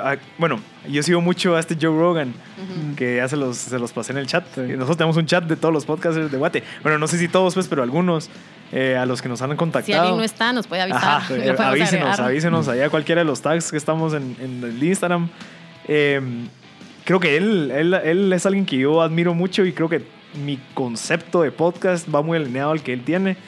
Ah, 0.02 0.16
bueno, 0.38 0.58
yo 0.90 1.02
sigo 1.02 1.20
mucho 1.20 1.56
a 1.56 1.60
este 1.60 1.76
Joe 1.80 1.96
Rogan, 1.96 2.34
que 2.96 3.16
ya 3.16 3.28
se 3.28 3.36
los, 3.36 3.56
se 3.56 3.78
los 3.78 3.92
pasé 3.92 4.12
en 4.12 4.18
el 4.18 4.26
chat. 4.26 4.44
Nosotros 4.56 4.96
tenemos 4.96 5.16
un 5.16 5.26
chat 5.26 5.44
de 5.44 5.56
todos 5.56 5.72
los 5.72 5.84
podcasts 5.84 6.30
de 6.30 6.38
Guate. 6.38 6.62
Bueno, 6.82 6.98
no 6.98 7.06
sé 7.06 7.18
si 7.18 7.28
todos, 7.28 7.54
pues, 7.54 7.68
pero 7.68 7.82
algunos. 7.82 8.30
Eh, 8.70 8.98
a 8.98 9.06
los 9.06 9.22
que 9.22 9.30
nos 9.30 9.40
han 9.40 9.56
contactado. 9.56 9.86
Si 9.86 9.92
alguien 9.94 10.18
no 10.18 10.22
está, 10.22 10.52
nos 10.52 10.66
puede 10.66 10.82
avisar. 10.82 11.22
Eh, 11.30 11.56
avísenos, 11.58 12.20
avísenos 12.20 12.68
allá 12.68 12.90
cualquiera 12.90 13.22
de 13.22 13.24
los 13.24 13.40
tags 13.40 13.70
que 13.70 13.78
estamos 13.78 14.12
en, 14.12 14.36
en 14.40 14.62
el 14.62 14.82
Instagram. 14.82 15.30
Em, 15.86 16.48
creo 17.04 17.18
que 17.18 17.38
él, 17.38 17.70
él, 17.70 17.94
él, 17.94 18.30
es 18.30 18.44
alguien 18.44 18.66
que 18.66 18.76
yo 18.76 19.00
admiro 19.00 19.32
mucho 19.32 19.64
y 19.64 19.72
creo 19.72 19.88
que 19.88 20.02
mi 20.44 20.58
concepto 20.74 21.40
de 21.40 21.50
podcast 21.50 22.06
va 22.14 22.20
muy 22.20 22.36
alineado 22.36 22.72
al 22.72 22.82
que 22.82 22.92
él 22.92 23.04
tiene. 23.04 23.38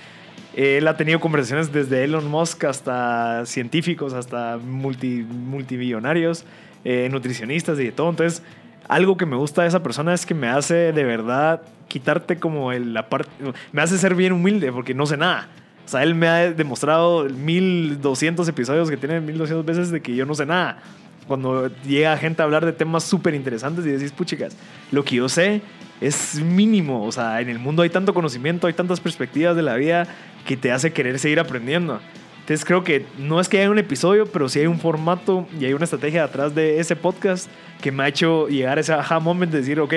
Él 0.55 0.89
ha 0.89 0.97
tenido 0.97 1.21
conversaciones 1.21 1.73
desde 1.73 2.05
Elon 2.05 2.29
Musk 2.29 2.65
hasta 2.65 3.47
científicos, 3.47 4.13
hasta 4.13 4.59
multi, 4.59 5.25
multimillonarios. 5.29 6.45
Eh, 6.83 7.09
nutricionistas 7.11 7.79
y 7.79 7.85
de 7.85 7.93
todo. 7.93 8.09
Entonces, 8.09 8.43
algo 8.89 9.19
que 9.19 9.27
me 9.27 9.37
gusta 9.37 9.63
de 9.63 9.69
esa 9.69 9.83
persona 9.83 10.15
es 10.15 10.25
que 10.25 10.33
me 10.33 10.49
hace 10.49 10.93
de 10.93 11.05
verdad 11.05 11.61
quitarte 11.89 12.39
como 12.39 12.73
el, 12.73 12.95
la 12.95 13.11
parte, 13.11 13.31
me 13.71 13.83
hace 13.83 13.99
ser 13.99 14.15
bien 14.15 14.33
humilde 14.33 14.73
porque 14.73 14.95
no 14.95 15.05
sé 15.05 15.19
nada. 15.19 15.49
O 15.85 15.89
sea, 15.89 16.03
él 16.03 16.15
me 16.15 16.27
ha 16.27 16.53
demostrado 16.53 17.25
1200 17.25 18.49
episodios 18.49 18.89
que 18.89 18.97
tiene 18.97 19.21
1200 19.21 19.67
veces 19.67 19.91
de 19.91 20.01
que 20.01 20.15
yo 20.15 20.25
no 20.25 20.35
sé 20.35 20.47
nada. 20.47 20.79
Cuando 21.27 21.71
llega 21.87 22.17
gente 22.17 22.41
a 22.41 22.47
hablar 22.47 22.65
de 22.65 22.73
temas 22.73 23.05
súper 23.05 23.35
interesantes 23.35 23.85
y 23.85 23.91
decís, 23.91 24.11
puchicas, 24.13 24.57
lo 24.91 25.05
que 25.05 25.17
yo 25.17 25.29
sé 25.29 25.61
es 26.01 26.41
mínimo. 26.41 27.05
O 27.05 27.13
sea, 27.13 27.43
en 27.43 27.51
el 27.51 27.59
mundo 27.59 27.83
hay 27.83 27.91
tanto 27.91 28.15
conocimiento, 28.15 28.67
hay 28.67 28.73
tantas 28.73 29.01
perspectivas 29.01 29.55
de 29.55 29.63
la 29.63 29.77
vida 29.77 30.09
que 30.47 30.57
te 30.57 30.73
hace 30.73 30.93
querer 30.93 31.19
seguir 31.19 31.41
aprendiendo. 31.41 32.01
Entonces 32.41 32.65
creo 32.65 32.83
que 32.83 33.07
no 33.19 33.41
es 33.41 33.49
que 33.49 33.61
haya 33.61 33.71
un 33.71 33.79
episodio, 33.79 34.27
pero 34.27 34.49
sí 34.49 34.59
hay 34.59 34.67
un 34.67 34.81
formato 34.81 35.47
y 35.59 35.67
hay 35.67 35.73
una 35.73 35.85
estrategia 35.85 36.27
detrás 36.27 36.55
de 36.55 36.81
ese 36.81 36.97
podcast 36.97 37.49
que 37.81 37.93
me 37.93 38.03
ha 38.03 38.09
hecho 38.09 38.49
llegar 38.49 38.79
a 38.79 38.81
ese 38.81 38.93
aha 38.93 39.21
moment 39.21 39.53
de 39.53 39.59
decir, 39.59 39.79
ok, 39.79 39.95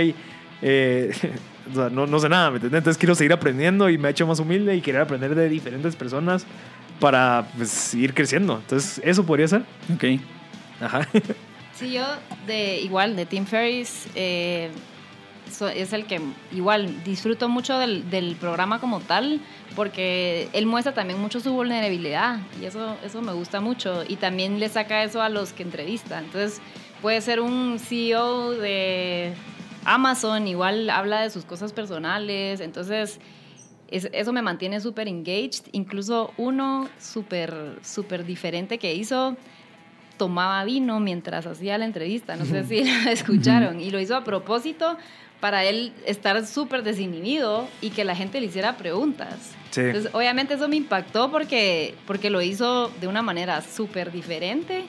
eh, 0.61 1.11
no, 1.73 2.05
no, 2.05 2.19
sé 2.19 2.29
nada, 2.29 2.51
¿me 2.51 2.57
entiendes? 2.57 2.77
Entonces 2.79 2.99
quiero 2.99 3.15
seguir 3.15 3.33
aprendiendo 3.33 3.89
y 3.89 3.97
me 3.97 4.07
ha 4.07 4.11
hecho 4.11 4.27
más 4.27 4.39
humilde 4.39 4.75
y 4.75 4.81
querer 4.81 5.01
aprender 5.01 5.33
de 5.33 5.49
diferentes 5.49 5.95
personas 5.95 6.45
para 6.99 7.47
pues, 7.57 7.93
ir 7.95 8.13
creciendo. 8.13 8.57
Entonces 8.57 9.01
eso 9.03 9.25
podría 9.25 9.47
ser. 9.47 9.63
Ok. 9.93 10.21
Ajá. 10.79 11.07
Sí, 11.75 11.91
yo 11.91 12.05
de 12.45 12.81
igual, 12.81 13.15
de 13.15 13.25
Tim 13.25 13.47
Ferriss, 13.47 14.05
eh, 14.13 14.69
es 15.61 15.93
el 15.93 16.05
que 16.05 16.21
igual 16.51 17.03
disfruto 17.03 17.49
mucho 17.49 17.77
del, 17.77 18.09
del, 18.09 18.35
programa 18.35 18.79
como 18.79 18.99
tal, 18.99 19.41
porque 19.75 20.49
él 20.53 20.65
muestra 20.65 20.93
también 20.93 21.19
mucho 21.19 21.39
su 21.39 21.51
vulnerabilidad 21.53 22.39
y 22.61 22.65
eso, 22.65 22.97
eso 23.03 23.21
me 23.21 23.33
gusta 23.33 23.61
mucho. 23.61 24.03
Y 24.07 24.17
también 24.17 24.59
le 24.59 24.69
saca 24.69 25.03
eso 25.03 25.21
a 25.21 25.29
los 25.29 25.53
que 25.53 25.63
entrevista. 25.63 26.19
Entonces, 26.19 26.61
puede 27.01 27.21
ser 27.21 27.39
un 27.39 27.79
CEO 27.79 28.51
de 28.51 29.33
Amazon, 29.85 30.47
igual 30.47 30.89
habla 30.89 31.21
de 31.21 31.29
sus 31.29 31.45
cosas 31.45 31.73
personales. 31.73 32.59
Entonces, 32.59 33.19
eso 33.89 34.33
me 34.33 34.41
mantiene 34.41 34.79
súper 34.79 35.07
engaged. 35.07 35.65
Incluso 35.71 36.33
uno 36.37 36.89
súper, 36.99 37.79
súper 37.83 38.25
diferente 38.25 38.77
que 38.77 38.93
hizo 38.93 39.35
tomaba 40.17 40.63
vino 40.63 40.99
mientras 40.99 41.45
hacía 41.45 41.77
la 41.77 41.85
entrevista, 41.85 42.35
no 42.35 42.45
sé 42.45 42.63
si 42.63 42.83
la 42.83 43.11
escucharon, 43.11 43.79
y 43.79 43.89
lo 43.89 43.99
hizo 43.99 44.15
a 44.15 44.23
propósito 44.23 44.97
para 45.43 45.65
él 45.65 45.91
estar 46.05 46.47
súper 46.47 46.83
desinhibido 46.83 47.67
y 47.81 47.89
que 47.89 48.05
la 48.05 48.15
gente 48.15 48.39
le 48.39 48.45
hiciera 48.45 48.77
preguntas. 48.77 49.51
Entonces, 49.75 50.09
obviamente 50.13 50.53
eso 50.53 50.69
me 50.69 50.77
impactó 50.77 51.31
porque, 51.31 51.95
porque 52.07 52.29
lo 52.29 52.41
hizo 52.41 52.89
de 53.01 53.07
una 53.07 53.21
manera 53.21 53.61
súper 53.61 54.13
diferente 54.13 54.85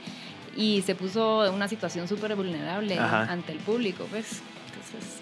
y 0.56 0.82
se 0.82 0.94
puso 0.94 1.44
en 1.44 1.54
una 1.54 1.66
situación 1.66 2.06
súper 2.06 2.36
vulnerable 2.36 2.96
ante 2.96 3.50
el 3.50 3.58
público, 3.58 4.06
pues. 4.12 4.42
Entonces, 4.66 5.20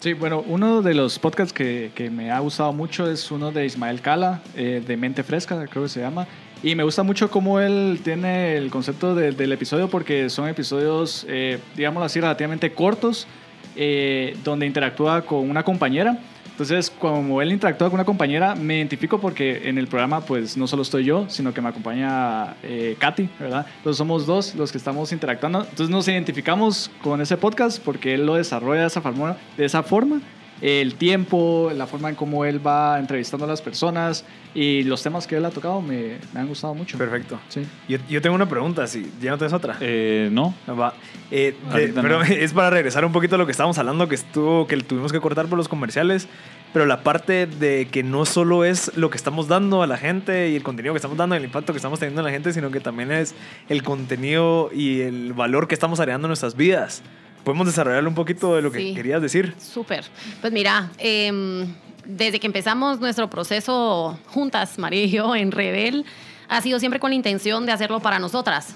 Sí, 0.00 0.14
bueno, 0.14 0.42
uno 0.48 0.82
de 0.82 0.94
los 0.94 1.20
podcasts 1.20 1.52
que, 1.52 1.92
que 1.94 2.10
me 2.10 2.32
ha 2.32 2.40
gustado 2.40 2.72
mucho 2.72 3.08
es 3.08 3.30
uno 3.30 3.52
de 3.52 3.64
Ismael 3.64 4.00
Cala, 4.00 4.42
eh, 4.56 4.82
de 4.84 4.96
Mente 4.96 5.22
Fresca, 5.22 5.64
creo 5.68 5.84
que 5.84 5.88
se 5.88 6.00
llama. 6.00 6.26
Y 6.64 6.74
me 6.74 6.82
gusta 6.82 7.04
mucho 7.04 7.30
cómo 7.30 7.60
él 7.60 8.00
tiene 8.02 8.56
el 8.56 8.70
concepto 8.70 9.14
del 9.14 9.52
episodio 9.52 9.88
porque 9.88 10.28
son 10.28 10.48
episodios, 10.48 11.24
eh, 11.28 11.60
digámoslo 11.76 12.06
así, 12.06 12.20
relativamente 12.20 12.72
cortos, 12.72 13.28
eh, 13.76 14.36
donde 14.44 14.66
interactúa 14.66 15.22
con 15.22 15.48
una 15.48 15.62
compañera 15.62 16.18
entonces, 16.54 16.88
como 16.88 17.42
él 17.42 17.50
interactúa 17.50 17.88
con 17.88 17.96
una 17.96 18.04
compañera, 18.04 18.54
me 18.54 18.76
identifico 18.76 19.20
porque 19.20 19.68
en 19.68 19.76
el 19.76 19.88
programa, 19.88 20.20
pues 20.20 20.56
no 20.56 20.68
solo 20.68 20.82
estoy 20.82 21.02
yo, 21.02 21.28
sino 21.28 21.52
que 21.52 21.60
me 21.60 21.68
acompaña 21.68 22.54
eh, 22.62 22.94
Katy, 22.96 23.28
¿verdad? 23.40 23.66
Entonces, 23.78 23.98
somos 23.98 24.24
dos 24.24 24.54
los 24.54 24.70
que 24.70 24.78
estamos 24.78 25.10
interactuando. 25.10 25.62
Entonces, 25.62 25.88
nos 25.88 26.06
identificamos 26.06 26.92
con 27.02 27.20
ese 27.20 27.36
podcast 27.36 27.82
porque 27.82 28.14
él 28.14 28.24
lo 28.24 28.36
desarrolla 28.36 28.82
de 28.82 28.86
esa 28.86 29.00
forma. 29.00 29.36
De 29.56 29.64
esa 29.64 29.82
forma 29.82 30.20
el 30.60 30.94
tiempo, 30.94 31.70
la 31.74 31.86
forma 31.86 32.08
en 32.08 32.14
cómo 32.14 32.44
él 32.44 32.64
va 32.64 32.98
entrevistando 32.98 33.44
a 33.44 33.48
las 33.48 33.60
personas 33.60 34.24
y 34.54 34.84
los 34.84 35.02
temas 35.02 35.26
que 35.26 35.36
él 35.36 35.44
ha 35.44 35.50
tocado 35.50 35.82
me, 35.82 36.18
me 36.32 36.40
han 36.40 36.46
gustado 36.46 36.74
mucho. 36.74 36.96
Perfecto. 36.96 37.40
Sí. 37.48 37.66
Yo, 37.88 37.98
yo, 38.08 38.22
tengo 38.22 38.36
una 38.36 38.48
pregunta, 38.48 38.86
si 38.86 39.10
¿ya 39.20 39.32
no 39.32 39.38
tienes 39.38 39.52
otra? 39.52 39.76
Eh, 39.80 40.28
no. 40.30 40.54
Va. 40.68 40.94
Eh, 41.30 41.56
pero 41.72 42.22
es 42.22 42.52
para 42.52 42.70
regresar 42.70 43.04
un 43.04 43.12
poquito 43.12 43.34
a 43.34 43.38
lo 43.38 43.46
que 43.46 43.52
estábamos 43.52 43.76
hablando, 43.78 44.08
que 44.08 44.14
estuvo, 44.14 44.66
que 44.66 44.76
tuvimos 44.76 45.12
que 45.12 45.20
cortar 45.20 45.46
por 45.46 45.58
los 45.58 45.68
comerciales, 45.68 46.28
pero 46.72 46.86
la 46.86 47.02
parte 47.02 47.46
de 47.46 47.88
que 47.90 48.02
no 48.02 48.24
solo 48.24 48.64
es 48.64 48.96
lo 48.96 49.10
que 49.10 49.16
estamos 49.16 49.48
dando 49.48 49.82
a 49.82 49.86
la 49.86 49.96
gente 49.96 50.50
y 50.50 50.56
el 50.56 50.62
contenido 50.62 50.94
que 50.94 50.98
estamos 50.98 51.16
dando, 51.16 51.34
el 51.34 51.44
impacto 51.44 51.72
que 51.72 51.78
estamos 51.78 51.98
teniendo 51.98 52.20
en 52.20 52.26
la 52.26 52.32
gente, 52.32 52.52
sino 52.52 52.70
que 52.70 52.80
también 52.80 53.10
es 53.10 53.34
el 53.68 53.82
contenido 53.82 54.70
y 54.72 55.00
el 55.00 55.32
valor 55.32 55.66
que 55.66 55.74
estamos 55.74 55.98
agregando 55.98 56.26
en 56.26 56.30
nuestras 56.30 56.56
vidas. 56.56 57.02
¿Podemos 57.44 57.66
desarrollar 57.66 58.06
un 58.08 58.14
poquito 58.14 58.56
de 58.56 58.62
lo 58.62 58.72
que 58.72 58.94
querías 58.94 59.20
decir? 59.20 59.54
Súper. 59.58 60.04
Pues 60.40 60.50
mira, 60.52 60.90
em, 60.96 61.66
desde 62.06 62.40
que 62.40 62.46
empezamos 62.46 63.00
nuestro 63.00 63.28
proceso 63.28 64.18
juntas, 64.28 64.78
María 64.78 65.04
y 65.04 65.10
yo, 65.10 65.36
en 65.36 65.52
Rebel, 65.52 66.06
ha 66.48 66.62
sido 66.62 66.78
siempre 66.78 66.98
con 66.98 67.10
la 67.10 67.16
intención 67.16 67.66
de 67.66 67.72
hacerlo 67.72 68.00
para 68.00 68.18
nosotras. 68.18 68.74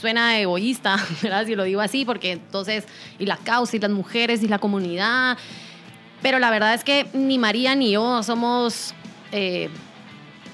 Suena 0.00 0.40
egoísta, 0.40 0.96
¿verdad? 1.22 1.44
Si 1.44 1.54
lo 1.54 1.64
digo 1.64 1.82
así, 1.82 2.06
porque 2.06 2.32
entonces, 2.32 2.86
y 3.18 3.26
la 3.26 3.36
causa, 3.36 3.76
y 3.76 3.80
las 3.80 3.90
mujeres, 3.90 4.42
y 4.42 4.48
la 4.48 4.58
comunidad. 4.58 5.36
Pero 6.22 6.38
la 6.38 6.50
verdad 6.50 6.72
es 6.72 6.84
que 6.84 7.06
ni 7.12 7.38
María 7.38 7.74
ni 7.74 7.92
yo 7.92 8.22
somos 8.22 8.94
eh, 9.32 9.68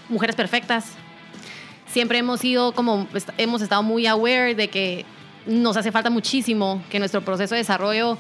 mujeres 0.09 0.35
perfectas. 0.35 0.93
Siempre 1.87 2.19
hemos 2.19 2.41
sido 2.41 2.73
como, 2.73 3.07
hemos 3.37 3.63
estado 3.63 3.83
muy 3.85 4.07
aware 4.07 4.57
de 4.57 4.69
que 4.69 5.05
nos 5.49 5.77
hace 5.77 5.91
falta 5.91 6.11
muchísimo 6.11 6.83
que 6.91 6.99
nuestro 6.99 7.23
proceso 7.23 7.55
de 7.55 7.61
desarrollo, 7.61 8.13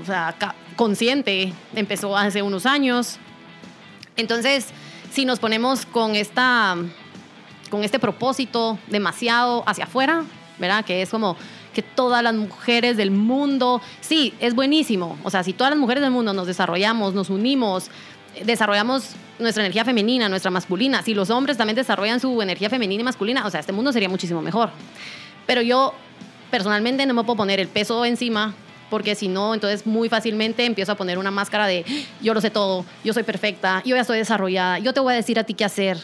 o 0.00 0.04
sea, 0.04 0.34
consciente, 0.76 1.52
empezó 1.74 2.16
hace 2.16 2.42
unos 2.42 2.66
años. 2.66 3.18
Entonces, 4.16 4.68
si 5.12 5.24
nos 5.24 5.38
ponemos 5.38 5.86
con, 5.86 6.16
esta, 6.16 6.76
con 7.70 7.84
este 7.84 7.98
propósito 7.98 8.78
demasiado 8.88 9.62
hacia 9.66 9.84
afuera, 9.84 10.24
¿verdad? 10.58 10.84
Que 10.84 11.02
es 11.02 11.10
como 11.10 11.36
que 11.74 11.82
todas 11.82 12.22
las 12.22 12.34
mujeres 12.34 12.96
del 12.96 13.10
mundo, 13.10 13.80
sí, 14.00 14.34
es 14.40 14.54
buenísimo. 14.54 15.18
O 15.22 15.30
sea, 15.30 15.44
si 15.44 15.52
todas 15.52 15.70
las 15.70 15.78
mujeres 15.78 16.02
del 16.02 16.10
mundo 16.10 16.32
nos 16.32 16.46
desarrollamos, 16.46 17.14
nos 17.14 17.28
unimos, 17.30 17.90
desarrollamos 18.44 19.10
nuestra 19.38 19.62
energía 19.62 19.84
femenina, 19.84 20.28
nuestra 20.28 20.50
masculina, 20.50 21.02
si 21.02 21.14
los 21.14 21.30
hombres 21.30 21.56
también 21.56 21.76
desarrollan 21.76 22.20
su 22.20 22.40
energía 22.42 22.70
femenina 22.70 23.02
y 23.02 23.04
masculina, 23.04 23.46
o 23.46 23.50
sea, 23.50 23.60
este 23.60 23.72
mundo 23.72 23.92
sería 23.92 24.08
muchísimo 24.08 24.42
mejor. 24.42 24.70
Pero 25.46 25.62
yo 25.62 25.94
personalmente 26.50 27.06
no 27.06 27.14
me 27.14 27.24
puedo 27.24 27.36
poner 27.36 27.60
el 27.60 27.68
peso 27.68 28.04
encima 28.04 28.54
porque 28.90 29.14
si 29.14 29.28
no, 29.28 29.54
entonces 29.54 29.86
muy 29.86 30.08
fácilmente 30.08 30.64
empiezo 30.64 30.92
a 30.92 30.94
poner 30.96 31.18
una 31.18 31.30
máscara 31.30 31.66
de 31.66 31.84
yo 32.22 32.34
lo 32.34 32.40
sé 32.40 32.50
todo, 32.50 32.84
yo 33.04 33.12
soy 33.12 33.22
perfecta, 33.22 33.82
yo 33.84 33.96
ya 33.96 34.02
estoy 34.02 34.18
desarrollada, 34.18 34.78
yo 34.78 34.92
te 34.92 35.00
voy 35.00 35.12
a 35.12 35.16
decir 35.16 35.38
a 35.38 35.44
ti 35.44 35.54
qué 35.54 35.64
hacer. 35.64 35.98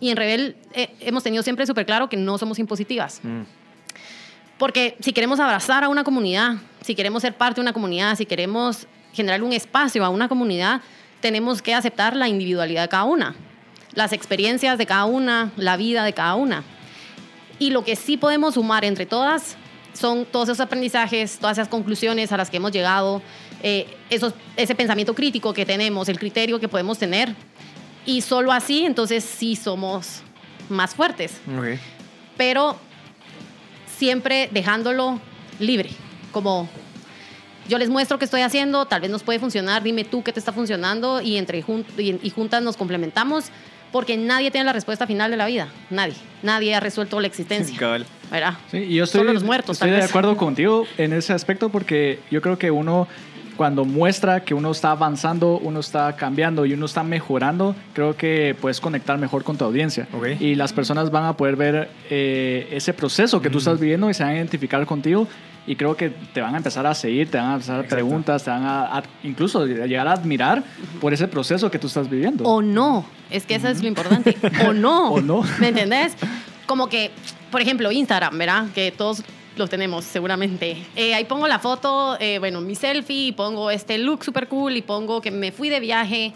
Y 0.00 0.10
en 0.10 0.16
Rebel 0.16 0.56
eh, 0.72 0.94
hemos 1.00 1.22
tenido 1.22 1.42
siempre 1.42 1.66
súper 1.66 1.86
claro 1.86 2.08
que 2.08 2.16
no 2.16 2.36
somos 2.38 2.58
impositivas. 2.58 3.20
Mm. 3.22 3.42
Porque 4.58 4.96
si 5.00 5.12
queremos 5.12 5.40
abrazar 5.40 5.84
a 5.84 5.88
una 5.88 6.04
comunidad, 6.04 6.56
si 6.80 6.94
queremos 6.94 7.22
ser 7.22 7.34
parte 7.34 7.56
de 7.56 7.62
una 7.62 7.72
comunidad, 7.72 8.16
si 8.16 8.26
queremos 8.26 8.86
generar 9.12 9.42
un 9.42 9.52
espacio 9.52 10.04
a 10.04 10.08
una 10.08 10.28
comunidad, 10.28 10.80
tenemos 11.20 11.62
que 11.62 11.74
aceptar 11.74 12.16
la 12.16 12.28
individualidad 12.28 12.82
de 12.82 12.88
cada 12.88 13.04
una, 13.04 13.34
las 13.94 14.12
experiencias 14.12 14.76
de 14.78 14.86
cada 14.86 15.04
una, 15.04 15.52
la 15.56 15.76
vida 15.76 16.04
de 16.04 16.12
cada 16.12 16.34
una. 16.34 16.64
Y 17.58 17.70
lo 17.70 17.84
que 17.84 17.96
sí 17.96 18.16
podemos 18.16 18.54
sumar 18.54 18.84
entre 18.84 19.06
todas 19.06 19.56
son 19.94 20.26
todos 20.26 20.48
esos 20.48 20.60
aprendizajes, 20.60 21.38
todas 21.38 21.58
esas 21.58 21.68
conclusiones 21.68 22.30
a 22.32 22.36
las 22.36 22.50
que 22.50 22.58
hemos 22.58 22.72
llegado, 22.72 23.22
eh, 23.62 23.86
esos, 24.10 24.34
ese 24.56 24.74
pensamiento 24.74 25.14
crítico 25.14 25.54
que 25.54 25.64
tenemos, 25.64 26.08
el 26.08 26.18
criterio 26.18 26.60
que 26.60 26.68
podemos 26.68 26.98
tener. 26.98 27.34
Y 28.04 28.20
solo 28.20 28.52
así, 28.52 28.84
entonces 28.84 29.24
sí 29.24 29.56
somos 29.56 30.20
más 30.68 30.94
fuertes. 30.94 31.40
Pero 32.36 32.76
siempre 33.96 34.48
dejándolo 34.52 35.20
libre, 35.58 35.90
como 36.32 36.68
yo 37.68 37.78
les 37.78 37.88
muestro 37.88 38.18
qué 38.18 38.26
estoy 38.26 38.42
haciendo, 38.42 38.84
tal 38.84 39.00
vez 39.00 39.10
nos 39.10 39.22
puede 39.22 39.38
funcionar, 39.38 39.82
dime 39.82 40.04
tú 40.04 40.22
qué 40.22 40.32
te 40.32 40.38
está 40.38 40.52
funcionando 40.52 41.22
y 41.22 41.38
entre 41.38 41.58
y 41.58 42.30
juntas 42.30 42.62
nos 42.62 42.76
complementamos 42.76 43.46
porque 43.94 44.16
nadie 44.16 44.50
tiene 44.50 44.64
la 44.64 44.72
respuesta 44.72 45.06
final 45.06 45.30
de 45.30 45.36
la 45.36 45.46
vida. 45.46 45.68
Nadie. 45.88 46.16
Nadie 46.42 46.74
ha 46.74 46.80
resuelto 46.80 47.20
la 47.20 47.28
existencia. 47.28 47.78
Cabal. 47.78 48.04
¿Verdad? 48.28 48.54
Sí, 48.68 48.78
y 48.78 48.96
yo 48.96 49.04
estoy, 49.04 49.20
Solo 49.20 49.32
los 49.32 49.44
muertos, 49.44 49.76
estoy 49.76 49.92
de 49.92 50.02
acuerdo 50.02 50.36
contigo 50.36 50.84
en 50.98 51.12
ese 51.12 51.32
aspecto 51.32 51.68
porque 51.68 52.18
yo 52.28 52.42
creo 52.42 52.58
que 52.58 52.72
uno 52.72 53.06
cuando 53.56 53.84
muestra 53.84 54.40
que 54.40 54.54
uno 54.54 54.70
está 54.70 54.90
avanzando, 54.90 55.58
uno 55.58 55.80
está 55.80 56.14
cambiando 56.16 56.66
y 56.66 56.72
uno 56.72 56.86
está 56.86 57.02
mejorando, 57.02 57.74
creo 57.92 58.16
que 58.16 58.56
puedes 58.60 58.80
conectar 58.80 59.18
mejor 59.18 59.44
con 59.44 59.56
tu 59.56 59.64
audiencia. 59.64 60.06
Y 60.40 60.54
las 60.54 60.72
personas 60.72 61.10
van 61.10 61.24
a 61.24 61.36
poder 61.36 61.56
ver 61.56 61.90
eh, 62.10 62.68
ese 62.70 62.92
proceso 62.92 63.40
que 63.40 63.50
tú 63.50 63.58
estás 63.58 63.78
viviendo 63.80 64.10
y 64.10 64.14
se 64.14 64.22
van 64.22 64.32
a 64.32 64.36
identificar 64.36 64.84
contigo 64.86 65.26
y 65.66 65.76
creo 65.76 65.96
que 65.96 66.10
te 66.10 66.40
van 66.40 66.54
a 66.54 66.58
empezar 66.58 66.86
a 66.86 66.94
seguir, 66.94 67.30
te 67.30 67.38
van 67.38 67.50
a 67.50 67.54
empezar 67.54 67.86
preguntas, 67.86 68.44
te 68.44 68.50
van 68.50 68.64
a, 68.64 69.02
incluso 69.22 69.66
llegar 69.66 70.06
a 70.06 70.12
admirar 70.12 70.62
por 71.00 71.14
ese 71.14 71.26
proceso 71.26 71.70
que 71.70 71.78
tú 71.78 71.86
estás 71.86 72.08
viviendo. 72.08 72.44
O 72.44 72.60
no, 72.60 73.06
es 73.30 73.46
que 73.46 73.54
eso 73.54 73.68
es 73.68 73.80
lo 73.80 73.88
importante. 73.88 74.36
o 74.66 74.72
no. 74.72 75.08
o 75.12 75.20
no. 75.20 75.42
¿Me 75.60 75.68
entendés? 75.68 76.14
Como 76.66 76.88
que, 76.88 77.10
por 77.50 77.60
ejemplo, 77.60 77.90
Instagram, 77.90 78.36
¿verdad? 78.36 78.66
Que 78.74 78.92
todos 78.92 79.22
lo 79.56 79.68
tenemos 79.68 80.04
seguramente. 80.04 80.84
Eh, 80.96 81.14
ahí 81.14 81.24
pongo 81.24 81.46
la 81.48 81.58
foto, 81.58 82.16
eh, 82.20 82.38
bueno, 82.38 82.60
mi 82.60 82.74
selfie, 82.74 83.28
y 83.28 83.32
pongo 83.32 83.70
este 83.70 83.98
look 83.98 84.24
super 84.24 84.48
cool 84.48 84.76
y 84.76 84.82
pongo 84.82 85.20
que 85.20 85.30
me 85.30 85.52
fui 85.52 85.68
de 85.68 85.80
viaje. 85.80 86.32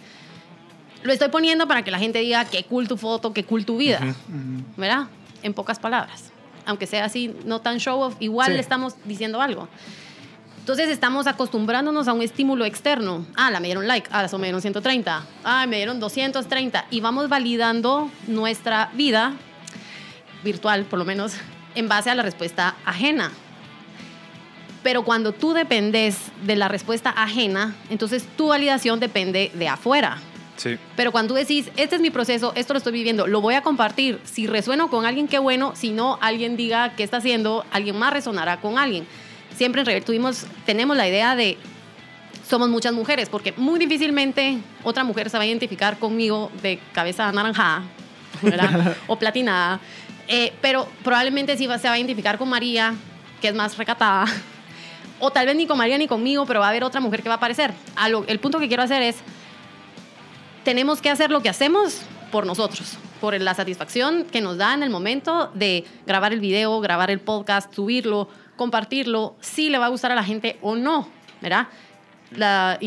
Lo 1.02 1.12
estoy 1.12 1.28
poniendo 1.28 1.68
para 1.68 1.82
que 1.82 1.90
la 1.90 1.98
gente 1.98 2.18
diga 2.20 2.44
qué 2.44 2.64
cool 2.64 2.88
tu 2.88 2.96
foto, 2.96 3.32
qué 3.32 3.44
cool 3.44 3.64
tu 3.64 3.76
vida, 3.76 4.00
¿verdad? 4.76 5.06
En 5.42 5.54
pocas 5.54 5.78
palabras 5.78 6.32
aunque 6.68 6.86
sea 6.86 7.06
así, 7.06 7.34
no 7.46 7.62
tan 7.62 7.78
show 7.78 7.98
off, 7.98 8.16
igual 8.20 8.52
le 8.52 8.60
estamos 8.60 8.94
diciendo 9.06 9.40
algo. 9.40 9.68
Entonces 10.60 10.90
estamos 10.90 11.26
acostumbrándonos 11.26 12.08
a 12.08 12.12
un 12.12 12.20
estímulo 12.20 12.66
externo. 12.66 13.24
Ah, 13.36 13.50
la 13.50 13.58
me 13.58 13.68
dieron 13.68 13.88
like, 13.88 14.06
ah, 14.12 14.26
eso 14.26 14.36
me 14.36 14.48
dieron 14.48 14.60
130, 14.60 15.24
ah, 15.44 15.66
me 15.66 15.76
dieron 15.76 15.98
230 15.98 16.84
y 16.90 17.00
vamos 17.00 17.30
validando 17.30 18.10
nuestra 18.26 18.90
vida 18.92 19.32
virtual, 20.44 20.84
por 20.84 20.98
lo 20.98 21.06
menos, 21.06 21.32
en 21.74 21.88
base 21.88 22.10
a 22.10 22.14
la 22.14 22.22
respuesta 22.22 22.74
ajena. 22.84 23.32
Pero 24.82 25.04
cuando 25.04 25.32
tú 25.32 25.52
dependes 25.52 26.16
de 26.44 26.56
la 26.56 26.68
respuesta 26.68 27.10
ajena, 27.10 27.74
entonces 27.90 28.26
tu 28.36 28.48
validación 28.48 29.00
depende 29.00 29.50
de 29.54 29.68
afuera. 29.68 30.18
Pero 30.96 31.12
cuando 31.12 31.34
tú 31.34 31.38
decís, 31.38 31.70
este 31.76 31.96
es 31.96 32.02
mi 32.02 32.10
proceso, 32.10 32.52
esto 32.56 32.74
lo 32.74 32.78
estoy 32.78 32.92
viviendo, 32.92 33.26
lo 33.26 33.40
voy 33.40 33.54
a 33.54 33.62
compartir. 33.62 34.20
Si 34.24 34.46
resueno 34.46 34.90
con 34.90 35.06
alguien, 35.06 35.28
qué 35.28 35.38
bueno. 35.38 35.74
Si 35.76 35.90
no, 35.90 36.18
alguien 36.20 36.56
diga 36.56 36.94
qué 36.96 37.04
está 37.04 37.18
haciendo, 37.18 37.64
alguien 37.70 37.96
más 37.96 38.12
resonará 38.12 38.60
con 38.60 38.78
alguien. 38.78 39.06
Siempre 39.56 39.82
en 39.82 39.86
Rebel 39.86 40.04
tuvimos, 40.04 40.46
tenemos 40.66 40.96
la 40.96 41.08
idea 41.08 41.36
de 41.36 41.58
somos 42.48 42.68
muchas 42.68 42.92
mujeres, 42.92 43.28
porque 43.28 43.52
muy 43.56 43.78
difícilmente 43.78 44.58
otra 44.82 45.04
mujer 45.04 45.30
se 45.30 45.36
va 45.36 45.44
a 45.44 45.46
identificar 45.46 45.98
conmigo 45.98 46.50
de 46.62 46.80
cabeza 46.92 47.28
anaranjada 47.28 47.82
o 49.06 49.16
platinada. 49.16 49.80
Eh, 50.28 50.52
pero 50.60 50.86
probablemente 51.02 51.56
sí 51.56 51.64
se 51.64 51.88
va 51.88 51.94
a 51.94 51.98
identificar 51.98 52.38
con 52.38 52.48
María, 52.48 52.94
que 53.40 53.48
es 53.48 53.54
más 53.54 53.76
recatada. 53.76 54.26
O 55.20 55.32
tal 55.32 55.46
vez 55.46 55.56
ni 55.56 55.66
con 55.66 55.76
María 55.76 55.98
ni 55.98 56.06
conmigo, 56.06 56.46
pero 56.46 56.60
va 56.60 56.66
a 56.66 56.68
haber 56.68 56.84
otra 56.84 57.00
mujer 57.00 57.24
que 57.24 57.28
va 57.28 57.34
a 57.34 57.38
aparecer. 57.38 57.74
el 58.28 58.38
punto 58.38 58.60
que 58.60 58.68
quiero 58.68 58.84
hacer 58.84 59.02
es 59.02 59.16
tenemos 60.62 61.00
que 61.00 61.10
hacer 61.10 61.32
lo 61.32 61.42
que 61.42 61.48
hacemos 61.48 62.02
por 62.30 62.46
nosotros, 62.46 62.98
por 63.20 63.40
la 63.40 63.54
satisfacción 63.54 64.24
que 64.30 64.40
nos 64.40 64.58
da 64.58 64.74
en 64.74 64.82
el 64.82 64.90
momento 64.90 65.50
de 65.54 65.84
grabar 66.06 66.32
el 66.32 66.40
video, 66.40 66.78
grabar 66.80 67.10
el 67.10 67.20
podcast, 67.20 67.74
subirlo, 67.74 68.28
compartirlo, 68.56 69.34
si 69.40 69.70
le 69.70 69.78
va 69.78 69.86
a 69.86 69.88
gustar 69.88 70.12
a 70.12 70.14
la 70.14 70.24
gente 70.24 70.58
o 70.60 70.76
no, 70.76 71.08
¿verdad? 71.40 71.68
La 72.30 72.78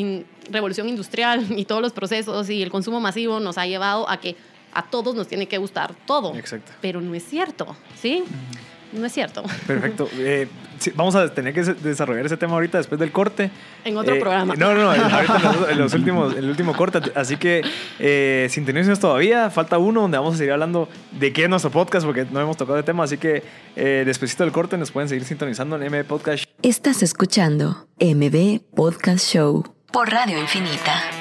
revolución 0.49 0.89
industrial 0.89 1.47
y 1.57 1.65
todos 1.65 1.81
los 1.81 1.91
procesos 1.91 2.49
y 2.49 2.61
el 2.61 2.69
consumo 2.69 2.99
masivo 2.99 3.39
nos 3.39 3.57
ha 3.57 3.65
llevado 3.65 4.09
a 4.09 4.17
que 4.17 4.35
a 4.73 4.89
todos 4.89 5.15
nos 5.15 5.27
tiene 5.27 5.47
que 5.47 5.57
gustar 5.57 5.93
todo. 6.05 6.35
Exacto. 6.35 6.71
Pero 6.81 7.01
no 7.01 7.13
es 7.15 7.23
cierto, 7.23 7.75
¿sí? 7.95 8.23
no 8.93 9.05
es 9.05 9.13
cierto. 9.13 9.43
Perfecto. 9.67 10.09
Eh, 10.23 10.47
vamos 10.95 11.15
a 11.15 11.33
tener 11.33 11.53
que 11.53 11.61
desarrollar 11.61 12.25
ese 12.25 12.37
tema 12.37 12.53
ahorita 12.53 12.77
después 12.77 12.99
del 12.99 13.11
corte. 13.11 13.49
En 13.83 13.97
otro 13.97 14.15
eh, 14.15 14.19
programa. 14.19 14.55
No, 14.55 14.73
no, 14.75 14.91
ahorita 14.91 15.71
en 15.71 15.79
los, 15.79 15.93
últimos, 15.93 16.35
el 16.35 16.49
último 16.49 16.75
corte. 16.75 16.99
Así 17.15 17.37
que 17.37 17.63
eh, 17.99 18.47
sintonícenos 18.49 18.99
todavía. 18.99 19.49
Falta 19.49 19.77
uno 19.77 20.01
donde 20.01 20.17
vamos 20.17 20.35
a 20.35 20.37
seguir 20.37 20.53
hablando 20.53 20.89
de 21.11 21.33
qué 21.33 21.43
es 21.43 21.49
nuestro 21.49 21.71
podcast 21.71 22.05
porque 22.05 22.25
no 22.29 22.39
hemos 22.39 22.57
tocado 22.57 22.77
el 22.77 22.83
tema. 22.83 23.03
Así 23.03 23.17
que 23.17 23.43
eh, 23.75 24.03
después 24.05 24.37
del 24.37 24.51
corte 24.51 24.77
nos 24.77 24.91
pueden 24.91 25.09
seguir 25.09 25.25
sintonizando 25.25 25.81
en 25.81 25.91
MB 25.91 26.05
Podcast. 26.05 26.45
Estás 26.61 27.01
escuchando 27.01 27.87
MB 27.99 28.61
Podcast 28.75 29.27
Show 29.27 29.63
por 29.91 30.09
Radio 30.09 30.39
Infinita. 30.39 31.20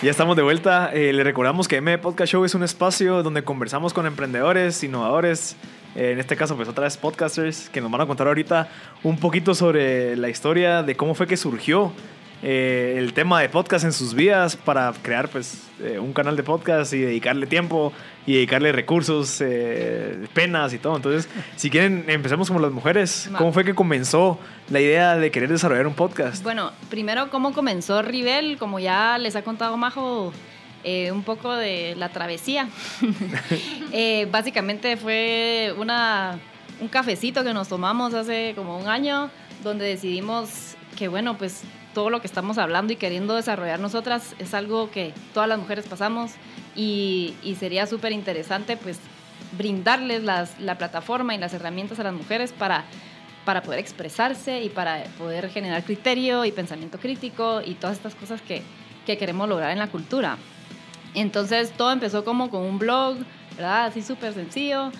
Ya 0.00 0.12
estamos 0.12 0.36
de 0.36 0.42
vuelta. 0.42 0.92
Eh, 0.94 1.12
le 1.12 1.24
recordamos 1.24 1.66
que 1.66 1.76
M 1.76 1.98
Podcast 1.98 2.30
Show 2.30 2.44
es 2.44 2.54
un 2.54 2.62
espacio 2.62 3.24
donde 3.24 3.42
conversamos 3.42 3.92
con 3.92 4.06
emprendedores, 4.06 4.84
innovadores, 4.84 5.56
eh, 5.96 6.12
en 6.12 6.20
este 6.20 6.36
caso 6.36 6.54
pues 6.54 6.68
otra 6.68 6.84
vez 6.84 6.96
podcasters, 6.96 7.68
que 7.68 7.80
nos 7.80 7.90
van 7.90 8.02
a 8.02 8.06
contar 8.06 8.28
ahorita 8.28 8.68
un 9.02 9.18
poquito 9.18 9.56
sobre 9.56 10.14
la 10.14 10.28
historia 10.28 10.84
de 10.84 10.94
cómo 10.94 11.16
fue 11.16 11.26
que 11.26 11.36
surgió 11.36 11.90
eh, 12.40 12.94
el 12.96 13.14
tema 13.14 13.40
de 13.40 13.48
podcast 13.48 13.84
en 13.84 13.92
sus 13.92 14.14
vidas 14.14 14.56
para 14.56 14.92
crear 15.02 15.28
pues 15.28 15.64
eh, 15.80 15.98
un 15.98 16.12
canal 16.12 16.36
de 16.36 16.44
podcast 16.44 16.92
y 16.92 17.00
dedicarle 17.00 17.48
tiempo 17.48 17.92
y 18.26 18.34
dedicarle 18.34 18.70
recursos, 18.70 19.40
eh, 19.40 20.28
penas 20.34 20.72
y 20.72 20.78
todo. 20.78 20.96
Entonces, 20.96 21.28
si 21.56 21.68
quieren, 21.68 22.04
empecemos 22.06 22.46
como 22.48 22.60
las 22.60 22.70
mujeres. 22.70 23.28
¿Cómo 23.36 23.52
fue 23.52 23.64
que 23.64 23.74
comenzó 23.74 24.38
la 24.70 24.80
idea 24.80 25.16
de 25.16 25.30
querer 25.32 25.48
desarrollar 25.48 25.88
un 25.88 25.94
podcast? 25.94 26.42
Bueno, 26.44 26.70
primero, 26.90 27.28
¿cómo 27.30 27.52
comenzó 27.52 28.02
Rivel? 28.02 28.56
Como 28.56 28.78
ya 28.78 29.18
les 29.18 29.34
ha 29.34 29.42
contado 29.42 29.76
Majo, 29.76 30.32
un 31.12 31.22
poco 31.24 31.54
de 31.56 31.96
la 31.96 32.10
travesía. 32.10 32.68
básicamente 34.30 34.96
fue 34.96 35.74
una, 35.76 36.38
un 36.80 36.86
cafecito 36.88 37.42
que 37.42 37.52
nos 37.52 37.68
tomamos 37.68 38.14
hace 38.14 38.52
como 38.54 38.78
un 38.78 38.86
año, 38.86 39.28
donde 39.64 39.86
decidimos 39.86 40.76
que, 40.96 41.08
bueno, 41.08 41.36
pues 41.36 41.62
todo 41.98 42.10
lo 42.10 42.20
que 42.20 42.28
estamos 42.28 42.58
hablando 42.58 42.92
y 42.92 42.96
queriendo 42.96 43.34
desarrollar 43.34 43.80
nosotras 43.80 44.36
es 44.38 44.54
algo 44.54 44.88
que 44.88 45.12
todas 45.34 45.48
las 45.48 45.58
mujeres 45.58 45.84
pasamos 45.88 46.30
y, 46.76 47.34
sería 47.58 47.88
súper 47.88 48.12
interesante 48.12 48.76
pues 48.76 49.00
brindarles 49.58 50.22
la 50.22 50.78
plataforma 50.78 51.34
y 51.34 51.38
las 51.38 51.54
herramientas 51.54 51.98
a 51.98 52.04
las 52.04 52.14
mujeres 52.14 52.52
para, 52.52 52.84
para 53.44 53.62
poder 53.62 53.80
expresarse 53.80 54.62
y 54.62 54.68
para 54.68 55.02
poder 55.18 55.50
generar 55.50 55.82
criterio 55.82 56.44
y 56.44 56.52
pensamiento 56.52 57.00
crítico 57.00 57.62
y 57.66 57.74
todas 57.74 57.96
estas 57.96 58.14
cosas 58.14 58.40
que, 58.42 58.62
que 59.04 59.18
queremos 59.18 59.48
lograr 59.48 59.72
en 59.72 59.80
la 59.80 59.88
cultura. 59.88 60.38
Entonces 61.14 61.72
todo 61.72 61.90
empezó 61.90 62.24
como 62.24 62.48
con 62.48 62.62
un 62.62 62.78
blog, 62.78 63.16
¿verdad? 63.56 63.86
Así 63.86 64.02
súper 64.02 64.34
sencillo. 64.34 64.92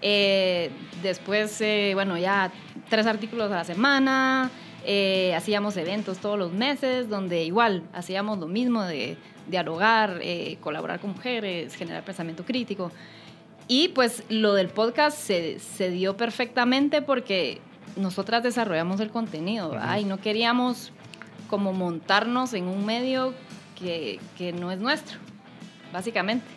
Eh, 0.00 0.70
después, 1.02 1.60
eh, 1.60 1.90
bueno, 1.92 2.16
ya 2.16 2.50
tres 2.88 3.06
artículos 3.06 3.52
a 3.52 3.56
la 3.56 3.64
semana, 3.64 4.50
eh, 4.88 5.34
hacíamos 5.34 5.76
eventos 5.76 6.18
todos 6.18 6.38
los 6.38 6.52
meses 6.52 7.08
donde 7.08 7.42
igual 7.42 7.82
hacíamos 7.92 8.38
lo 8.38 8.46
mismo 8.46 8.84
de 8.84 9.16
dialogar, 9.48 10.20
eh, 10.22 10.58
colaborar 10.60 11.00
con 11.00 11.10
mujeres, 11.10 11.74
generar 11.74 12.04
pensamiento 12.04 12.44
crítico. 12.44 12.92
Y 13.66 13.88
pues 13.88 14.22
lo 14.28 14.54
del 14.54 14.68
podcast 14.68 15.18
se, 15.18 15.58
se 15.58 15.90
dio 15.90 16.16
perfectamente 16.16 17.02
porque 17.02 17.60
nosotras 17.96 18.44
desarrollamos 18.44 19.00
el 19.00 19.10
contenido 19.10 19.76
y 19.98 20.04
no 20.04 20.18
queríamos 20.18 20.92
como 21.50 21.72
montarnos 21.72 22.54
en 22.54 22.68
un 22.68 22.86
medio 22.86 23.34
que, 23.76 24.20
que 24.38 24.52
no 24.52 24.70
es 24.70 24.78
nuestro, 24.78 25.18
básicamente. 25.92 26.55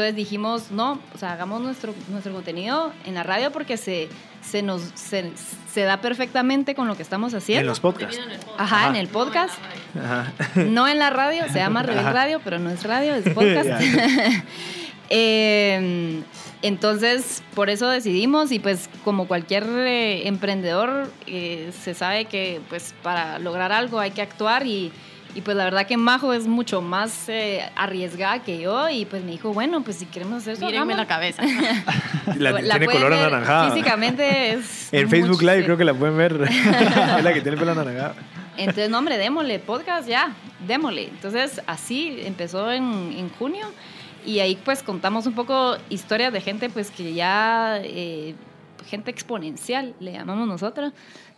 Entonces 0.00 0.16
dijimos, 0.16 0.70
no, 0.70 0.98
o 1.14 1.18
sea, 1.18 1.34
hagamos 1.34 1.60
nuestro, 1.60 1.94
nuestro 2.08 2.32
contenido 2.32 2.90
en 3.04 3.12
la 3.12 3.22
radio 3.22 3.52
porque 3.52 3.76
se, 3.76 4.08
se 4.40 4.62
nos 4.62 4.80
se, 4.94 5.80
da 5.82 6.00
perfectamente 6.00 6.74
con 6.74 6.88
lo 6.88 6.96
que 6.96 7.02
estamos 7.02 7.34
haciendo. 7.34 7.60
En 7.60 7.66
los 7.66 7.80
podcasts. 7.80 8.18
Ajá, 8.56 8.88
en 8.88 8.96
el 8.96 9.08
podcast. 9.08 9.58
Ajá. 9.94 10.32
No 10.54 10.88
en 10.88 10.98
la 10.98 11.10
radio, 11.10 11.44
se 11.52 11.58
llama 11.58 11.82
Rebel 11.82 12.04
Radio, 12.04 12.40
pero 12.42 12.58
no 12.58 12.70
es 12.70 12.82
radio, 12.82 13.14
es 13.14 13.28
podcast. 13.34 13.68
Em, 15.10 16.22
entonces, 16.62 17.42
por 17.54 17.68
eso 17.68 17.86
decidimos 17.90 18.52
y 18.52 18.58
pues 18.58 18.88
como 19.04 19.28
cualquier 19.28 19.64
eh, 19.64 20.28
emprendedor, 20.28 21.12
eh, 21.26 21.72
se 21.78 21.92
sabe 21.92 22.24
que 22.24 22.62
pues 22.70 22.94
para 23.02 23.38
lograr 23.38 23.70
algo 23.70 24.00
hay 24.00 24.12
que 24.12 24.22
actuar 24.22 24.66
y 24.66 24.92
y 25.34 25.40
pues 25.42 25.56
la 25.56 25.64
verdad 25.64 25.86
que 25.86 25.96
Majo 25.96 26.32
es 26.32 26.46
mucho 26.46 26.80
más 26.80 27.28
eh, 27.28 27.62
arriesgada 27.76 28.42
que 28.42 28.60
yo 28.60 28.88
y 28.88 29.04
pues 29.04 29.22
me 29.24 29.32
dijo, 29.32 29.52
bueno, 29.52 29.82
pues 29.82 29.96
si 29.96 30.06
queremos 30.06 30.42
hacer 30.42 30.54
eso, 30.54 30.66
Mírenme 30.66 30.94
la 30.94 31.06
cabeza. 31.06 31.42
la, 32.36 32.56
tiene 32.56 32.86
color 32.86 33.12
anaranjada. 33.12 33.70
Físicamente 33.70 34.52
es... 34.52 34.88
En 34.92 35.08
Facebook 35.08 35.42
Live 35.42 35.64
creo 35.64 35.76
que 35.76 35.84
la 35.84 35.94
pueden 35.94 36.16
ver. 36.16 36.40
es 36.50 37.24
la 37.24 37.32
que 37.32 37.40
tiene 37.40 37.56
pelo 37.56 37.72
anaranjada. 37.72 38.14
Entonces, 38.56 38.90
no, 38.90 38.98
hombre, 38.98 39.16
démosle 39.16 39.58
podcast 39.58 40.08
ya, 40.08 40.34
démosle. 40.66 41.04
Entonces, 41.04 41.62
así 41.66 42.20
empezó 42.24 42.70
en, 42.72 43.12
en 43.16 43.28
junio 43.30 43.66
y 44.24 44.40
ahí 44.40 44.58
pues 44.64 44.82
contamos 44.82 45.26
un 45.26 45.34
poco 45.34 45.76
historias 45.88 46.32
de 46.32 46.40
gente 46.40 46.68
pues 46.68 46.90
que 46.90 47.14
ya, 47.14 47.80
eh, 47.82 48.34
gente 48.86 49.10
exponencial, 49.10 49.94
le 50.00 50.12
llamamos 50.12 50.46
nosotros, 50.46 50.92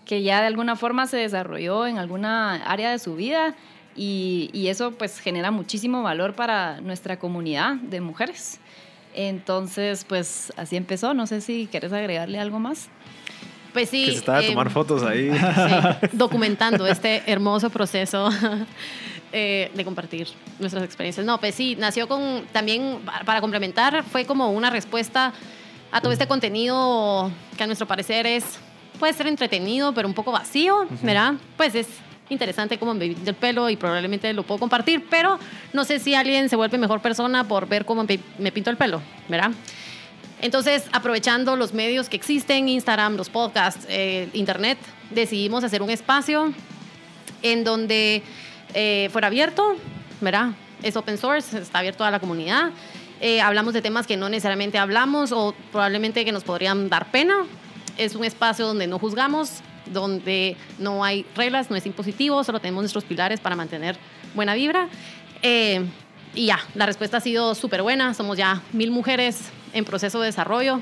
que 0.05 0.23
ya 0.23 0.41
de 0.41 0.49
alguna 0.49 0.75
forma 0.77 1.07
se 1.07 1.19
desarrolló 1.19 1.87
en 1.87 1.99
alguna 1.99 2.57
área 2.65 2.91
de 2.91 2.99
su 2.99 3.15
vida 3.15 3.55
y, 3.97 4.67
eso 4.69 4.93
pues 4.93 5.19
genera 5.19 5.51
muchísimo 5.51 6.03
valor 6.03 6.35
para 6.35 6.81
nuestra 6.81 7.19
comunidad 7.19 7.75
de 7.75 8.01
mujeres. 8.01 8.59
Entonces, 9.15 10.05
pues 10.09 10.53
así 10.57 10.77
empezó. 10.77 11.15
No 11.15 11.27
sé 11.27 11.41
si 11.41 11.69
quieres 11.71 11.93
agregarle 11.93 12.39
algo 12.39 12.59
más. 12.59 12.89
Pues 13.73 13.91
sí. 13.91 14.07
Que 14.07 14.13
se 14.13 14.19
estaba 14.19 14.43
tomar 14.43 14.67
em, 14.67 14.73
fotos 14.73 15.03
ahí. 15.03 15.31
documentando 16.13 16.87
este 16.87 17.23
hermoso 17.27 17.71
proceso 17.71 18.31
eh, 19.33 19.71
de 19.75 19.85
compartir 19.85 20.29
nuestras 20.59 20.85
experiencias. 20.85 21.27
No, 21.27 21.39
pues 21.39 21.55
sí, 21.55 21.77
nació 21.79 22.09
con, 22.09 22.45
también 22.53 23.01
para 23.27 23.41
complementar, 23.41 24.05
fue 24.05 24.25
como 24.25 24.51
una 24.51 24.71
respuesta 24.71 25.33
a 25.91 26.01
todo 26.01 26.13
este 26.13 26.27
contenido 26.27 27.31
que 27.57 27.65
a 27.65 27.67
nuestro 27.67 27.87
parecer 27.87 28.27
es, 28.27 28.59
puede 28.99 29.13
ser 29.13 29.27
entretenido, 29.27 29.93
pero 29.93 30.09
un 30.09 30.15
poco 30.15 30.33
vacío, 30.33 30.87
¿verdad? 31.03 31.35
Pues 31.59 31.75
es 31.75 31.87
interesante 32.33 32.79
cómo 32.79 32.95
me 32.95 33.07
pinto 33.09 33.31
el 33.31 33.37
pelo 33.37 33.71
y 33.71 33.77
probablemente 33.77 34.33
lo 34.33 34.43
puedo 34.43 34.59
compartir, 34.59 35.07
pero 35.09 35.39
no 35.73 35.85
sé 35.85 35.99
si 35.99 36.15
alguien 36.15 36.49
se 36.49 36.57
vuelve 36.57 36.79
mejor 36.79 37.01
persona 37.01 37.47
por 37.47 37.69
ver 37.69 37.85
cómo 37.85 38.05
me 38.39 38.53
pinto 38.53 38.71
el 38.71 38.77
pelo, 38.77 39.01
¿verdad? 39.29 39.53
Entonces, 40.43 40.87
aprovechando 40.93 41.55
los 41.55 41.73
medios 41.73 42.09
que 42.09 42.17
existen, 42.17 42.69
Instagram, 42.69 43.15
los 43.17 43.31
podcasts, 43.31 43.87
eh, 43.89 44.29
Internet, 44.33 44.77
decidimos 45.11 45.63
hacer 45.63 45.83
un 45.83 45.91
espacio 45.91 46.53
en 47.43 47.63
donde 47.63 48.25
eh, 48.75 49.09
fuera 49.13 49.29
abierto, 49.29 49.77
¿verdad? 50.21 50.51
Es 50.83 50.97
open 50.97 51.17
source, 51.17 51.57
está 51.57 51.79
abierto 51.79 52.05
a 52.05 52.11
la 52.11 52.19
comunidad. 52.19 52.71
Eh, 53.21 53.41
hablamos 53.41 53.73
de 53.73 53.83
temas 53.83 54.09
que 54.09 54.17
no 54.17 54.29
necesariamente 54.29 54.79
hablamos 54.79 55.31
o 55.31 55.55
probablemente 55.71 56.25
que 56.25 56.33
nos 56.33 56.43
podrían 56.43 56.89
dar 56.89 57.13
pena. 57.13 57.45
Es 57.97 58.17
un 58.17 58.25
espacio 58.25 58.67
donde 58.67 58.89
no 58.89 58.99
juzgamos, 58.99 59.61
donde 59.87 60.57
no 60.79 61.05
hay 61.05 61.27
reglas, 61.35 61.71
no 61.71 61.77
es 61.77 61.87
impositivo, 61.87 62.43
solo 62.45 62.61
tenemos 62.61 62.83
nuestros 62.83 63.05
pilares 63.05 63.41
para 63.41 63.57
mantener 63.57 63.97
buena 64.35 64.55
vibra. 64.55 64.89
Eh, 65.43 65.85
y 66.35 66.47
ya, 66.47 66.59
la 66.75 66.87
respuesta 66.87 67.19
ha 67.19 67.21
sido 67.21 67.55
súper 67.55 67.83
buena. 67.83 68.15
Somos 68.15 68.39
ya 68.39 68.63
mil 68.73 68.91
mujeres 68.91 69.51
en 69.73 69.85
proceso 69.85 70.21
de 70.21 70.27
desarrollo, 70.27 70.81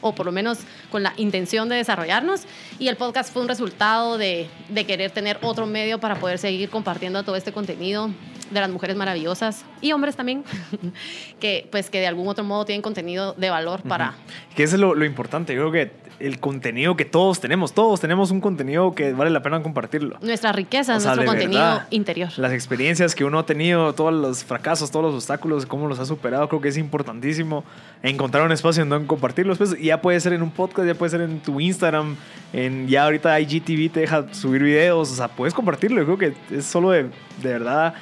o 0.00 0.14
por 0.14 0.26
lo 0.26 0.32
menos 0.32 0.58
con 0.90 1.02
la 1.02 1.14
intención 1.16 1.68
de 1.68 1.76
desarrollarnos. 1.76 2.42
Y 2.78 2.88
el 2.88 2.96
podcast 2.96 3.32
fue 3.32 3.42
un 3.42 3.48
resultado 3.48 4.18
de, 4.18 4.48
de 4.68 4.84
querer 4.84 5.10
tener 5.10 5.38
otro 5.42 5.66
medio 5.66 5.98
para 5.98 6.16
poder 6.16 6.38
seguir 6.38 6.68
compartiendo 6.68 7.22
todo 7.22 7.36
este 7.36 7.52
contenido 7.52 8.10
de 8.50 8.60
las 8.60 8.70
mujeres 8.70 8.96
maravillosas 8.96 9.64
y 9.80 9.92
hombres 9.92 10.14
también, 10.14 10.44
que 11.40 11.66
pues 11.70 11.90
que 11.90 12.00
de 12.00 12.06
algún 12.06 12.28
otro 12.28 12.44
modo 12.44 12.64
tienen 12.64 12.82
contenido 12.82 13.32
de 13.32 13.50
valor 13.50 13.82
para... 13.82 14.14
Que 14.54 14.64
es 14.64 14.72
lo, 14.74 14.94
lo 14.94 15.04
importante, 15.04 15.54
yo 15.54 15.70
creo 15.70 15.72
que 15.72 16.01
el 16.22 16.38
contenido 16.38 16.96
que 16.96 17.04
todos 17.04 17.40
tenemos. 17.40 17.72
Todos 17.72 18.00
tenemos 18.00 18.30
un 18.30 18.40
contenido 18.40 18.94
que 18.94 19.12
vale 19.12 19.30
la 19.30 19.42
pena 19.42 19.62
compartirlo. 19.62 20.18
Nuestra 20.22 20.52
riqueza, 20.52 20.92
nuestro 20.98 21.24
contenido 21.24 21.82
interior. 21.90 22.30
Las 22.36 22.52
experiencias 22.52 23.14
que 23.14 23.24
uno 23.24 23.40
ha 23.40 23.46
tenido, 23.46 23.92
todos 23.94 24.14
los 24.14 24.44
fracasos, 24.44 24.90
todos 24.90 25.06
los 25.06 25.14
obstáculos, 25.14 25.66
cómo 25.66 25.88
los 25.88 25.98
ha 25.98 26.06
superado, 26.06 26.48
creo 26.48 26.60
que 26.60 26.68
es 26.68 26.76
importantísimo 26.76 27.64
encontrar 28.02 28.44
un 28.44 28.52
espacio 28.52 28.82
en 28.82 28.88
donde 28.88 29.06
compartirlos. 29.06 29.58
Pues 29.58 29.78
ya 29.80 30.00
puede 30.00 30.20
ser 30.20 30.32
en 30.32 30.42
un 30.42 30.50
podcast, 30.50 30.86
ya 30.86 30.94
puede 30.94 31.10
ser 31.10 31.22
en 31.22 31.40
tu 31.40 31.60
Instagram, 31.60 32.16
en 32.52 32.86
ya 32.86 33.04
ahorita 33.04 33.38
IGTV 33.40 33.90
te 33.90 34.00
deja 34.00 34.32
subir 34.32 34.62
videos, 34.62 35.10
o 35.10 35.14
sea, 35.14 35.28
puedes 35.28 35.52
compartirlo. 35.52 36.00
Yo 36.00 36.16
creo 36.16 36.18
que 36.18 36.56
es 36.56 36.64
solo 36.64 36.90
de, 36.90 37.04
de 37.42 37.52
verdad 37.52 37.94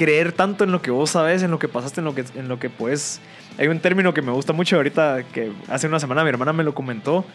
creer 0.00 0.32
tanto 0.32 0.64
en 0.64 0.72
lo 0.72 0.80
que 0.80 0.90
vos 0.90 1.10
sabes, 1.10 1.42
en 1.42 1.50
lo 1.50 1.58
que 1.58 1.68
pasaste, 1.68 2.00
en 2.00 2.06
lo 2.06 2.14
que, 2.14 2.24
en 2.34 2.48
lo 2.48 2.58
que 2.58 2.70
puedes 2.70 3.20
hay 3.58 3.68
un 3.68 3.78
término 3.78 4.14
que 4.14 4.22
me 4.22 4.32
gusta 4.32 4.54
mucho 4.54 4.76
ahorita, 4.76 5.24
que 5.34 5.52
hace 5.68 5.86
una 5.86 6.00
semana 6.00 6.22
mi 6.22 6.30
hermana 6.30 6.54
me 6.54 6.64
lo 6.64 6.74
comentó, 6.74 7.26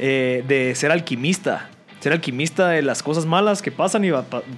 eh, 0.00 0.42
de 0.48 0.74
ser 0.74 0.90
alquimista. 0.90 1.70
Ser 2.00 2.12
alquimista 2.12 2.70
de 2.70 2.82
las 2.82 3.04
cosas 3.04 3.26
malas 3.26 3.62
que 3.62 3.70
pasan 3.70 4.04
y 4.04 4.10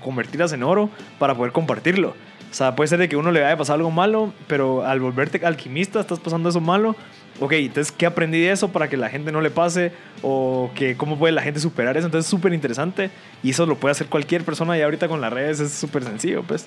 convertirlas 0.02 0.54
en 0.54 0.62
oro 0.62 0.88
para 1.18 1.34
poder 1.34 1.52
compartirlo. 1.52 2.14
O 2.50 2.54
sea, 2.54 2.74
puede 2.74 2.88
ser 2.88 2.98
de 2.98 3.10
que 3.10 3.16
uno 3.16 3.32
le 3.32 3.42
vaya 3.42 3.52
a 3.52 3.56
pasar 3.58 3.76
algo 3.76 3.90
malo, 3.90 4.32
pero 4.46 4.86
al 4.86 4.98
volverte 5.00 5.44
alquimista 5.44 6.00
estás 6.00 6.20
pasando 6.20 6.48
eso 6.48 6.62
malo. 6.62 6.96
Ok, 7.38 7.52
entonces, 7.52 7.92
¿qué 7.92 8.06
aprendí 8.06 8.40
de 8.40 8.50
eso 8.50 8.72
para 8.72 8.88
que 8.88 8.96
la 8.96 9.10
gente 9.10 9.30
no 9.30 9.42
le 9.42 9.50
pase? 9.50 9.92
O 10.22 10.70
que 10.74 10.96
cómo 10.96 11.18
puede 11.18 11.32
la 11.32 11.42
gente 11.42 11.60
superar 11.60 11.98
eso. 11.98 12.06
Entonces, 12.06 12.26
es 12.26 12.30
súper 12.30 12.54
interesante. 12.54 13.10
Y 13.42 13.50
eso 13.50 13.66
lo 13.66 13.76
puede 13.76 13.92
hacer 13.92 14.06
cualquier 14.06 14.42
persona. 14.42 14.76
Y 14.78 14.80
ahorita 14.80 15.06
con 15.06 15.20
las 15.20 15.32
redes 15.32 15.60
es 15.60 15.72
súper 15.72 16.02
sencillo, 16.02 16.42
pues. 16.42 16.66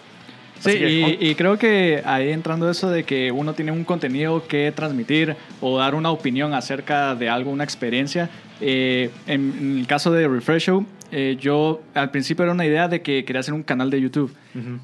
Sí, 0.63 0.71
y, 0.71 1.29
y, 1.29 1.35
creo 1.35 1.57
que 1.57 2.01
ahí 2.05 2.31
entrando 2.31 2.69
eso 2.71 2.89
de 2.89 3.03
que 3.03 3.31
uno 3.31 3.53
tiene 3.53 3.73
un 3.73 3.83
contenido 3.83 4.47
que 4.47 4.71
transmitir 4.71 5.35
o 5.59 5.77
dar 5.77 5.93
una 5.93 6.09
opinión 6.09 6.53
acerca 6.53 7.15
de 7.15 7.29
algo, 7.29 7.51
una 7.51 7.65
experiencia. 7.65 8.29
Eh, 8.61 9.09
en, 9.27 9.79
el 9.79 9.87
caso 9.87 10.09
de 10.11 10.25
Refresh 10.25 10.63
Show, 10.63 10.85
eh, 11.11 11.35
yo 11.37 11.81
al 11.93 12.11
principio 12.11 12.43
era 12.43 12.53
una 12.53 12.65
idea 12.65 12.87
de 12.87 13.01
que 13.01 13.25
quería 13.25 13.41
hacer 13.41 13.53
un 13.53 13.63
canal 13.63 13.89
de 13.89 13.99
YouTube. 13.99 14.33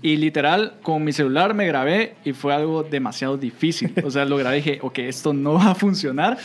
Y 0.01 0.17
literal, 0.17 0.73
con 0.81 1.03
mi 1.03 1.13
celular 1.13 1.53
me 1.53 1.67
grabé 1.67 2.15
y 2.25 2.33
fue 2.33 2.53
algo 2.53 2.83
demasiado 2.83 3.37
difícil. 3.37 3.93
O 4.03 4.09
sea, 4.09 4.25
lo 4.25 4.35
grabé 4.37 4.57
y 4.57 4.61
dije, 4.61 4.79
ok, 4.81 4.99
esto 4.99 5.31
no 5.31 5.53
va 5.53 5.71
a 5.71 5.75
funcionar, 5.75 6.37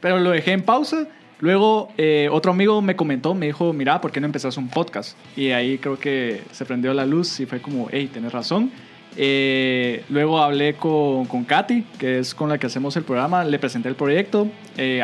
pero 0.00 0.18
lo 0.18 0.30
dejé 0.30 0.52
en 0.52 0.62
pausa. 0.62 1.08
Luego, 1.40 1.90
eh, 1.96 2.28
otro 2.32 2.52
amigo 2.52 2.82
me 2.82 2.96
comentó, 2.96 3.34
me 3.34 3.46
dijo, 3.46 3.72
mira, 3.72 4.00
¿por 4.00 4.10
qué 4.10 4.20
no 4.20 4.26
empezás 4.26 4.56
un 4.56 4.68
podcast? 4.68 5.16
Y 5.36 5.50
ahí 5.50 5.78
creo 5.78 5.98
que 5.98 6.42
se 6.50 6.64
prendió 6.64 6.92
la 6.94 7.06
luz 7.06 7.38
y 7.40 7.46
fue 7.46 7.60
como, 7.60 7.88
hey, 7.90 8.08
tienes 8.12 8.32
razón. 8.32 8.70
Eh, 9.16 10.04
luego 10.08 10.40
hablé 10.40 10.74
con, 10.74 11.26
con 11.26 11.44
Katy, 11.44 11.84
que 11.98 12.18
es 12.18 12.34
con 12.34 12.48
la 12.48 12.58
que 12.58 12.66
hacemos 12.66 12.96
el 12.96 13.04
programa, 13.04 13.44
le 13.44 13.58
presenté 13.58 13.88
el 13.88 13.94
proyecto. 13.94 14.48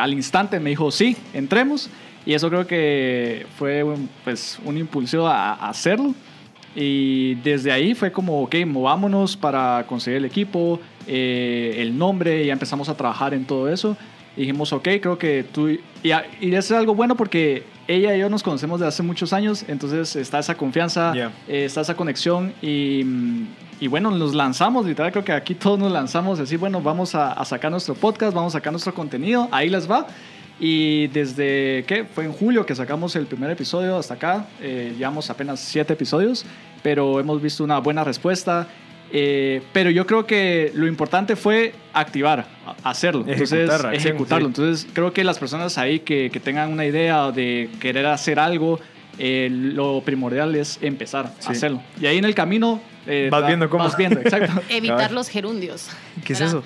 al 0.01 0.12
instante 0.12 0.61
me 0.61 0.70
dijo, 0.70 0.91
sí, 0.91 1.16
entremos. 1.32 1.91
Y 2.26 2.32
eso 2.32 2.49
creo 2.49 2.66
que 2.66 3.47
fue 3.59 3.82
un, 3.82 4.09
pues, 4.24 4.59
un 4.64 4.78
impulso 4.78 5.26
a, 5.26 5.55
hacerlo. 5.68 6.14
Y 6.74 7.37
desde 7.37 7.70
ahí 7.70 7.95
fue 7.95 8.11
como, 8.11 8.43
ok, 8.43 8.57
movámonos 8.66 9.37
para 9.37 9.85
conseguir 9.87 10.18
el 10.18 10.24
equipo, 10.24 10.80
eh, 11.07 11.76
el 11.78 11.97
nombre, 11.97 12.45
ya 12.45 12.53
empezamos 12.53 12.89
a 12.89 12.97
trabajar 12.97 13.35
en 13.35 13.45
todo 13.45 13.68
eso. 13.68 13.97
Dijimos, 14.37 14.72
ok, 14.72 14.89
creo 15.01 15.18
que 15.18 15.45
tú... 15.45 15.68
Y, 15.68 15.80
y, 16.41 16.55
eso 16.55 16.74
es 16.74 16.80
algo 16.80 16.95
bueno 16.95 17.16
porque 17.16 17.64
ella 17.87 18.16
y 18.16 18.20
yo 18.20 18.30
nos 18.30 18.43
conocemos 18.43 18.80
desde 18.80 18.89
hace 18.89 19.03
muchos 19.03 19.32
años, 19.32 19.64
entonces 19.68 20.16
está 20.16 20.39
esa 20.39 20.55
confianza, 20.57 21.12
eh, 21.14 21.64
está 21.64 21.82
esa 21.82 21.95
conexión 21.95 22.55
y, 22.62 23.05
y, 23.80 23.89
bueno, 23.89 24.11
nos 24.11 24.35
lanzamos, 24.35 24.87
literal, 24.87 25.12
creo 25.12 25.24
que 25.24 25.32
aquí 25.32 25.55
todos 25.55 25.78
nos 25.78 25.93
lanzamos, 25.93 26.41
así, 26.41 26.57
bueno, 26.57 26.80
vamos 26.80 27.14
a, 27.14 27.32
a 27.32 27.45
sacar 27.45 27.70
nuestro 27.70 27.95
podcast, 27.95 28.35
vamos 28.35 28.55
a 28.55 28.59
sacar 28.59 28.72
nuestro 28.72 28.95
contenido, 28.95 29.49
ahí 29.51 29.68
les 29.68 29.91
va. 29.91 30.07
Y 30.61 31.09
desde 31.09 31.85
que 31.87 32.05
fue 32.05 32.24
en 32.24 32.32
julio 32.32 32.64
que 32.64 32.74
sacamos 32.74 33.16
el 33.16 33.26
primer 33.26 33.51
episodio 33.51 33.97
hasta 33.97 34.14
acá, 34.14 34.47
eh, 34.61 34.95
llevamos 34.97 35.28
apenas 35.28 35.59
siete 35.59 35.95
episodios, 35.95 36.47
pero 36.82 37.18
hemos 37.18 37.43
visto 37.43 37.64
una 37.64 37.78
buena 37.78 38.05
respuesta. 38.05 38.68
Eh, 39.13 39.63
pero 39.73 39.91
yo 39.91 40.07
creo 40.07 40.27
que 40.27 40.73
lo 40.75 40.87
importante 40.87 41.37
fue 41.37 41.75
activar, 41.93 42.47
hacerlo, 42.83 43.25
entonces 43.27 43.71
ejecutarlo. 43.93 44.49
Entonces 44.49 44.89
creo 44.93 45.13
que 45.13 45.23
las 45.23 45.39
personas 45.39 45.79
ahí 45.79 46.01
que, 46.01 46.31
que, 46.33 46.41
tengan 46.41 46.73
una 46.73 46.85
idea 46.85 47.31
de 47.31 47.71
querer 47.81 48.07
hacer 48.07 48.41
algo, 48.41 48.81
eh, 49.19 49.49
lo 49.51 50.03
primordial 50.05 50.55
es 50.57 50.79
empezar 50.83 51.33
a 51.47 51.51
hacerlo. 51.51 51.81
Y 52.01 52.07
ahí 52.07 52.19
en 52.19 52.25
el 52.25 52.35
camino 52.35 52.81
vas 53.31 53.47
viendo 53.47 53.71
cómo. 53.71 53.85
Vas 53.85 53.97
viendo, 53.97 54.21
exacto. 54.21 54.61
Evitar 54.69 55.13
los 55.13 55.29
gerundios. 55.29 55.91
¿Qué 56.25 56.33
es 56.33 56.41
eso? 56.41 56.65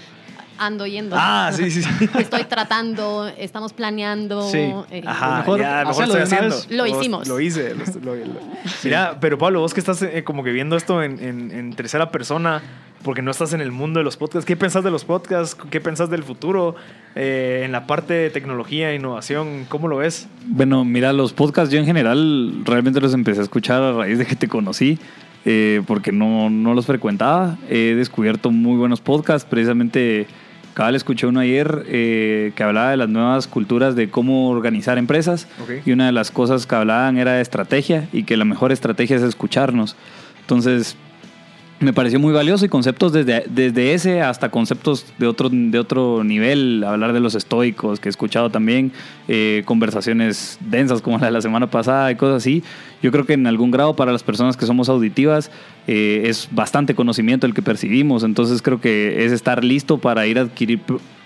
Ando 0.59 0.87
yendo. 0.87 1.17
Ah, 1.19 1.51
sí, 1.53 1.71
sí, 1.71 1.83
sí. 1.83 2.09
Estoy 2.19 2.45
tratando, 2.45 3.31
estamos 3.39 3.73
planeando. 3.73 4.49
Sí. 4.51 4.59
Eh, 4.91 5.03
Ajá, 5.07 5.39
mejor, 5.39 5.61
ya, 5.61 5.85
mejor 5.87 6.05
estoy 6.05 6.21
haciendo. 6.21 6.57
Lo 6.71 6.87
hicimos. 6.87 7.29
Lo, 7.29 7.41
hice. 7.41 7.75
Mira, 8.85 9.19
pero 9.21 9.39
Pablo, 9.39 9.61
vos 9.61 9.73
que 9.73 9.81
estás 9.81 10.03
eh, 10.03 10.25
como 10.25 10.43
que 10.45 10.51
viendo 10.51 10.77
esto 10.77 11.03
en, 11.03 11.21
en, 11.21 11.73
tercera 11.75 12.11
persona, 12.11 12.63
porque 13.03 13.23
no 13.23 13.31
estás 13.31 13.53
en 13.53 13.61
el 13.61 13.73
mundo 13.73 14.01
de 14.01 14.05
los 14.05 14.17
podcasts, 14.17 14.45
¿qué 14.45 14.57
pensás 14.57 14.85
de 14.85 14.91
los 14.91 15.05
podcasts? 15.05 15.57
¿Qué 15.71 15.81
pensás 15.81 16.11
del 16.11 16.25
futuro? 16.25 16.75
Eh, 17.15 17.63
en 17.65 17.73
la 17.73 17.87
parte 17.87 18.15
de 18.15 18.31
tecnología, 18.31 18.95
innovación, 18.95 19.67
¿cómo 19.69 19.89
lo 19.89 19.99
ves? 19.99 20.29
Bueno, 20.47 20.85
mira, 20.85 21.13
los 21.13 21.33
podcasts 21.33 21.73
yo 21.73 21.79
en 21.79 21.87
general 21.87 22.65
realmente 22.65 23.01
los 23.01 23.15
empecé 23.15 23.41
a 23.41 23.45
escuchar 23.45 23.83
a 23.83 23.93
raíz 23.93 24.19
de 24.19 24.27
que 24.27 24.37
te 24.37 24.49
conocí. 24.49 24.99
porque 25.87 26.13
no, 26.13 26.51
no 26.51 26.75
los 26.75 26.85
frecuentaba. 26.85 27.57
He 27.71 27.95
descubierto 27.95 28.51
muy 28.51 28.77
buenos 28.77 29.01
podcasts, 29.01 29.49
precisamente 29.49 30.27
Cabal 30.79 30.95
escuché 30.95 31.27
uno 31.27 31.41
ayer 31.41 31.87
eh, 31.89 32.53
que 32.55 32.63
hablaba 32.63 32.93
de 32.93 32.97
las 32.97 33.09
nuevas 33.09 33.49
culturas 33.49 33.97
de 33.97 34.11
cómo 34.11 34.49
organizar 34.49 34.97
empresas 34.97 35.49
y 35.85 35.91
una 35.91 36.07
de 36.07 36.13
las 36.13 36.31
cosas 36.31 36.69
que 36.69 36.75
hablaban 36.77 37.19
era 37.19 37.33
de 37.33 37.41
estrategia 37.41 38.09
y 38.13 38.23
que 38.23 38.37
la 38.37 38.45
mejor 38.45 38.71
estrategia 38.71 39.17
es 39.17 39.25
escucharnos. 39.25 39.97
Entonces, 40.43 40.97
me 41.81 41.93
pareció 41.93 42.19
muy 42.19 42.33
valioso 42.33 42.65
y 42.65 42.69
conceptos 42.69 43.13
desde, 43.13 43.45
desde 43.49 43.95
ese 43.95 44.21
hasta 44.21 44.51
conceptos 44.51 45.07
de 45.19 45.27
otro, 45.27 45.49
de 45.49 45.79
otro 45.79 46.25
nivel, 46.25 46.83
hablar 46.85 47.13
de 47.13 47.21
los 47.21 47.35
estoicos, 47.35 48.01
que 48.01 48.09
he 48.09 48.11
escuchado 48.11 48.51
también, 48.51 48.93
eh, 49.29 49.63
conversaciones 49.65 50.59
densas 50.61 51.01
como 51.03 51.19
la 51.19 51.27
de 51.27 51.33
la 51.33 51.41
semana 51.41 51.71
pasada 51.71 52.11
y 52.11 52.17
cosas 52.17 52.39
así. 52.39 52.65
Yo 53.01 53.13
creo 53.13 53.27
que 53.27 53.35
en 53.35 53.47
algún 53.47 53.71
grado 53.71 53.95
para 53.95 54.11
las 54.11 54.25
personas 54.25 54.57
que 54.57 54.67
somos 54.67 54.89
auditivas 54.89 55.53
eh, 55.87 56.23
es 56.27 56.49
bastante 56.51 56.95
conocimiento 56.95 57.47
el 57.47 57.55
que 57.55 57.63
percibimos, 57.63 58.25
entonces 58.25 58.61
creo 58.61 58.81
que 58.81 59.25
es 59.25 59.33
estar 59.33 59.63
listo 59.63 59.99
para 59.99 60.27
ir 60.27 60.39
adquirir 60.39 60.81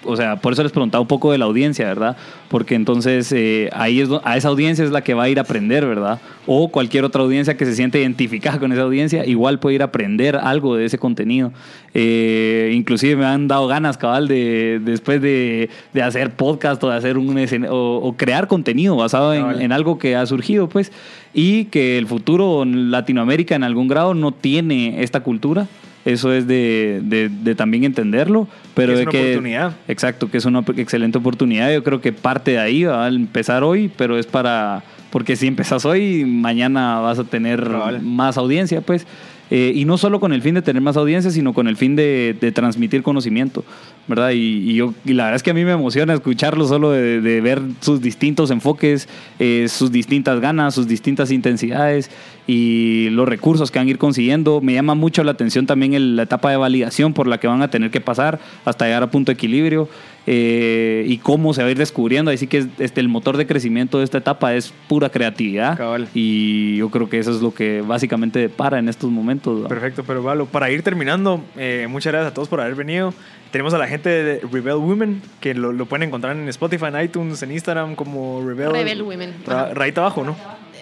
o 0.05 0.17
sea, 0.17 0.37
por 0.37 0.53
eso 0.53 0.63
les 0.63 0.73
preguntaba 0.73 1.01
un 1.01 1.09
poco 1.09 1.33
de 1.33 1.39
la 1.39 1.45
audiencia, 1.45 1.87
¿verdad? 1.87 2.17
Porque 2.49 2.75
entonces 2.75 3.33
eh, 3.33 3.71
ahí 3.73 4.01
es 4.01 4.09
a 4.25 4.37
esa 4.37 4.49
audiencia 4.49 4.85
es 4.85 4.91
la 4.91 5.03
que 5.03 5.15
va 5.15 5.25
a 5.25 5.29
ir 5.29 5.39
a 5.39 5.43
aprender, 5.43 5.87
¿verdad? 5.87 6.21
O 6.47 6.69
cualquier 6.69 7.05
otra 7.05 7.23
audiencia 7.23 7.57
que 7.57 7.65
se 7.65 7.75
siente 7.75 8.01
identificada 8.01 8.59
con 8.59 8.73
esa 8.73 8.83
audiencia, 8.83 9.25
igual 9.27 9.59
puede 9.59 9.77
ir 9.77 9.83
a 9.83 9.87
aprender 9.87 10.37
algo 10.37 10.77
de 10.77 10.85
ese 10.85 10.99
contenido. 10.99 11.53
Eh, 11.95 12.73
inclusive 12.75 13.17
me 13.17 13.25
han 13.25 13.49
dado 13.49 13.67
ganas, 13.67 13.97
cabal, 13.97 14.29
de 14.29 14.81
después 14.85 15.21
de, 15.21 15.71
de 15.93 16.03
hacer 16.03 16.31
podcast 16.31 16.83
o 16.85 16.91
de 16.91 16.97
hacer 16.97 17.19
un 17.19 17.33
o, 17.69 17.97
o 17.97 18.17
crear 18.17 18.49
contenido 18.49 18.97
basado 18.97 19.35
en, 19.35 19.61
en, 19.63 19.73
algo 19.73 19.99
que 19.99 20.17
ha 20.17 20.27
surgido, 20.27 20.69
pues, 20.69 20.93
y 21.35 21.67
que 21.67 21.99
el 21.99 22.07
futuro 22.07 22.63
en 22.63 22.91
Latinoamérica 22.91 23.55
en 23.55 23.65
algún 23.65 23.89
grado 23.89 24.15
no 24.15 24.33
tiene 24.33 25.03
esta 25.03 25.21
cultura. 25.21 25.67
Eso 26.05 26.33
es 26.33 26.49
de, 26.49 27.01
de, 27.05 27.55
también 27.55 27.85
entenderlo, 27.85 28.49
pero 28.75 28.93
es 28.93 29.07
una 29.07 29.11
oportunidad. 29.11 29.73
Exacto, 29.87 30.31
que 30.31 30.39
es 30.39 30.45
una 30.45 30.65
excelente 30.77 31.19
oportunidad. 31.19 31.73
Yo 31.73 31.85
creo 31.85 32.01
que 32.01 32.13
parte 32.13 32.53
de 32.53 32.59
ahí 32.59 32.85
va 32.85 33.05
a 33.05 33.09
empezar 33.09 33.63
hoy, 33.63 33.91
pero 33.97 34.19
es 34.19 34.27
para 34.27 34.83
porque 35.13 35.37
si 35.37 35.47
empezas 35.47 35.85
hoy, 35.85 36.25
mañana 36.25 36.99
vas 37.01 37.19
a 37.19 37.25
tener 37.25 37.69
más 38.01 38.39
audiencia, 38.39 38.81
pues. 38.81 39.07
Eh, 39.55 39.71
y 39.75 39.85
no 39.85 39.99
solo 39.99 40.19
con 40.19 40.33
el 40.33 40.41
fin 40.41 40.55
de 40.55 40.63
tener 40.63 40.81
más 40.81 40.97
audiencia, 40.97 41.31
sino 41.31 41.53
con 41.53 41.69
el 41.69 41.77
fin 41.77 41.95
de, 41.95 42.53
transmitir 42.55 43.03
conocimiento, 43.03 43.67
¿verdad? 44.09 44.31
Y, 44.35 44.73
yo, 44.73 44.95
y 45.05 45.13
la 45.13 45.25
verdad 45.25 45.37
es 45.37 45.43
que 45.43 45.51
a 45.51 45.55
mí 45.55 45.63
me 45.63 45.73
emociona 45.73 46.15
escucharlo 46.15 46.67
solo 46.67 46.91
de, 46.91 47.41
ver 47.43 47.61
sus 47.83 48.01
distintos 48.01 48.51
enfoques, 48.51 49.11
eh, 49.39 49.67
sus 49.69 49.93
distintas 49.93 50.41
ganas, 50.41 50.75
sus 50.75 50.89
distintas 50.89 51.31
intensidades 51.31 52.11
y 52.47 53.11
los 53.11 53.29
recursos 53.29 53.71
que 53.71 53.79
van 53.79 53.89
a 53.89 53.91
ir 53.91 53.99
consiguiendo. 53.99 54.63
Me 54.63 54.73
llama 54.73 54.95
mucho 54.95 55.23
la 55.23 55.33
atención 55.33 55.67
también 55.67 56.17
la 56.17 56.23
etapa 56.23 56.51
de 56.51 56.57
validación 56.57 57.13
por 57.13 57.27
la 57.27 57.39
que 57.39 57.47
van 57.47 57.61
a 57.61 57.69
tener 57.69 57.91
que 57.91 58.01
pasar 58.01 58.41
hasta 58.65 58.87
llegar 58.87 59.03
a 59.03 59.11
punto 59.11 59.33
de 59.33 59.35
equilibrio. 59.35 59.87
Eh, 60.27 61.05
y 61.09 61.19
cómo 61.19 61.53
se 61.53 61.63
va 61.63 61.69
a 61.69 61.71
ir 61.71 61.79
descubriendo. 61.79 62.31
Así 62.31 62.47
que 62.47 62.67
este, 62.79 63.01
el 63.01 63.09
motor 63.09 63.37
de 63.37 63.47
crecimiento 63.47 63.99
de 63.99 64.05
esta 64.05 64.19
etapa 64.19 64.55
es 64.55 64.73
pura 64.89 65.09
creatividad. 65.11 65.79
Y 66.15 66.77
yo 66.77 66.91
creo 66.91 67.09
que 67.09 67.19
eso 67.19 67.31
es 67.33 67.43
lo 67.43 67.53
que 67.53 67.83
básicamente 67.83 68.39
depara 68.39 68.79
en 68.79 68.89
estos 68.89 69.11
momentos. 69.11 69.69
Perfecto, 69.69 70.05
pero 70.05 70.23
Valo, 70.23 70.47
para 70.47 70.71
ir 70.71 70.83
terminando, 70.83 71.43
eh, 71.57 71.87
muchas 71.89 72.13
gracias 72.13 72.31
a 72.33 72.35
todos 72.35 72.49
por 72.49 72.61
haber 72.61 72.75
venido. 72.75 73.13
Tenemos 73.51 73.75
a 73.75 73.79
la 73.79 73.87
gente 73.87 74.09
de 74.09 74.41
Rebel 74.51 74.77
Women, 74.77 75.23
que 75.41 75.55
lo, 75.55 75.73
lo 75.73 75.87
pueden 75.87 76.09
encontrar 76.09 76.37
en 76.37 76.49
Spotify, 76.49 76.87
en 76.87 77.03
iTunes, 77.03 77.43
en 77.43 77.53
Instagram 77.53 77.97
como 77.97 78.43
Rebel, 78.47 78.73
Rebel 78.73 79.03
Women. 79.03 79.35
Rayita 79.75 80.01
abajo, 80.01 80.25
¿no? 80.25 80.37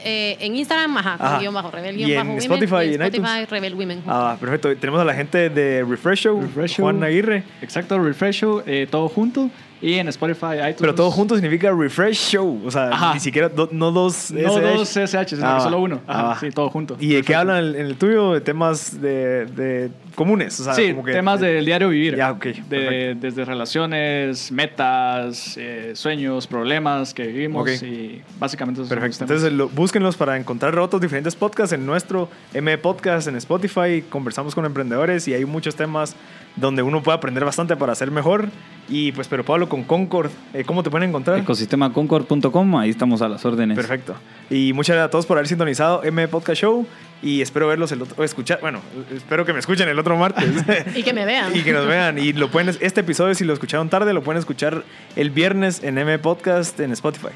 Eh, 0.04 0.36
en 0.40 0.56
Instagram, 0.56 0.96
ajá, 0.96 1.18
con 1.18 1.40
guion 1.40 1.54
bajo, 1.54 1.70
Rebel 1.70 1.96
guion 1.96 2.14
bajo 2.14 2.32
en 2.32 2.38
Spotify, 2.38 2.90
y 2.90 2.94
en 2.94 3.02
Spotify, 3.02 3.44
Rebel 3.48 3.74
Women. 3.74 4.02
Ah, 4.06 4.36
perfecto. 4.40 4.74
Tenemos 4.76 5.00
a 5.00 5.04
la 5.04 5.14
gente 5.14 5.50
de 5.50 5.84
Refresh 5.84 6.20
Show, 6.20 6.42
Juan 6.78 7.02
Aguirre. 7.02 7.42
Exacto, 7.62 7.98
Refresh 7.98 8.40
Show, 8.40 8.62
eh, 8.66 8.86
todo 8.90 9.08
junto. 9.08 9.50
Y 9.82 9.94
en 9.94 10.08
Spotify, 10.08 10.56
iTunes. 10.58 10.76
Pero 10.78 10.94
todo 10.94 11.10
junto 11.10 11.34
significa 11.34 11.72
Refresh 11.72 12.32
Show. 12.32 12.62
O 12.66 12.70
sea, 12.70 13.12
ni 13.14 13.20
siquiera, 13.20 13.50
no 13.70 13.90
dos 13.92 14.30
No 14.30 14.60
dos 14.60 14.96
SH, 14.96 15.36
sino 15.36 15.46
ah, 15.46 15.60
solo 15.60 15.80
uno. 15.80 16.00
Ajá, 16.06 16.32
ah, 16.32 16.38
sí, 16.38 16.50
todo 16.50 16.68
junto. 16.68 16.96
¿Y 17.00 17.14
de 17.14 17.22
qué 17.22 17.34
hablan 17.34 17.74
en 17.74 17.86
el, 17.86 17.96
tuyo? 17.96 18.34
De 18.34 18.40
temas 18.40 19.00
de, 19.00 19.46
de 19.46 19.90
comunes. 20.14 20.60
O 20.60 20.64
sea, 20.64 20.74
sí, 20.74 20.90
como 20.90 21.04
que, 21.04 21.12
temas 21.12 21.40
del 21.40 21.64
diario 21.64 21.88
vivir. 21.88 22.16
Ya, 22.16 22.32
ok. 22.32 22.46
De, 22.68 23.16
desde 23.18 23.44
relaciones, 23.44 24.52
metas, 24.52 25.56
eh, 25.56 25.92
sueños, 25.94 26.46
problemas 26.46 27.14
que 27.14 27.26
vivimos. 27.26 27.82
Y 27.82 28.20
básicamente 28.38 28.82
eso 28.82 28.88
Perfecto. 28.88 29.24
Entonces, 29.24 29.50
lo, 29.50 29.70
búsquenlos 29.70 30.16
para 30.16 30.36
encontrar 30.36 30.78
otros 30.78 31.00
diferentes 31.00 31.34
podcasts 31.34 31.72
en 31.72 31.86
nuestro 31.86 32.28
M 32.52 32.76
Podcast 32.78 33.28
en 33.28 33.36
Spotify. 33.36 34.02
Conversamos 34.08 34.54
con 34.54 34.66
emprendedores 34.66 35.26
y 35.26 35.32
hay 35.32 35.46
muchos 35.46 35.74
temas 35.74 36.14
donde 36.56 36.82
uno 36.82 37.02
puede 37.02 37.16
aprender 37.16 37.44
bastante 37.44 37.76
para 37.76 37.94
ser 37.94 38.10
mejor. 38.10 38.48
Y 38.88 39.12
pues, 39.12 39.28
pero 39.28 39.44
Pablo, 39.44 39.68
con 39.68 39.84
Concord. 39.84 40.30
Eh, 40.52 40.64
¿Cómo 40.64 40.82
te 40.82 40.90
pueden 40.90 41.08
encontrar? 41.08 41.38
Ecosistemaconcord.com, 41.38 42.76
ahí 42.76 42.90
estamos 42.90 43.22
a 43.22 43.28
las 43.28 43.44
órdenes. 43.44 43.76
Perfecto. 43.76 44.14
Y 44.50 44.72
muchas 44.72 44.94
gracias 44.94 45.08
a 45.08 45.10
todos 45.10 45.26
por 45.26 45.38
haber 45.38 45.46
sintonizado 45.46 46.02
M 46.02 46.26
Podcast 46.28 46.60
Show 46.60 46.86
y 47.22 47.40
espero 47.40 47.68
verlos 47.68 47.92
el 47.92 48.02
otro, 48.02 48.16
o 48.18 48.24
escuchar, 48.24 48.60
bueno, 48.60 48.80
espero 49.14 49.44
que 49.44 49.52
me 49.52 49.58
escuchen 49.58 49.88
el 49.88 49.98
otro 49.98 50.16
martes. 50.16 50.50
y 50.96 51.02
que 51.02 51.12
me 51.12 51.24
vean. 51.24 51.54
y 51.56 51.62
que 51.62 51.72
nos 51.72 51.86
vean. 51.86 52.18
Y 52.18 52.32
lo 52.32 52.50
pueden, 52.50 52.74
este 52.80 53.00
episodio, 53.00 53.34
si 53.34 53.44
lo 53.44 53.52
escucharon 53.52 53.88
tarde, 53.88 54.12
lo 54.12 54.22
pueden 54.22 54.38
escuchar 54.38 54.84
el 55.16 55.30
viernes 55.30 55.82
en 55.84 55.98
M 55.98 56.18
Podcast 56.18 56.80
en 56.80 56.92
Spotify. 56.92 57.28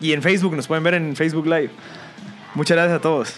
Y 0.00 0.12
en 0.12 0.22
Facebook, 0.22 0.56
nos 0.56 0.66
pueden 0.66 0.82
ver 0.82 0.94
en 0.94 1.14
Facebook 1.14 1.46
Live. 1.46 1.70
Muchas 2.54 2.76
gracias 2.76 2.98
a 2.98 3.00
todos. 3.00 3.34